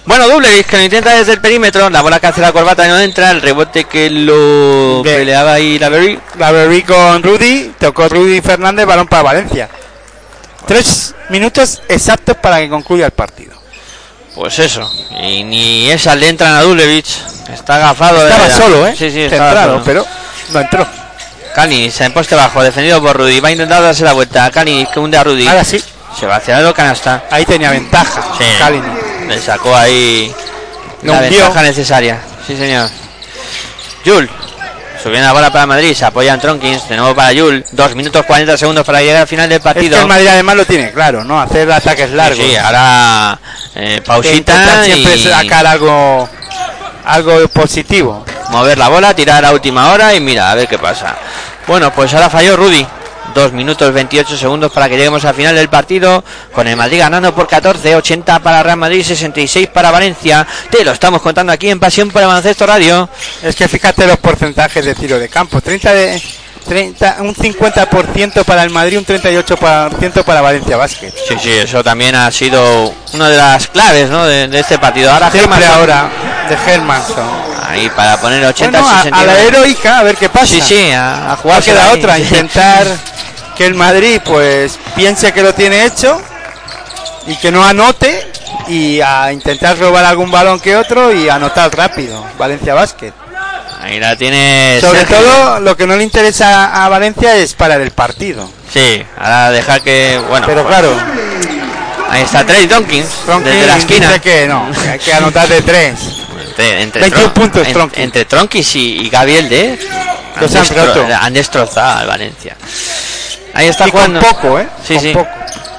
[0.09, 1.91] Bueno, doble que lo intenta desde el perímetro.
[1.91, 3.31] La bola que hace la corbata no entra.
[3.31, 6.19] El rebote que lo peleaba ahí la Berry.
[6.39, 9.69] La Berry con Rudy, tocó Rudy Fernández, balón para Valencia.
[10.67, 13.55] Tres minutos exactos para que concluya el partido.
[14.35, 14.91] Pues eso.
[15.21, 17.19] Y ni esas le entran a Dublevich.
[17.53, 18.25] Está agafado.
[18.25, 18.95] de- Estaba solo, ¿eh?
[18.97, 19.85] Sí, sí, estaba Centrado, solo.
[19.85, 20.07] pero
[20.55, 20.87] no entró.
[21.55, 23.41] Cani se en poste bajo, defendido por Rudy.
[23.41, 24.51] Va a intentar darse la vuelta.
[24.51, 25.47] Cani que hunde a Rudy.
[25.49, 25.83] Ahora sí,
[26.19, 27.25] Se va hacia el canasta.
[27.31, 28.23] ahí tenía ventaja.
[28.39, 28.45] Sí.
[28.59, 28.98] Kalinic.
[29.29, 30.33] Le sacó ahí
[31.03, 31.41] la hundió.
[31.45, 32.19] ventaja necesaria.
[32.47, 32.89] Sí, señor.
[34.05, 34.29] Jul.
[35.03, 35.95] Subiendo la bola para Madrid.
[35.95, 36.89] Se apoya en Tronkins.
[36.89, 37.65] De nuevo para Jul.
[37.73, 39.97] Dos minutos 40 segundos para llegar al final del Es partido.
[39.97, 41.41] que el Madrid además lo tiene claro, ¿no?
[41.41, 42.45] Hacer ataques largos.
[42.45, 43.39] Sí, ahora
[43.77, 46.29] eh, pausita siempre y sacar algo,
[47.05, 48.25] algo positivo.
[48.51, 51.15] mover la bola, tirar a última hora y mira, a ver qué pasa.
[51.67, 52.85] Bueno, pues ahora falló Rudy.
[53.35, 56.25] Dos minutos 28 segundos para que lleguemos al final del partido.
[56.53, 60.47] Con el Madrid ganando por 14, 80 para Real Madrid, 66 para Valencia.
[60.71, 63.09] Te lo estamos contando aquí en Pasión por el Baloncesto Radio.
[63.43, 65.61] Es que fíjate los porcentajes de tiro de campo.
[65.61, 66.23] 30 de
[66.69, 71.13] 30, un 50% para el Madrid, un 38% para Valencia Basket.
[71.29, 74.25] Sí, sí, eso también ha sido una de las claves ¿no?
[74.27, 75.11] de, de este partido.
[75.13, 76.09] Ahora Siempre ahora
[76.49, 77.29] de Hermanson.
[77.69, 79.33] Ahí para poner 80 Bueno, a, a 69.
[79.33, 80.47] la heroica, a ver qué pasa.
[80.47, 82.87] Sí, sí, a, a No jugar queda otra, intentar
[83.57, 86.21] que el Madrid pues piense que lo tiene hecho
[87.27, 88.27] y que no anote
[88.69, 92.25] y a intentar robar algún balón que otro y anotar rápido.
[92.39, 93.13] Valencia Basket.
[93.81, 95.17] Ahí la tiene Sobre Sergio.
[95.19, 98.51] todo lo que no le interesa a Valencia es parar el partido.
[98.73, 100.21] Sí, ahora dejar que.
[100.29, 100.97] Bueno, Pero pues, claro,
[102.11, 103.07] ahí está Trey Donkins
[103.45, 104.19] desde la esquina.
[104.19, 105.95] que no, hay que anotar de tres.
[106.51, 109.79] Entre, entre 21 Tron- puntos, en- entre Tronkis y, y Gabriel de
[110.41, 111.07] Los han roto.
[111.21, 112.57] han destrozado al Valencia.
[113.55, 114.69] Ahí está Y con poco, ¿eh?
[114.87, 115.13] Sí, Con sí.
[115.13, 115.29] poco.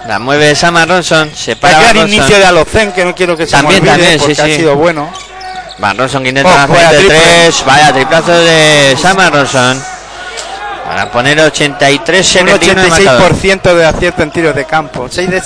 [0.08, 2.08] La mueve Sam Ronson, se para Ronson.
[2.08, 4.46] inicio de Alocen, que no quiero que se También, me olvide también, porque sí, ha
[4.46, 4.56] sí.
[4.56, 5.12] sido bueno.
[5.80, 7.64] Van Ronson que intenta Oh, vaya tres.
[7.66, 9.82] Vaya triplazo de Sam Ronson.
[10.86, 13.34] Para poner 83 Un 71 de marcador.
[13.34, 15.08] 86% de acierto en tiros de campo.
[15.10, 15.44] 6 de,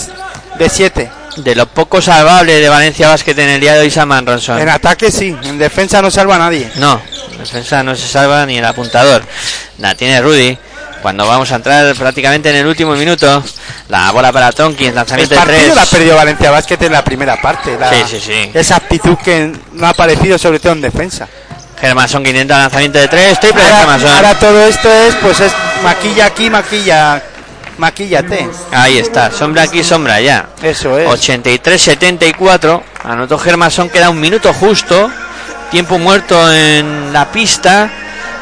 [0.58, 1.12] de 7.
[1.38, 4.60] De lo poco salvable de Valencia Basket en el día de hoy Sam Ronson.
[4.60, 6.72] En ataque sí, en defensa no salva a nadie.
[6.76, 7.02] No,
[7.32, 9.24] en defensa no se salva ni el apuntador.
[9.80, 10.58] La tiene Rudy.
[11.04, 13.44] Cuando vamos a entrar prácticamente en el último minuto,
[13.90, 15.76] la bola para Tonkins, El lanzamiento de partido tres.
[15.76, 17.78] la ha perdido Valencia Basket en la primera parte.
[17.78, 18.52] la- Sí, sí, sí.
[18.54, 21.28] Esa actitud que no ha aparecido sobre todo en defensa.
[21.80, 24.10] Que intenta lanzamiento de tres, triple de Ahora, Germanson.
[24.16, 25.52] ahora todo esto es, pues es
[25.84, 27.22] maquilla aquí, maquilla,
[27.78, 28.50] maquillate.
[28.72, 30.46] Ahí está, sombra aquí, sombra allá.
[30.62, 31.06] Eso es.
[31.10, 32.82] 83-74.
[33.04, 35.12] Anotó Germanson, queda un minuto justo.
[35.72, 37.90] Tiempo muerto en la pista.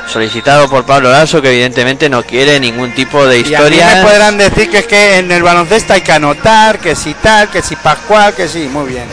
[0.07, 3.95] Solicitado por Pablo Lasso, que evidentemente no quiere ningún tipo de Y a mí historia.
[3.95, 7.49] me podrán decir que es que en el baloncesto hay que anotar, que si tal,
[7.49, 9.05] que si Pascual, que sí, muy bien.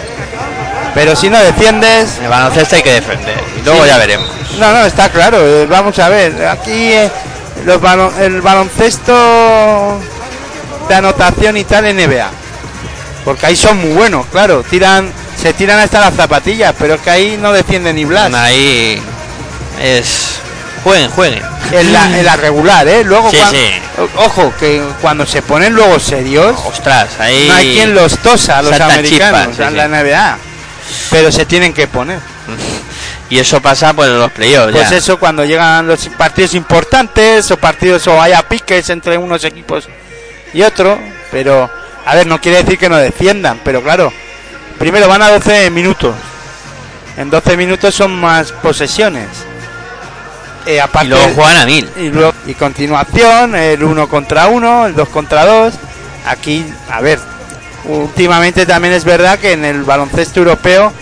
[0.94, 3.36] Pero si no defiendes, En el baloncesto hay que defender.
[3.60, 3.88] Y luego Sí.
[3.90, 4.28] ya veremos.
[4.58, 5.38] no, no, está claro.
[5.40, 7.10] eh, Vamos a ver, aquí eh,
[7.64, 7.80] los
[8.20, 10.00] el baloncesto
[10.88, 12.30] de anotación y tal NBA.
[13.24, 14.62] Porque ahí son muy buenos, claro.
[14.62, 18.32] Tiran, se tiran hasta las zapatillas, pero es que ahí no defiende ni Blas.
[18.34, 19.00] Ahí
[19.82, 20.40] es.
[20.84, 21.42] Jueguen, jueguen.
[21.72, 23.04] En la, en la regular, ¿eh?
[23.04, 23.66] Luego, Sí, cuan- sí.
[23.98, 27.46] o- ojo, que cuando se ponen luego serios, Ostras, ahí.
[27.48, 29.84] no hay quien los tosa a los americanos chispas, sí, en la.
[29.88, 30.38] NBA.
[31.10, 32.18] Pero se tienen que poner.
[33.30, 34.72] Y eso pasa pues en los playoffs.
[34.72, 34.96] Pues ya.
[34.96, 39.86] eso cuando llegan los partidos importantes o partidos o haya piques entre unos equipos
[40.54, 40.98] y otros,
[41.30, 41.70] pero
[42.06, 44.10] a ver, no quiere decir que no defiendan, pero claro,
[44.78, 46.14] primero van a 12 minutos.
[47.18, 49.28] En 12 minutos son más posesiones.
[50.70, 51.88] Eh, aparte, Y luego juegan a mil.
[51.96, 55.72] y, luego- y continuación, el uno contra uno, el dos contra dos.
[56.26, 57.18] Aquí, a ver,
[57.86, 60.92] últimamente también es verdad que en el baloncesto europeo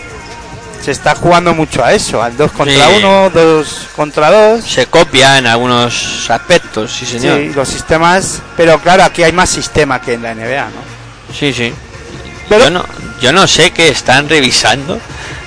[0.81, 2.93] se está jugando mucho a eso, al dos contra Sí.
[2.99, 4.63] uno, dos contra dos.
[4.63, 7.37] Se copia en algunos aspectos, sí señor.
[7.39, 11.33] Sí, los sistemas, pero claro, aquí hay más sistema que en la NBA, ¿no?
[11.37, 11.73] Sí, sí.
[12.47, 12.85] Pero- Yo, no,
[13.21, 14.97] yo no sé qué están revisando,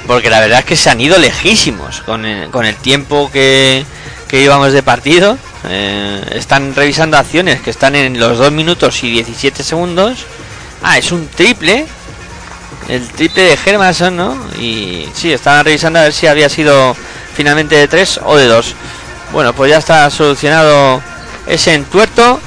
[0.07, 3.87] porque la verdad es que se han ido lejísimos con el, con el tiempo que,
[4.31, 5.37] que íbamos de partido.
[5.69, 10.25] Eh, están revisando acciones que están en los 2 minutos y 17 segundos.
[10.85, 11.85] Ah, es un triple.
[12.89, 14.39] El triple de Hermanson, ¿no?
[14.57, 16.97] Y sí, estaban revisando a ver si había sido
[17.35, 18.75] finalmente de 3 o de 2.
[19.33, 21.03] Bueno, pues ya está solucionado
[21.49, 22.41] ese entuerto.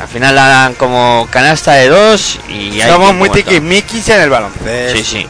[0.00, 4.30] Al final la dan como canasta de 2 y hay Somos muy tiquismiquis en el
[4.30, 4.96] baloncesto.
[4.96, 5.26] Sí, sí.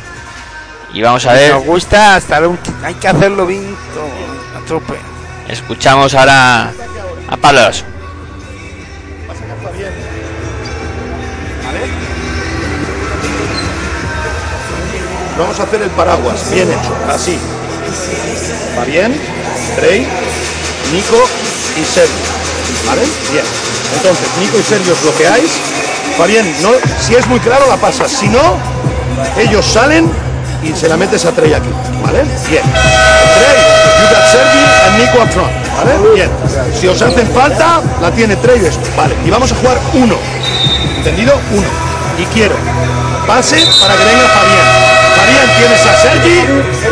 [0.92, 2.76] Y vamos a ver, Nos gusta hasta el último.
[2.84, 5.09] Hay que hacerlo bien todo, a tope.
[5.50, 6.72] Escuchamos ahora
[7.28, 7.84] a Pablo Lasso.
[15.38, 17.38] Vamos a hacer el paraguas, bien hecho, así.
[18.78, 19.18] ¿Va bien?
[19.76, 20.06] Trey,
[20.92, 21.28] Nico
[21.80, 22.14] y Sergio.
[22.86, 23.02] ¿Vale?
[23.32, 23.44] Bien.
[23.96, 25.50] Entonces, Nico y Sergio os bloqueáis.
[26.18, 28.12] Fabián, no, si es muy claro la pasas.
[28.12, 28.58] Si no,
[29.38, 30.10] ellos salen
[30.62, 31.70] y se la metes a Trey aquí.
[32.04, 32.22] ¿Vale?
[32.48, 32.62] Bien.
[32.62, 33.56] Trey,
[33.98, 34.59] you got Sergi
[34.90, 35.52] and Nico up front.
[35.76, 36.14] ¿Vale?
[36.14, 36.30] Bien.
[36.78, 38.88] Si os hacen falta, la tiene esto.
[38.96, 39.14] Vale.
[39.24, 40.16] Y vamos a jugar uno.
[40.96, 41.34] ¿Entendido?
[41.52, 41.68] Uno.
[42.18, 42.54] Y quiero
[43.26, 44.66] pase para que venga Fabián.
[45.16, 46.38] Fabián, tienes a Sergi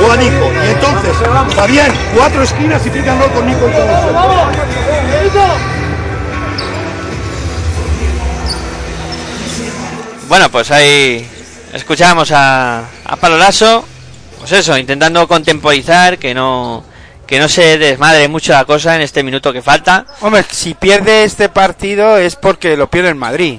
[0.03, 0.53] o a Nico.
[0.65, 1.17] Y entonces,
[1.57, 5.39] Fabián, cuatro esquinas y pícanlo con Nico y con Sergi.
[10.29, 11.29] Bueno, pues ahí
[11.73, 13.85] escuchamos a, a Lasso,
[14.39, 16.85] pues eso, intentando contemporizar que no
[17.29, 20.07] que no se desmadre mucho la cosa en este minuto que falta.
[20.23, 23.59] Hombre, si pierde este partido es porque lo pierde en Madrid.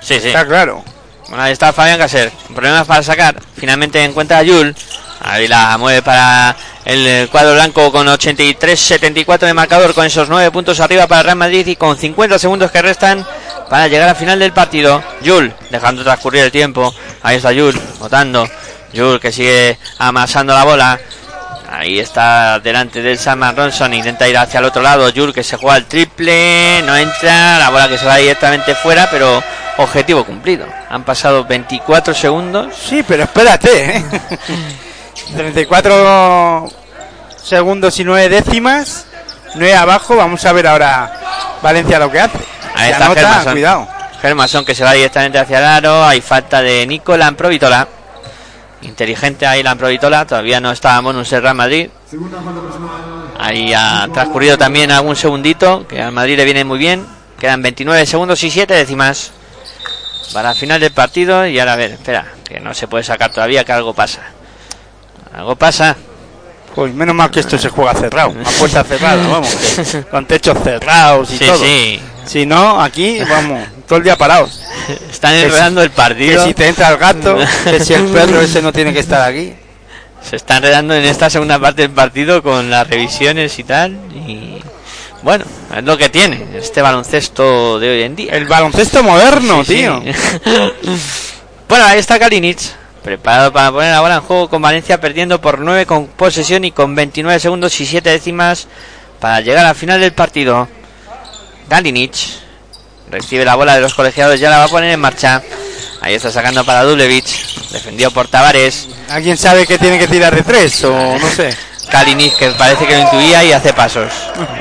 [0.00, 0.26] Sí, sí.
[0.26, 0.84] Está claro.
[1.28, 2.32] Bueno, ahí está Fabián Caser.
[2.52, 3.40] Problemas para sacar.
[3.56, 4.74] Finalmente encuentra a Yul.
[5.20, 9.94] Ahí la mueve para el cuadro blanco con 83-74 de marcador.
[9.94, 13.24] Con esos 9 puntos arriba para el Real Madrid y con 50 segundos que restan
[13.70, 15.00] para llegar al final del partido.
[15.22, 16.92] Yul dejando transcurrir el tiempo.
[17.22, 18.48] Ahí está Yul votando.
[18.92, 21.00] Yul que sigue amasando la bola.
[21.72, 23.94] Ahí está delante del Sam Ronson.
[23.94, 25.08] Intenta ir hacia el otro lado.
[25.08, 26.82] Yul que se juega el triple.
[26.84, 27.58] No entra.
[27.58, 29.08] La bola que se va directamente fuera.
[29.10, 29.42] Pero
[29.78, 30.66] objetivo cumplido.
[30.90, 32.74] Han pasado 24 segundos.
[32.76, 34.04] Sí, pero espérate, ¿eh?
[35.36, 36.68] 34
[37.42, 39.06] segundos y 9 décimas.
[39.54, 40.16] 9 abajo.
[40.16, 41.10] Vamos a ver ahora
[41.62, 42.38] Valencia lo que hace.
[42.74, 43.52] Ahí Se está anota, Germason.
[43.52, 43.88] cuidado.
[44.20, 46.04] Germason que se va directamente hacia el aro.
[46.04, 47.88] Hay falta de Nicolás Amprovitola.
[48.82, 50.26] Inteligente ahí la Amprovitola.
[50.26, 51.88] Todavía no estábamos en un Real Madrid.
[53.38, 55.86] Ahí ha transcurrido también algún segundito.
[55.86, 57.06] Que al Madrid le viene muy bien.
[57.38, 59.32] Quedan 29 segundos y 7 décimas.
[60.32, 61.46] Para el final del partido.
[61.46, 62.26] Y ahora a ver, espera.
[62.44, 63.64] Que no se puede sacar todavía.
[63.64, 64.20] Que algo pasa.
[65.34, 65.96] Algo pasa.
[66.74, 70.56] Pues menos mal que esto se juega cerrado, a puerta cerrada, vamos, que- con techos
[70.64, 71.58] cerrados y Sí, todo.
[71.58, 72.00] sí.
[72.24, 74.58] Si no, aquí, vamos, todo el día parados.
[75.10, 76.46] Están Que enredando el Que partido.
[76.46, 79.52] si te entra el gato, que si el perro ese no tiene que estar aquí.
[80.22, 83.92] Se está enredando en esta segunda parte del partido con las revisiones y tal.
[84.14, 84.62] Y
[85.20, 85.44] bueno,
[85.76, 88.32] es lo que tiene este baloncesto de hoy en día.
[88.32, 89.78] El baloncesto moderno, Sí, sí.
[89.80, 90.02] tío.
[91.68, 92.60] bueno, ahí está Kalinic,
[93.02, 96.72] preparado para poner la bola en juego con Valencia, perdiendo por 9 con posesión y
[96.72, 98.68] con 29 segundos y 7 décimas
[99.20, 100.66] para llegar al final del partido.
[101.68, 102.14] Kalinic
[103.12, 105.42] recibe la bola de los colegiados, ya la va a poner en marcha.
[106.00, 108.88] Ahí está sacando para Dublevich, defendido por Tavares.
[109.08, 111.56] ¿Alguien sabe que tiene que tirar de tres o no sé?
[111.90, 114.10] Kalinic que parece que lo intuía y hace pasos.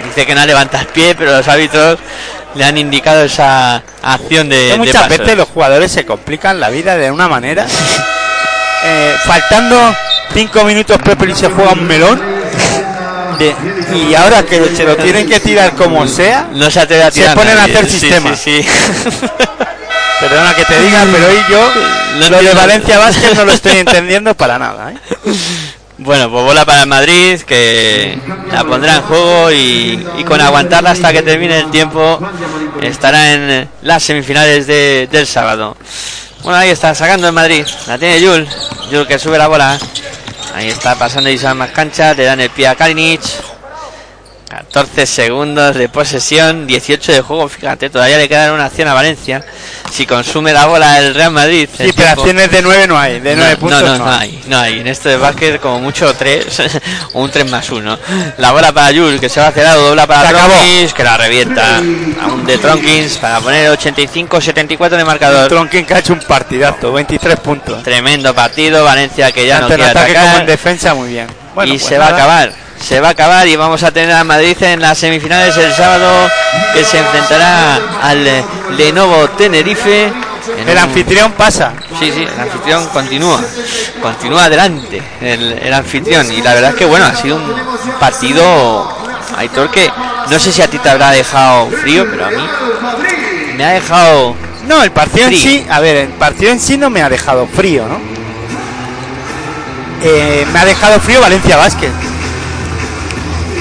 [0.06, 1.98] Dice que no levanta el pie, pero los árbitros
[2.54, 5.18] le han indicado esa acción de, muchas pasos.
[5.18, 7.66] veces los jugadores se complican la vida de una manera.
[8.84, 9.96] Eh, faltando
[10.34, 12.31] cinco minutos Pepe y se juega un melón.
[13.44, 17.12] De- y ahora que se lo tienen que tirar como sea, No se atreve a
[17.12, 18.40] se tirar ponen a hacer sistemas.
[18.40, 18.70] sí, sí.
[20.20, 21.72] Perdona que te diga, pero hoy yo
[22.20, 22.54] No lo de.
[22.54, 24.92] Valencia Vázquez no lo estoy entendiendo para nada.
[24.92, 24.98] ¿eh?
[25.98, 28.18] Bueno, pues bola para el Madrid, que
[28.52, 32.20] la pondrá en juego y, y con aguantarla hasta que termine el tiempo
[32.82, 35.76] estará en las semifinales de- del sábado.
[36.44, 37.66] Bueno, ahí está, sacando el Madrid.
[37.88, 38.48] La tiene Yul.
[38.92, 39.78] Yul que sube la bola.
[40.54, 42.14] Ahí está pasando Isaac más cancha.
[42.14, 43.22] Le dan el pie a Kalinic.
[44.72, 47.50] 14 segundos de posesión, 18 de juego.
[47.50, 49.44] Fíjate, todavía le queda una acción a Valencia.
[49.92, 51.68] Si consume la bola el Real Madrid.
[51.78, 54.42] Sí, pero acciones de nueve no hay, de nueve no, puntos no, no, no hay,
[54.48, 54.80] no hay.
[54.80, 56.46] En esto de básquet como mucho 3
[57.14, 58.00] o un 3 más 1.
[58.38, 60.30] La bola para Jules que se va a lado, dobla para.
[60.30, 61.78] Tronkins que la revienta.
[62.22, 65.50] Aún de Tronkins para poner 85-74 de marcador.
[65.50, 67.84] Tronkin que ha hecho un partidazo, 23 puntos.
[67.84, 71.28] Tremendo partido, Valencia que ya no en quiere ataque como en atacar defensa, muy bien.
[71.56, 72.54] Bueno, y pues se va a acabar.
[72.80, 76.30] Se va a acabar y vamos a tener a Madrid en las semifinales el sábado
[76.74, 78.28] que se enfrentará al
[78.76, 80.12] Lenovo Tenerife.
[80.58, 81.74] en El anfitrión pasa.
[82.00, 83.40] Sí, sí, el anfitrión continúa.
[84.02, 86.32] Continúa adelante el, el anfitrión.
[86.32, 87.54] Y la verdad es que, bueno, ha sido un
[88.00, 88.98] partido,
[89.38, 89.92] Aitor, que
[90.30, 92.44] no sé si a ti te habrá dejado frío, pero a mí
[93.58, 94.36] me ha dejado...
[94.68, 97.46] No, el partido en sí, a ver, el partido en sí no me ha dejado
[97.48, 98.00] frío, ¿no?
[100.04, 101.92] Eh, me ha dejado frío Valencia Vázquez.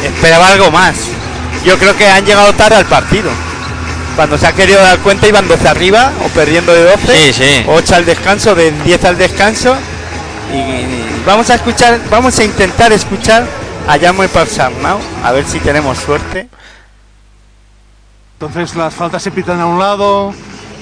[0.05, 0.97] Esperaba algo más.
[1.65, 3.31] Yo creo que han llegado tarde al partido.
[4.17, 7.17] Cuando se ha querido dar cuenta iban 12 arriba o perdiendo de 12.
[7.17, 7.65] Sí, sí.
[7.67, 9.77] 8 al descanso, de 10 al descanso.
[10.53, 13.47] Y, y vamos a escuchar, vamos a intentar escuchar
[13.87, 16.49] a Yamo y Parsarnau, a ver si tenemos suerte.
[18.35, 20.35] Entonces las faltas se pitan a un lado,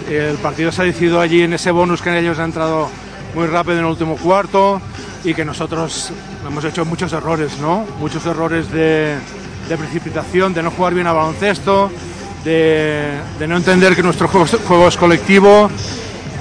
[0.09, 2.89] el partido se ha decidido allí en ese bonus que ellos han entrado
[3.35, 4.80] muy rápido en el último cuarto
[5.24, 6.11] y que nosotros
[6.47, 7.85] hemos hecho muchos errores, ¿no?
[7.99, 9.16] Muchos errores de,
[9.69, 11.90] de precipitación, de no jugar bien a baloncesto,
[12.45, 15.70] de, de no entender que nuestro juego, es- juego es colectivo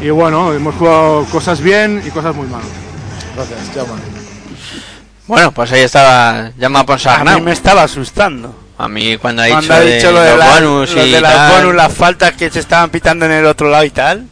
[0.01, 2.61] y bueno, hemos jugado cosas bien y cosas muy mal.
[3.35, 4.01] Gracias, Jaume.
[5.27, 7.39] Bueno, pues ahí estaba Llama A Ponsarnau.
[7.39, 8.55] mí me estaba asustando.
[8.77, 11.11] A mí cuando ha Cuando dicho, ha de lo de, los la- bonus lo y
[11.11, 11.51] de las tal.
[11.61, 14.25] bonus, las faltas que se estaban pitando en el otro lado y tal.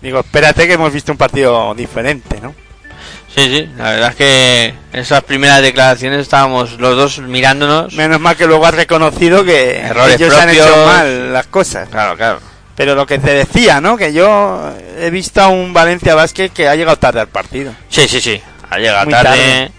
[0.00, 2.54] Digo, espérate que hemos visto un partido diferente, ¿no?
[3.36, 7.92] Sí, sí, la verdad es que esas primeras declaraciones estábamos los dos mirándonos.
[7.92, 10.86] Menos mal que luego has reconocido que Errores ellos han hecho propios.
[10.86, 11.88] mal las cosas.
[11.90, 12.40] Claro, claro.
[12.76, 13.96] Pero lo que te decía, ¿no?
[13.98, 17.74] Que yo he visto a un Valencia Vázquez que ha llegado tarde al partido.
[17.90, 18.40] Sí, sí, sí.
[18.70, 19.28] Ha llegado Muy tarde.
[19.28, 19.70] tarde.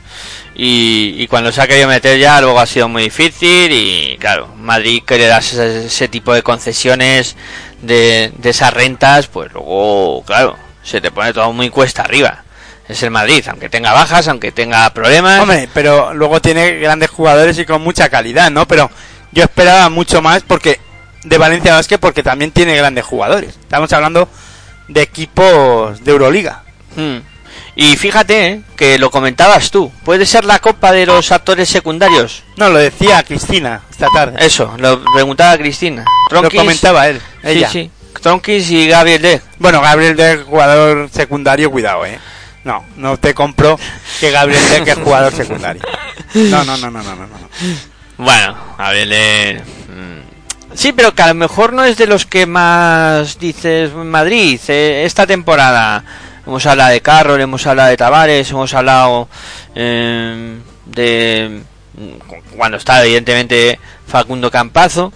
[0.56, 3.72] Y, y cuando se ha querido meter ya, luego ha sido muy difícil.
[3.72, 7.36] Y claro, Madrid que le das ese, ese tipo de concesiones
[7.82, 12.44] de, de esas rentas, pues luego, claro, se te pone todo muy cuesta arriba.
[12.88, 15.41] Es el Madrid, aunque tenga bajas, aunque tenga problemas.
[15.41, 18.65] Hombre, pero luego tiene grandes jugadores y con mucha calidad, ¿no?
[18.68, 18.89] Pero
[19.31, 20.80] yo esperaba mucho más porque
[21.23, 23.49] de Valencia Vázquez porque también tiene grandes jugadores.
[23.59, 24.30] Estamos hablando
[24.88, 26.64] de equipos de Euroliga.
[26.95, 27.18] Hmm.
[27.76, 29.91] Y fíjate eh, que lo comentabas tú.
[30.05, 32.43] ¿Puede ser la copa de los actores secundarios?
[32.55, 34.43] No, lo decía Cristina esta tarde.
[34.43, 36.05] Eso, lo preguntaba Cristina.
[36.31, 37.69] lo Tronkis- comentaba él, ella.
[37.69, 37.91] sí.
[38.22, 39.41] Tronkis y Gabriel De.
[39.59, 42.18] Bueno, Gabriel de jugador secundario, cuidado, eh.
[42.68, 43.80] No, no te compro
[44.19, 45.81] que Gabriel de que es jugador secundario.
[46.34, 47.26] No, no, no, no, no, no.
[47.26, 47.49] no.
[48.18, 49.61] Bueno, Gabriel De.
[49.88, 54.60] mm, Sí, pero que a lo mejor no es de los que más dices Madrid
[54.68, 56.03] eh, esta temporada.
[56.45, 59.30] Hemos hablado de Carroll, hemos hablado de Tavares, hemos hablado
[59.73, 60.57] eh,
[60.88, 61.61] de
[61.94, 65.14] mm, cuando está evidentemente Facundo Campazo.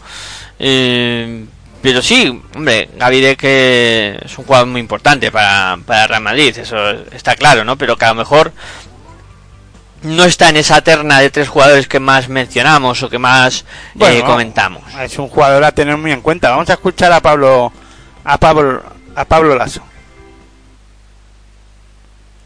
[0.57, 1.45] eh,
[1.81, 6.57] pero sí, hombre, Gaby de que es un jugador muy importante para, para Real Madrid,
[6.57, 6.77] eso
[7.11, 7.77] está claro, ¿no?
[7.77, 8.51] Pero que a lo mejor
[10.03, 13.65] no está en esa terna de tres jugadores que más mencionamos o que más
[13.99, 14.83] eh, comentamos.
[14.99, 16.49] Es un jugador a tener muy en cuenta.
[16.49, 17.71] Vamos a escuchar a Pablo
[18.23, 18.83] a Pablo
[19.15, 19.81] a Pablo Lasso.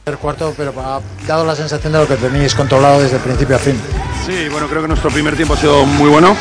[0.06, 3.56] El cuarto, pero ha dado la sensación de lo que tenéis controlado desde el principio
[3.56, 3.80] a fin.
[4.26, 6.36] Sí, bueno, creo que nuestro primer tiempo ha sido muy bueno.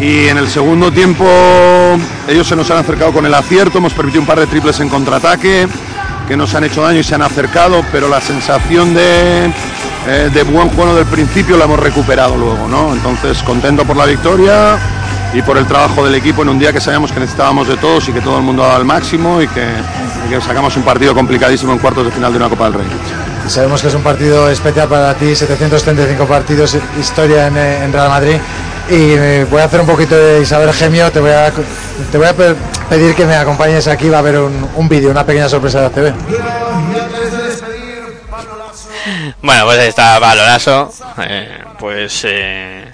[0.00, 1.26] Y en el segundo tiempo
[2.26, 4.88] ellos se nos han acercado con el acierto, hemos permitido un par de triples en
[4.88, 5.68] contraataque
[6.26, 9.50] que nos han hecho daño y se han acercado, pero la sensación de,
[10.06, 12.94] eh, de buen juego del principio la hemos recuperado luego, ¿no?
[12.94, 14.78] Entonces contento por la victoria
[15.34, 18.08] y por el trabajo del equipo en un día que sabíamos que necesitábamos de todos
[18.08, 19.66] y que todo el mundo dado al máximo y que,
[20.26, 22.86] y que sacamos un partido complicadísimo en cuartos de final de una Copa del Rey.
[23.50, 28.08] Sabemos que es un partido especial para ti, 735 partidos, historia en, eh, en Real
[28.08, 28.36] Madrid.
[28.88, 31.52] Y eh, voy a hacer un poquito de Isabel Gemio, te voy a,
[32.10, 32.54] te voy a pe-
[32.88, 35.86] pedir que me acompañes aquí, va a haber un, un vídeo, una pequeña sorpresa de
[35.86, 36.14] ACB.
[39.42, 41.48] Bueno, pues ahí está Valoraso, eh,
[41.78, 42.84] pues eh,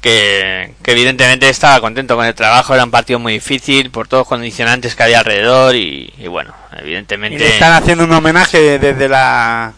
[0.00, 4.22] que, que evidentemente estaba contento con el trabajo, era un partido muy difícil por todos
[4.22, 7.46] los condicionantes que había alrededor y, y bueno, Y le evidentemente...
[7.46, 9.72] están haciendo un homenaje desde la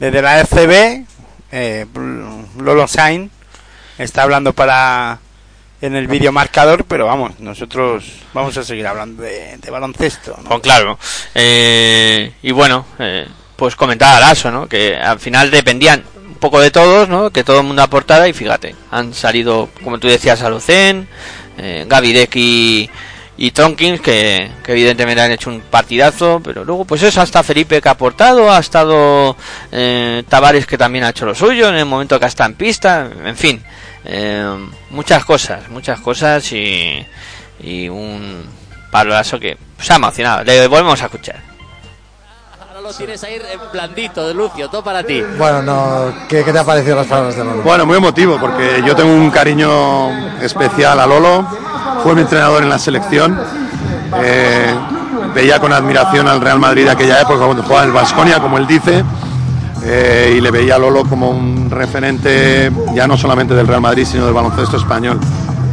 [0.00, 1.04] desde la FCB.
[1.52, 1.86] eh,
[2.58, 3.30] Lolo Sain
[3.98, 5.20] está hablando para
[5.80, 8.04] en el vídeo marcador, pero vamos, nosotros
[8.34, 10.36] vamos a seguir hablando de, baloncesto.
[10.48, 10.60] ¿no?
[10.60, 10.98] Claro.
[11.34, 14.68] Eh, y bueno, eh, pues comentaba Lasso, ¿no?
[14.68, 17.30] Que al final dependían un poco de todos, ¿no?
[17.30, 21.08] Que todo el mundo aportara y fíjate, han salido, como tú decías, Alucén,
[21.56, 22.90] eh, Gavidec y,
[23.42, 27.80] y Tronkins, que, que evidentemente han hecho un partidazo, pero luego pues eso, hasta Felipe
[27.80, 29.34] que ha aportado, ha estado
[29.72, 33.08] eh, Tavares que también ha hecho lo suyo en el momento que está en pista,
[33.24, 33.62] en fin,
[34.04, 34.44] eh,
[34.90, 37.02] muchas cosas, muchas cosas y,
[37.62, 38.44] y un
[38.90, 41.49] Pablo Lasso que se ha emocionado, le volvemos a escuchar.
[42.82, 45.22] Lo tienes ahí en blandito de Lucio, todo para ti.
[45.38, 47.62] Bueno, no, ¿qué, qué te ha parecido las palabras de Lolo?
[47.62, 51.44] Bueno, muy emotivo porque yo tengo un cariño especial a Lolo.
[52.02, 53.38] Fue mi entrenador en la selección.
[54.22, 54.74] Eh,
[55.34, 58.58] veía con admiración al Real Madrid de aquella época cuando jugaba en el Vasconia, como
[58.58, 59.04] él dice.
[59.84, 64.06] eh, y le veía a Lolo como un referente ya no solamente del Real Madrid,
[64.10, 65.20] sino del baloncesto español.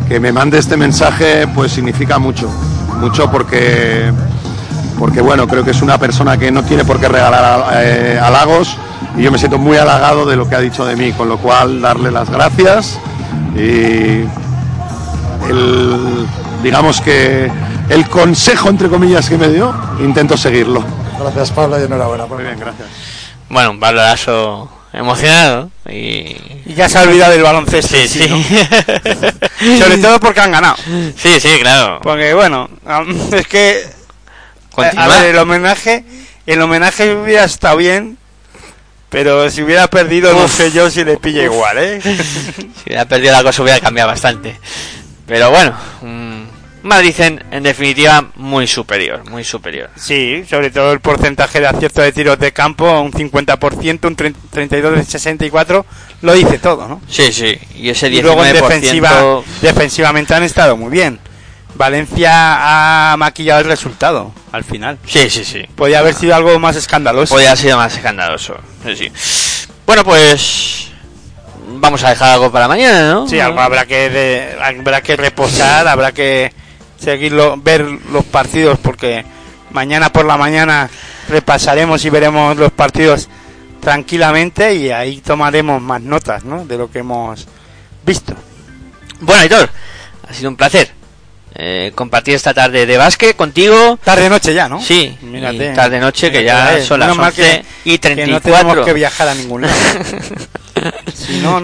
[0.07, 2.49] Que me mande este mensaje pues significa mucho,
[2.99, 4.11] mucho porque
[4.97, 8.77] porque bueno, creo que es una persona que no tiene por qué regalar eh, halagos
[9.17, 11.37] y yo me siento muy halagado de lo que ha dicho de mí, con lo
[11.37, 12.99] cual darle las gracias
[13.55, 14.23] y
[15.49, 16.27] el,
[16.63, 17.51] digamos que
[17.89, 20.83] el consejo entre comillas que me dio, intento seguirlo.
[21.19, 22.25] Gracias Pablo y enhorabuena.
[22.25, 22.87] Muy bien, gracias.
[23.49, 26.35] Bueno, un Pablo Lasso emocionado y...
[26.65, 27.95] Y ya se ha olvidado del baloncesto.
[27.95, 28.27] Sí, sí.
[28.27, 28.37] ¿no?
[29.79, 30.75] Sobre todo porque han ganado.
[31.15, 31.99] Sí, sí, claro.
[32.03, 32.69] Porque bueno,
[33.31, 33.96] es que
[34.77, 35.05] Continúa.
[35.05, 36.03] a ver, el homenaje,
[36.45, 38.19] el homenaje hubiera estado bien,
[39.09, 41.99] pero si hubiera perdido no sé yo si le pilla igual, ¿eh?
[42.03, 44.55] Si hubiera perdido la cosa hubiera cambiado bastante.
[45.25, 46.47] Pero bueno, un
[46.83, 49.89] Madrid en, en definitiva muy superior, muy superior.
[49.95, 54.39] Sí, sobre todo el porcentaje de acierto de tiros de campo, un 50%, un 30
[54.51, 55.85] 32 de 64,
[56.21, 57.01] lo dice todo, ¿no?
[57.09, 58.13] Sí, sí, y ese 19%...
[58.13, 61.19] Y luego en defensiva, defensivamente han estado muy bien.
[61.75, 64.97] Valencia ha maquillado el resultado al final.
[65.05, 65.63] Sí, sí, sí.
[65.75, 67.33] Podía haber sido algo más escandaloso.
[67.33, 68.55] Podría haber sido más escandaloso.
[68.85, 69.11] Sí, sí.
[69.85, 70.87] Bueno, pues
[71.79, 73.27] vamos a dejar algo para mañana, ¿no?
[73.27, 76.51] Sí, algo habrá que de- habrá que reposar, habrá que
[76.99, 79.23] seguirlo, ver los partidos porque
[79.71, 80.89] mañana por la mañana
[81.29, 83.29] repasaremos y veremos los partidos
[83.81, 86.65] tranquilamente y ahí tomaremos más notas, ¿no?
[86.65, 87.47] De lo que hemos
[88.05, 88.33] visto.
[89.19, 89.69] Bueno, Aitor,
[90.29, 90.89] ha sido un placer
[91.59, 93.97] eh, compartir esta tarde de básquet contigo.
[94.03, 94.79] Tarde noche ya, ¿no?
[94.79, 95.71] Sí, Mírate.
[95.73, 98.67] tarde noche que ya son las menos mal 11 que- y que no 34.
[98.69, 99.73] tenemos que viajar a ningún lado.
[101.13, 101.61] si no,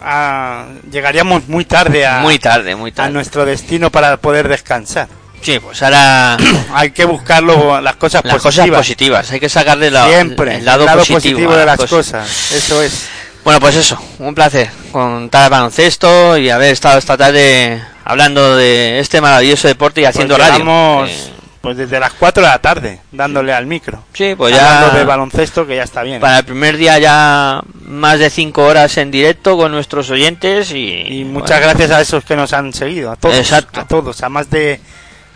[0.00, 3.10] a- llegaríamos muy tarde a, Muy tarde, muy a tarde.
[3.12, 5.08] nuestro destino para poder descansar.
[5.42, 6.38] Sí, pues ahora
[6.72, 8.64] Hay que buscar luego las cosas las positivas.
[8.68, 9.30] cosas positivas.
[9.30, 12.52] Hay que sacarle la- Siempre, el lado, positivo, a de las las cosas.
[12.52, 13.08] Eso es.
[13.44, 19.00] Bueno, pues eso, un placer contar al baloncesto y haber estado esta tarde hablando de
[19.00, 21.04] este maravilloso deporte y haciendo Pues radio.
[21.06, 21.30] Eh,
[21.60, 24.04] pues desde las 4 de la tarde, dándole al micro.
[24.12, 26.20] sí, pues Hablando ya de baloncesto, que ya está bien.
[26.20, 31.20] para el primer día ya más de cinco horas en directo con nuestros oyentes y,
[31.20, 33.36] Y muchas gracias a esos que nos han seguido, a todos.
[33.36, 33.80] Exacto.
[33.80, 34.78] A todos, a más de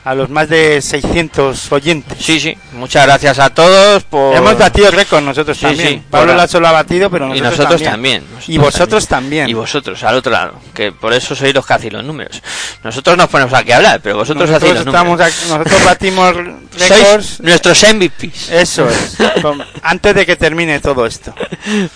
[0.04, 2.16] a los más de 600 oyentes.
[2.20, 4.34] Sí, sí, muchas gracias a todos por...
[4.34, 5.88] Hemos batido récord nosotros Sí, también.
[5.88, 8.22] sí, Pablo por- Lasso lo ha batido, pero y nosotros, nosotros también.
[8.46, 9.48] Y nosotros vosotros también.
[9.50, 10.54] Y vosotros, al otro lado.
[10.72, 12.40] Que por eso sois los hacéis los números.
[12.82, 15.34] Nosotros nos ponemos aquí a hablar, pero vosotros nosotros, hacéis los estamos números.
[15.36, 16.34] aquí- nosotros batimos
[16.78, 17.40] Sois récords.
[17.40, 18.50] nuestros MVPs.
[18.50, 19.16] Eso es.
[19.82, 21.34] antes de que termine todo esto.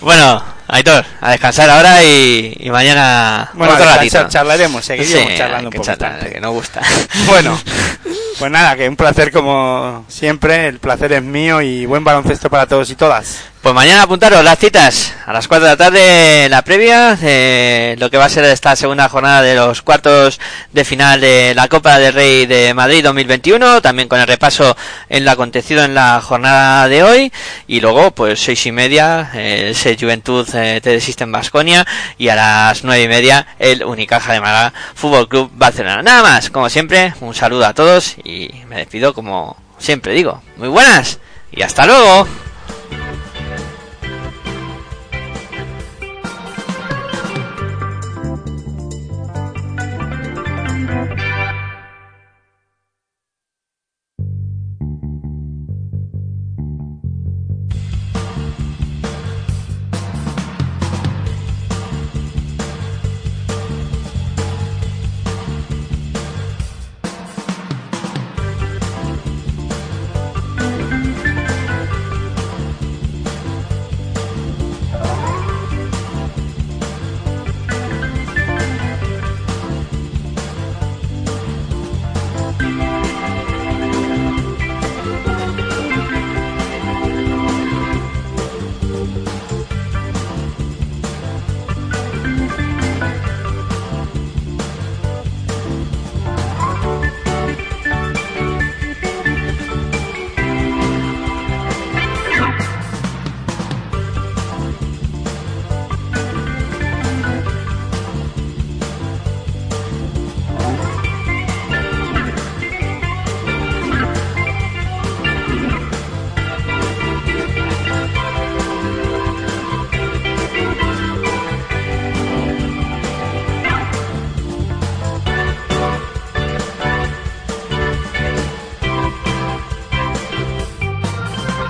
[0.01, 0.43] Bueno,
[0.74, 4.27] Aitor, a descansar ahora y, y mañana Bueno, otro ratito.
[4.28, 5.97] charlaremos, seguiremos Sí, charlando un poquito.
[5.97, 6.81] charlar, que nos gusta.
[7.27, 7.61] Bueno,
[8.39, 12.66] pues nada, que un placer como siempre, el placer es mío y buen baloncesto para
[12.66, 13.40] todos y todas.
[13.62, 18.10] Pues mañana apuntaros las citas a las 4 de la tarde, la previa, de lo
[18.10, 20.40] que va a ser esta segunda jornada de los cuartos
[20.72, 24.76] de final de la Copa del Rey de Madrid 2021, también con el repaso
[25.09, 27.32] en lo acontecido en la jornada de hoy,
[27.68, 31.86] y luego pues seis y media, eh, ese Juventud eh, TD System Basconia,
[32.18, 36.02] y a las nueve y media el Unicaja de Málaga Fútbol Club Barcelona.
[36.02, 40.68] Nada más, como siempre, un saludo a todos y me despido como siempre digo, muy
[40.68, 41.20] buenas
[41.52, 42.26] y hasta luego.